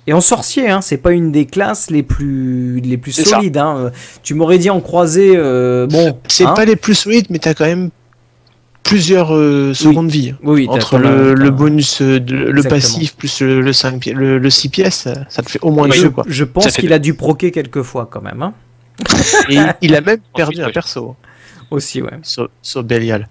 [0.08, 3.58] Et en sorcier, hein, c'est pas une des classes les plus, les plus solides.
[3.58, 3.92] Hein.
[4.22, 6.18] Tu m'aurais dit en croisé, euh, bon.
[6.28, 6.54] C'est hein.
[6.54, 7.90] pas les plus solides, mais t'as quand même
[8.82, 10.34] plusieurs euh, secondes vie.
[10.42, 12.70] Oui, t'as- Entre le, bonus, de- le Exactement.
[12.70, 15.90] passif plus le, le, 5 pi- le, le 6 pièces, ça, te fait au moins
[15.90, 16.10] je, deux.
[16.10, 16.24] Quoi.
[16.26, 18.42] je pense qu'il a dû proquer quelques fois quand même.
[18.42, 18.54] Hein.
[19.50, 21.16] Et il a même perdu un perso
[21.70, 22.18] Aussi, ouais.
[22.22, 23.28] sur, sur Belial.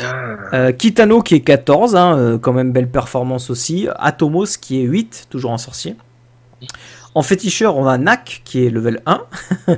[0.00, 3.88] Euh, Kitano qui est 14, hein, euh, quand même belle performance aussi.
[3.96, 5.96] Atomos qui est 8, toujours en sorcier.
[7.14, 9.22] En féticheur, on a Nak qui est level 1.
[9.66, 9.72] Qui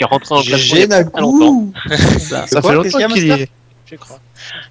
[0.00, 1.72] est rentré en très longtemps.
[2.18, 2.46] Ça.
[2.46, 3.48] Ça fait longtemps qu'il est.
[3.86, 4.18] Je crois.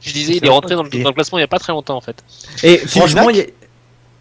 [0.01, 1.73] Je disais, il est rentré dans le, dans le classement il n'y a pas très
[1.73, 2.23] longtemps, en fait.
[2.63, 3.45] Et franchement, il y a...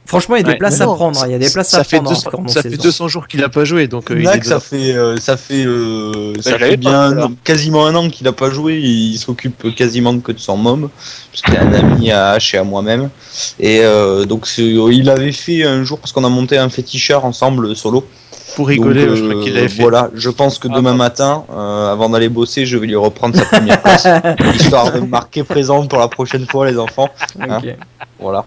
[0.07, 1.19] Franchement, il y a des Ouais, places à non, prendre.
[1.23, 2.11] hein, Il y a des places ça à fait, prendre.
[2.11, 2.83] 200, encore en ça fait saison.
[2.83, 4.61] 200 jours qu'il a pas joué, donc euh, il Nak, est ça dedans.
[4.61, 8.51] fait, euh, ça fait, euh, ça fait pas, bien quasiment un an qu'il a pas
[8.51, 8.79] joué.
[8.79, 10.91] Il s'occupe quasiment que de son mom,
[11.33, 13.09] parce qu'il a un ami à H et à moi-même.
[13.59, 17.75] Et euh, donc il avait fait un jour parce qu'on a monté un féticheur ensemble
[17.75, 18.07] solo.
[18.57, 19.83] Pour rigoler, Donc, je crois qu'il l'avait fait.
[19.83, 20.99] Voilà, je pense que Ah, demain bon.
[20.99, 24.07] matin, euh, avant d'aller bosser, je vais lui reprendre sa première place,
[24.55, 27.09] histoire de marquer présente pour la prochaine fois, les enfants.
[27.41, 27.75] Ok.
[28.21, 28.45] Voilà.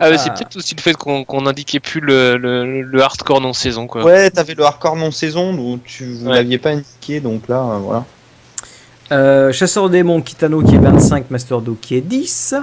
[0.00, 0.34] Ah, ouais, c'est Ah.
[0.34, 4.04] peut-être aussi le fait qu'on qu'on indiquait plus le, le, le hardcore non saison, quoi.
[4.04, 6.34] Ouais, t'avais le hardcore non saison où tu vous Ouais.
[6.36, 8.04] l'aviez pas indiqué, donc là, euh, voilà.
[9.12, 12.54] Euh, Chasseur démon, Kitano qui est 25, Master Do qui est 10.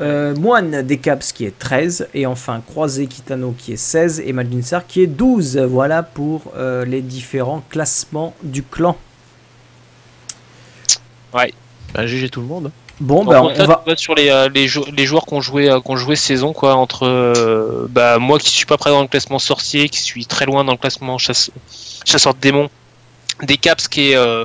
[0.00, 2.08] Euh, Moine des Caps qui est 13.
[2.14, 4.20] Et enfin Croisé Kitano qui est 16.
[4.24, 5.56] Et Maldinsar qui est 12.
[5.58, 8.96] Voilà pour euh, les différents classements du clan.
[11.32, 12.70] Bah, GG tout le monde.
[13.00, 13.82] Bon, bah, on, on va...
[13.96, 16.52] sur les, euh, les, jou- les joueurs qui ont joué, euh, qui ont joué saison,
[16.52, 20.26] quoi, entre euh, bah, moi qui suis pas présent dans le classement sorcier, qui suis
[20.26, 21.50] très loin dans le classement chasse-
[22.04, 22.70] chasseur de démons,
[23.42, 24.44] des caps qui est euh,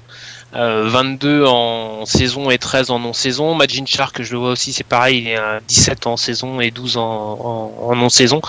[0.55, 4.73] euh, 22 en saison et 13 en non-saison, Majin Shark, que je le vois aussi,
[4.73, 8.41] c'est pareil, il est à 17 en saison et 12 en, en, en non-saison.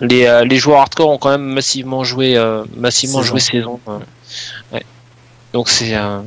[0.00, 3.30] Les, euh, les joueurs hardcore ont quand même massivement joué, euh, massivement Saison.
[3.30, 3.80] joué saison.
[4.72, 4.82] ouais.
[5.52, 6.18] Donc c'est euh,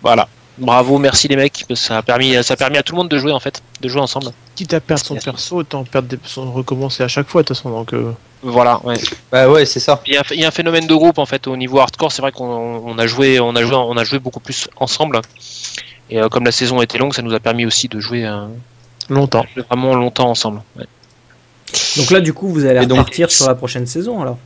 [0.00, 0.28] voilà.
[0.58, 2.98] Bravo, merci les mecs, parce que ça a permis, ça a permis à tout le
[2.98, 4.30] monde de jouer en fait, de jouer ensemble.
[4.56, 6.18] Quitte à perdre son perso, autant perdre des...
[6.24, 7.70] son recommencer à chaque fois de toute façon.
[7.70, 8.12] Donc, euh,
[8.42, 8.96] Voilà, ouais.
[9.30, 10.00] Bah ouais, c'est ça.
[10.06, 12.10] Il y, a, il y a un phénomène de groupe en fait au niveau hardcore.
[12.12, 12.44] C'est vrai qu'on
[12.84, 15.20] on a joué, on a joué, on a joué beaucoup plus ensemble.
[16.10, 18.46] Et euh, comme la saison était longue, ça nous a permis aussi de jouer euh,
[19.08, 19.44] longtemps.
[19.68, 20.62] vraiment longtemps ensemble.
[20.76, 20.86] ouais.
[21.98, 24.38] Donc là, du coup, vous allez Et donc- repartir sur la prochaine saison alors?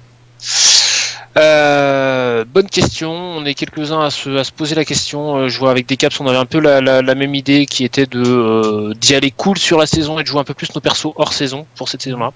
[1.37, 3.13] Euh, bonne question.
[3.13, 5.37] On est quelques-uns à se, à se poser la question.
[5.37, 8.07] Euh, je vois avec des caps, on avait un peu la, même idée qui était
[8.07, 10.81] de euh, d'y aller cool sur la saison et de jouer un peu plus nos
[10.81, 12.33] persos hors saison pour cette saison-là.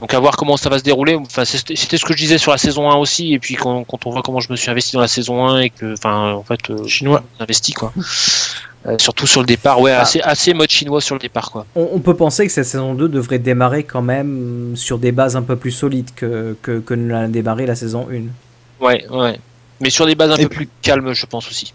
[0.00, 1.14] Donc à voir comment ça va se dérouler.
[1.16, 3.32] Enfin, c'était c'était ce que je disais sur la saison 1 aussi.
[3.34, 5.60] Et puis quand, quand on voit comment je me suis investi dans la saison 1
[5.60, 7.22] et que, enfin, en fait, euh, Chinois.
[7.40, 7.92] investi quoi.
[8.86, 10.02] Euh, surtout sur le départ, ouais, Ah.
[10.02, 11.66] assez, assez mode chinois sur le départ quoi.
[11.74, 15.34] On, on peut penser que cette saison 2 devrait démarrer quand même sur des bases
[15.36, 18.84] un peu plus solides que, que, que ne l'a démarré la saison 1.
[18.84, 19.40] Ouais, ouais.
[19.80, 21.74] Mais sur des bases un Et peu plus calmes, je pense aussi.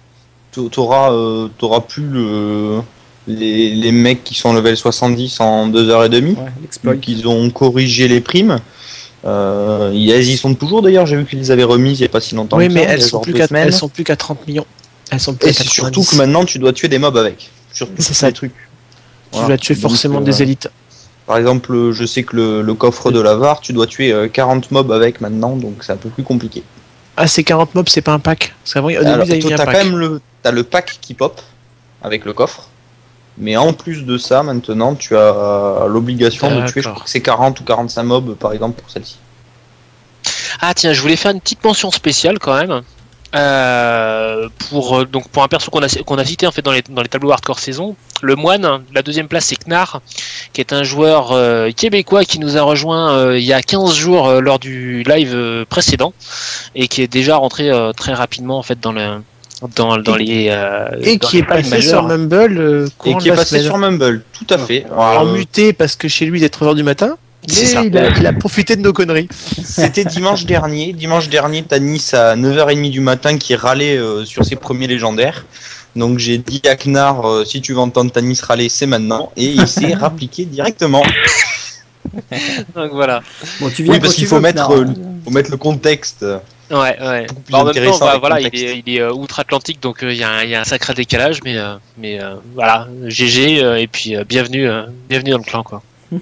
[0.54, 2.80] T'a- T'auras euh, t'auras plus le,
[3.28, 6.36] les, les mecs qui sont level 70 en 2h30,
[6.86, 8.60] Ouais, qu'ils ont corrigé les primes.
[9.26, 12.06] Euh, ils elles y sont toujours d'ailleurs, j'ai vu qu'ils les avaient remises il y
[12.06, 12.58] a pas si longtemps.
[12.58, 14.66] Oui, que mais ça, elles sont, plus qu'à, elles sont plus qu'à 30 millions.
[15.12, 15.74] Elles sont plus Et à c'est 90.
[15.74, 17.50] surtout que maintenant tu dois tuer des mobs avec.
[17.72, 18.28] Surtout C'est ça.
[18.28, 18.52] ces trucs.
[18.54, 18.60] tu
[19.32, 19.48] Voilà.
[19.50, 20.70] vas tuer Donc, forcément euh, des élites.
[21.26, 24.28] Par exemple, je sais que le, le coffre de la VAR, tu dois tuer euh,
[24.28, 26.64] 40 mobs avec maintenant, donc c'est un peu plus compliqué.
[27.16, 28.54] Ah, ces 40 mobs, c'est pas un pack.
[28.64, 29.78] Parce qu'avant, au début, Alors, ils avaient mis toi, un t'as pack.
[29.78, 31.40] quand même le, t'as le pack qui pop
[32.02, 32.68] avec le coffre.
[33.38, 37.22] Mais en plus de ça, maintenant, tu as l'obligation de tuer, je crois que c'est
[37.22, 39.18] 40 ou 45 mobs par exemple pour celle-ci.
[40.62, 42.84] Ah tiens, je voulais faire une petite mention spéciale quand même.
[43.36, 46.72] Euh, pour euh, donc pour un perso qu'on a qu'on a cité en fait dans
[46.72, 48.84] les dans les tableaux hardcore saison, le moine.
[48.94, 50.02] La deuxième place c'est Knar,
[50.54, 53.96] qui est un joueur euh, québécois qui nous a rejoint euh, il y a 15
[53.96, 56.14] jours euh, lors du live euh, précédent
[56.76, 59.24] et qui est déjà rentré euh, très rapidement en fait dans le
[59.76, 63.30] dans, dans les euh, Et dans qui les est passé sur Mumble euh, Et qui
[63.30, 63.64] est passé semaine.
[63.64, 64.86] sur Mumble, tout à fait.
[64.96, 67.18] en Euh, muté parce que chez lui il est 3h du matin.
[67.48, 67.84] Mais ça.
[67.84, 69.28] il a, il a profité de nos conneries.
[69.64, 70.94] C'était dimanche dernier.
[70.94, 75.46] Dimanche dernier, t'as Nice à 9h30 du matin qui râlait euh, sur ses premiers légendaires.
[75.96, 79.32] Donc j'ai dit à Knar, euh, si tu veux entendre Tanis râler, c'est maintenant.
[79.36, 81.04] Et il s'est rappliqué directement.
[82.76, 83.22] Donc voilà.
[83.60, 84.72] Bon, tu viens Oui, parce qu'il faut mettre, Knarr.
[84.72, 84.86] euh,
[85.24, 86.26] faut mettre le contexte.
[86.72, 87.28] Ouais, ouais.
[87.52, 90.18] Bah, en même temps, bah, voilà, il est, il est euh, outre-Atlantique, donc euh, il
[90.18, 93.64] y, a un- il y a un sacré décalage, mais, euh, mais euh, voilà, GG,
[93.64, 95.82] euh, et puis euh, bienvenue, euh, bienvenue dans le clan, quoi.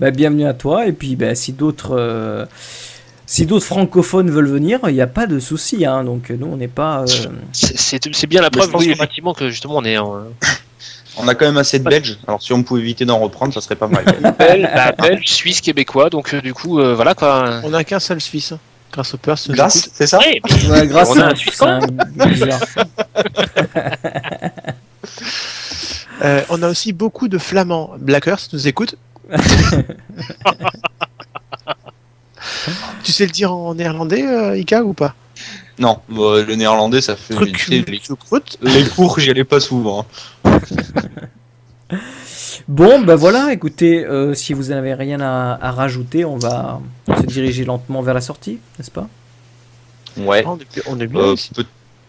[0.00, 0.86] Bah, bienvenue à toi.
[0.86, 1.94] Et puis, bah, si d'autres.
[1.96, 2.46] euh,
[3.26, 5.86] Si d'autres francophones veulent venir, il n'y a pas de souci.
[5.86, 7.02] Hein, donc nous, on n'est pas.
[7.02, 7.06] euh,
[7.52, 10.24] C'est- bien la preuve, oui, effectivement, que justement on est en.
[11.16, 12.18] On a quand même assez de Belges.
[12.26, 14.04] Alors si on pouvait éviter d'en reprendre, ça serait pas mal.
[14.38, 17.60] Belge, bah, belge, suisse, québécois, donc euh, du coup, euh, voilà quoi.
[17.62, 18.52] On n'a qu'un seul Suisse.
[18.94, 19.50] Hein, Grâce au Perse.
[19.50, 20.40] Grâce, c'est ça ouais,
[20.86, 21.80] grâce On a à un Suisse un.
[26.22, 27.96] Euh, on a aussi beaucoup de Flamands.
[27.98, 28.94] Blackers nous écoute.
[33.02, 35.16] tu sais le dire en néerlandais, euh, Ika, ou pas?
[35.78, 37.34] Non, bah, le néerlandais, ça fait.
[37.34, 37.84] Truc, les,
[38.62, 40.06] les cours, j'y allais pas souvent.
[42.66, 46.80] Bon, ben voilà, écoutez, euh, si vous n'avez rien à, à rajouter, on va
[47.18, 49.06] se diriger lentement vers la sortie, n'est-ce pas?
[50.16, 50.44] Ouais.
[50.46, 51.64] On est- bien Euh, peut-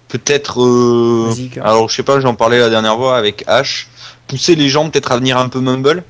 [0.08, 0.62] Peut-être.
[0.62, 1.64] euh, Ika.
[1.64, 3.88] Alors, je sais pas, j'en parlais la dernière fois avec H.
[4.28, 6.04] Pousser les gens peut-être à venir un peu Mumble?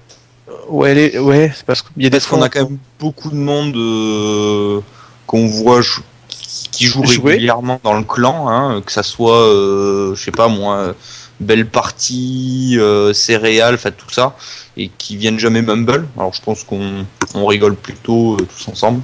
[0.70, 3.30] Ouais, les- ouais, c'est parce qu'il y a des Parce qu'on a quand même beaucoup
[3.32, 4.82] de monde euh,
[5.26, 7.32] qu'on voit jou- qui joue Jouer.
[7.32, 10.94] régulièrement dans le clan, hein, que ça soit, euh, je sais pas moi, euh,
[11.40, 14.36] Belle Partie, euh, Céréales, enfin tout ça,
[14.78, 16.08] et qui viennent jamais Mumble.
[16.18, 19.02] Alors je pense qu'on on rigole plutôt euh, tous ensemble.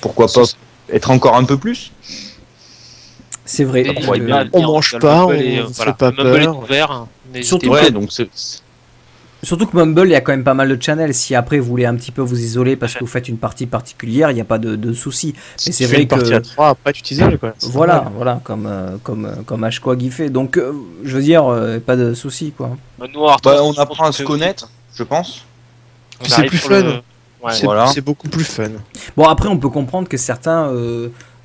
[0.00, 0.42] Pourquoi pas
[0.92, 1.92] être encore un peu plus?
[3.46, 3.84] C'est vrai.
[4.52, 6.58] On mange pas, Mumble on euh, fait voilà, pas le Mumble peur.
[6.58, 7.68] ouvert, pas.
[7.68, 8.28] Ouais, donc c'est.
[9.44, 11.14] Surtout que Mumble, il y a quand même pas mal de channels.
[11.14, 13.66] Si après vous voulez un petit peu vous isoler parce que vous faites une partie
[13.66, 15.34] particulière, il n'y a pas de, de souci.
[15.36, 17.54] Mais c'est tu fais vrai une partie que- à 3, après tu t'isoles quoi.
[17.62, 18.12] Voilà, normal.
[18.16, 20.30] voilà, comme euh, comme euh, comme Ashquag y fait.
[20.30, 20.72] Donc, euh,
[21.04, 22.76] je veux dire, euh, pas de souci quoi.
[23.12, 25.44] Nous, Arthur, Bah, on apprend à se connaître, je pense.
[26.22, 26.88] C'est plus le- fun.
[27.42, 27.52] Ouais.
[27.52, 27.86] C'est Voilà.
[28.02, 28.70] beaucoup plus fun.
[29.16, 30.70] Bon, après, on peut comprendre que certains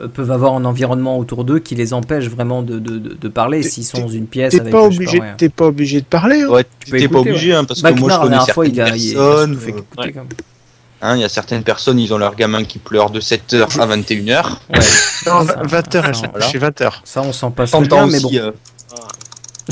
[0.07, 3.61] peuvent avoir un environnement autour d'eux qui les empêche vraiment de, de, de, de parler
[3.63, 4.71] s'ils sont dans une pièce T'es avec.
[4.71, 5.34] pas obligé, ouais.
[5.38, 6.41] t'es pas obligé de parler.
[6.41, 6.47] hein.
[6.49, 8.65] Ouais, Tu peux t'es pas obligé, hein, parce que moi je la connais dernière fois,
[8.65, 9.57] certaines il a, il a- il a personnes.
[9.57, 10.11] fait écouter, ouais.
[10.13, 10.26] même.
[11.01, 13.85] hein, Il y a certaines personnes, ils ont leur gamin qui pleure de 7h à
[13.88, 14.57] 21h.
[15.26, 16.45] Non, Ça, 20h, elle ça, s'est voilà.
[16.45, 16.91] couchée 20h.
[17.03, 18.30] Ça, on s'en passe bien, mais bon.
[18.34, 18.51] euh,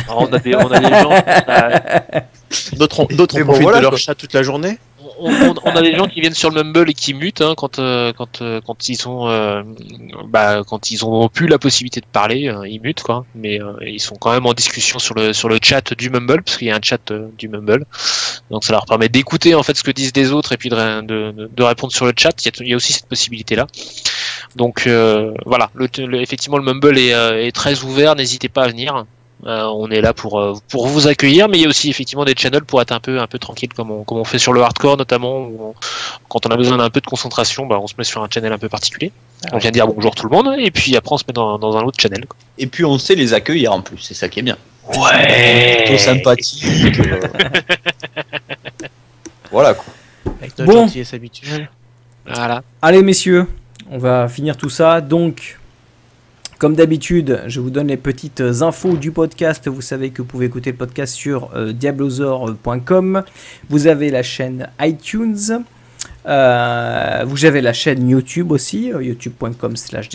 [0.07, 1.09] Alors, on, a des, on a des gens.
[2.77, 3.97] D'autres ont, d'autres bon, voilà, de leur quoi.
[3.99, 4.77] chat toute la journée?
[5.19, 7.79] On, on- a des gens qui viennent sur le Mumble et qui mutent hein, quand,
[7.79, 9.61] euh, quand, euh, quand ils ont euh,
[10.25, 13.25] bah, quand ils ont plus la possibilité de parler, euh, ils mutent quoi.
[13.35, 16.41] Mais euh, ils sont quand même en discussion sur le sur le chat du Mumble
[16.43, 17.85] parce qu'il y a un chat du Mumble.
[18.49, 21.01] Donc ça leur permet d'écouter en fait ce que disent des autres et puis de,
[21.01, 22.31] de, répondre sur le chat.
[22.61, 23.67] Il y a, aussi cette possibilité là.
[24.55, 24.87] Donc
[25.45, 27.09] voilà, le, le- effectivement le Mumble est,
[27.47, 28.15] est très ouvert.
[28.15, 29.05] N'hésitez pas à venir.
[29.45, 32.25] Euh, on est là pour euh, pour vous accueillir, mais il y a aussi effectivement
[32.25, 34.51] des channels pour être un peu un peu tranquille comme on, comme on fait sur
[34.51, 35.41] le hardcore notamment.
[35.41, 35.75] où on-
[36.27, 38.51] quand on a besoin d'un peu de concentration, bah, on se met sur un channel
[38.51, 39.11] un peu particulier.
[39.53, 41.77] On vient dire bonjour tout le monde et puis après on se met dans, dans
[41.77, 42.25] un autre channel.
[42.25, 42.35] quoi.
[42.57, 44.57] Et puis on sait les accueillir en plus, c'est ça qui est bien.
[44.97, 45.83] Ouais.
[45.85, 46.65] Plutôt sympathique.
[46.99, 47.21] euh,
[49.51, 49.85] voilà quoi.
[50.41, 50.79] Avec notre Bon.
[50.85, 51.69] gentillesse habituelle.
[52.25, 52.63] Voilà.
[52.81, 53.47] Allez messieurs,
[53.89, 55.01] on va finir tout ça.
[55.01, 55.57] Donc,
[56.57, 59.67] comme d'habitude, je vous donne les petites infos du podcast.
[59.67, 61.73] Vous savez que vous pouvez écouter le podcast sur euh.
[63.69, 65.63] Vous avez la chaîne iTunes.
[66.25, 70.09] Euh, vous avez la chaîne YouTube aussi, euh, youtube.com slash.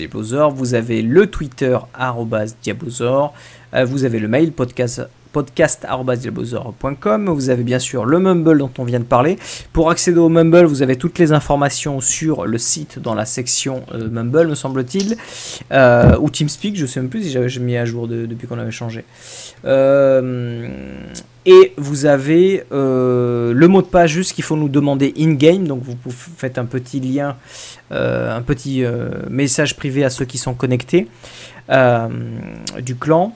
[0.52, 2.54] Vous avez le Twitter arrobas.
[2.68, 5.02] Euh, vous avez le mail podcast
[5.32, 7.30] podcast.diablozor.com.
[7.30, 9.38] Vous avez bien sûr le Mumble dont on vient de parler.
[9.72, 13.82] Pour accéder au Mumble, vous avez toutes les informations sur le site dans la section
[13.92, 15.16] euh, Mumble, me semble-t-il.
[15.72, 18.58] Euh, ou TeamSpeak, je sais même plus si j'avais mis à jour de- depuis qu'on
[18.58, 19.04] avait changé.
[19.64, 20.68] Euh,
[21.46, 25.66] et vous avez le mot de passe juste qu'il faut nous demander in-game.
[25.66, 25.96] Donc vous
[26.36, 27.36] faites un petit lien,
[27.90, 28.84] un petit
[29.28, 31.08] message privé à ceux qui sont connectés
[32.80, 33.34] du clan.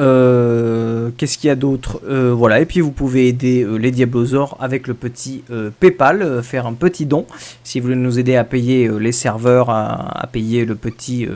[0.00, 2.00] Euh, Qu'est-ce qu'il y a d'autre?
[2.08, 5.44] Euh, Voilà, et puis vous pouvez aider euh, les Diablosaures avec le petit
[5.80, 7.26] PayPal, faire un petit don
[7.64, 11.28] si vous voulez nous aider à payer les serveurs, à, payer le petit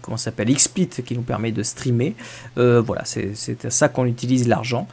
[0.00, 2.14] comment s'appelle XSplit qui nous permet de streamer.
[2.56, 4.88] Voilà, c'est à ça qu'on utilise l'argent.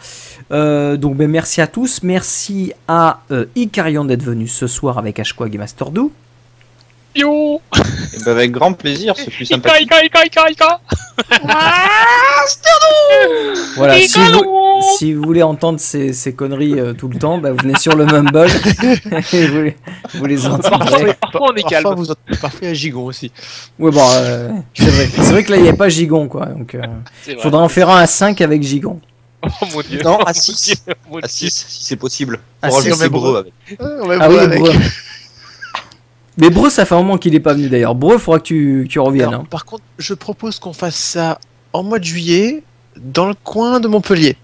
[0.51, 3.21] Donc ben, merci à tous, merci à
[3.55, 6.11] Icarion d'être venu ce soir avec Ashquag et Masterdoo.
[7.15, 7.59] Yo
[8.15, 9.87] Et ben, avec grand plaisir, c'est plus Ika, sympathique.
[9.87, 10.79] Ika, Ika, Ika, Ika
[13.75, 17.51] Voilà, si vous, si vous voulez entendre ces, ces conneries euh, tout le temps, bah,
[17.51, 18.47] vous venez sur le Mumble
[19.33, 19.69] et vous,
[20.13, 21.13] vous les entendrez.
[21.19, 21.83] Parfois on est calme.
[21.83, 23.31] Parfois, vous entendez parfois un gigon aussi.
[23.79, 25.09] Ouais, bon, euh, c'est vrai.
[25.13, 26.45] C'est vrai que là, il n'y a pas Gigon, quoi.
[26.45, 26.81] Donc, euh,
[27.23, 27.41] C'est vrai.
[27.43, 28.99] faudra en faire un à 5 avec Gigon.
[29.43, 30.01] Oh mon dieu.
[30.03, 30.63] Non, à Oh mon 6.
[30.85, 31.29] Dieu, mon À Dieu.
[31.29, 32.39] 6, si c'est possible.
[32.61, 33.53] À Pour six, rajouter mais Breu avec.
[33.79, 34.57] on Ah oui.
[34.59, 34.71] Breu.
[36.39, 37.95] Mais Breu, ça fait un moment qu'il n'est pas venu d'ailleurs.
[37.95, 39.27] Breu, il faudra que tu, que tu reviennes.
[39.29, 39.47] Alors, hein.
[39.49, 41.39] Par contre, je propose qu'on fasse ça
[41.73, 42.63] en mois de juillet
[42.97, 44.35] dans le coin de Montpellier.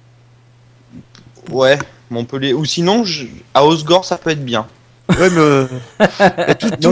[1.51, 1.77] Ouais,
[2.09, 2.53] Montpellier.
[2.53, 4.67] Ou sinon, je- à Osgore, ça peut être bien.
[5.09, 5.67] Ouais, mais euh,
[6.59, 6.91] tous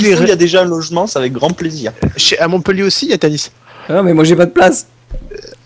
[0.00, 1.92] les, il y a- déjà un logement, c'est avec grand plaisir.
[2.16, 3.50] chez- à Montpellier aussi, il y a Tanis.
[3.88, 4.86] Ah, mais moi, j'ai pas de place.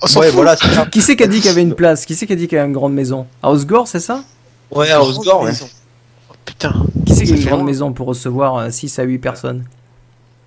[0.03, 0.57] On Ouais, voilà.
[0.93, 2.05] Qui c'est qui a dit qu'il y avait une place?
[2.05, 3.27] Qui c'est qui a dit qu'il y avait une grande maison?
[3.43, 4.23] À Osgore, c'est ça?
[4.71, 5.53] Ouais, à Osgore, ouais.
[6.47, 6.73] Putain.
[7.05, 9.65] Qui c'est qui a Ça une grande maison pour recevoir 6 à 8 personnes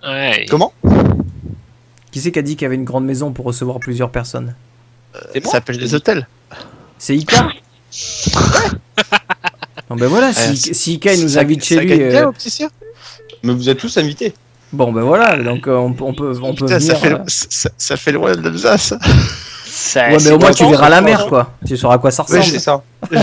[0.03, 0.45] Ouais.
[0.49, 0.73] Comment?
[2.11, 4.55] Qui c'est qui a dit qu'il y avait une grande maison pour recevoir plusieurs personnes?
[5.33, 6.27] C'est Ça s'appelle des hôtels.
[6.97, 7.49] C'est Ika
[9.89, 12.27] Bon ben voilà, si, Euh, si Ika il nous Ça- invite ça chez lui, euh,
[12.27, 12.73] au petit cirque.
[13.43, 14.33] Mais vous êtes tous invités.
[14.71, 16.99] bon ben voilà, donc euh, on, peut- on peut, on peut Putain, ça, venir.
[16.99, 18.93] fait, euh, ça, ça fait loin de l'Alsace.
[19.65, 21.53] Ça- Ouais, mais au moins tu verras la mer quoi.
[21.65, 22.53] Tu sauras à quoi ça Ouais, ressemble.
[22.53, 22.83] c'est ça.
[23.11, 23.17] Je,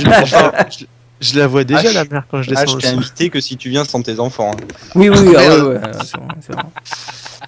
[0.80, 0.84] je-
[1.20, 2.78] je- la vois déjà, Ah, la mer, quand je Ah, descends.
[2.78, 4.52] je t'ai invité que si tu viens sans tes enfants.
[4.52, 4.64] hein.
[4.94, 6.70] Oui, oui, oui, ah, ouais, ouais, c'est bon, c'est bon.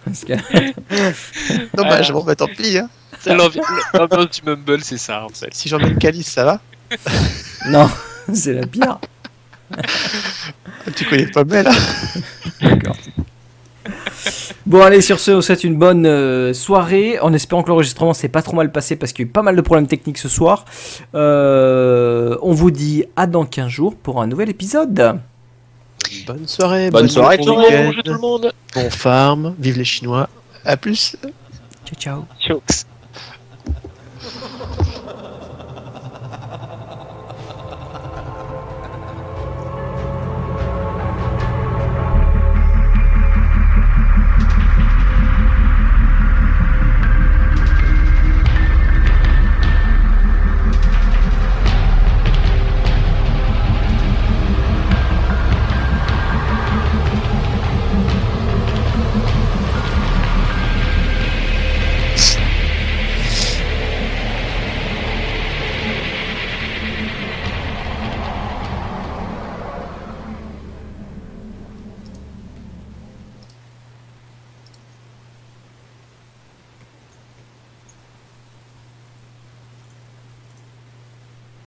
[0.05, 1.69] Parce que- sol.
[1.75, 2.79] Dommage, bon, bah tant pis.
[2.79, 2.89] Hein.
[3.21, 3.61] C'est l'ambi-
[3.95, 5.49] L'ambiance du Mumble, c'est ça en fait.
[5.53, 6.61] Si j'emmène Calice, ça va
[7.69, 7.91] Non,
[8.33, 8.99] c'est la pire.
[10.97, 11.69] Tu connais pas Mel
[12.63, 12.97] D'accord.
[14.67, 18.13] Bon allez sur ce on vous souhaite une bonne euh, soirée en espérant que l'enregistrement
[18.13, 20.19] s'est pas trop mal passé parce qu'il y a eu pas mal de problèmes techniques
[20.19, 20.65] ce soir.
[21.15, 25.21] Euh, on vous dit à dans 15 jours pour un nouvel épisode.
[26.27, 28.53] Bonne soirée, Bonne soirée, bon tout tout le monde.
[28.75, 30.29] Bon farm, vive les Chinois.
[30.65, 31.17] À plus.
[31.85, 32.25] Ciao ciao.
[32.47, 32.85] Jokes.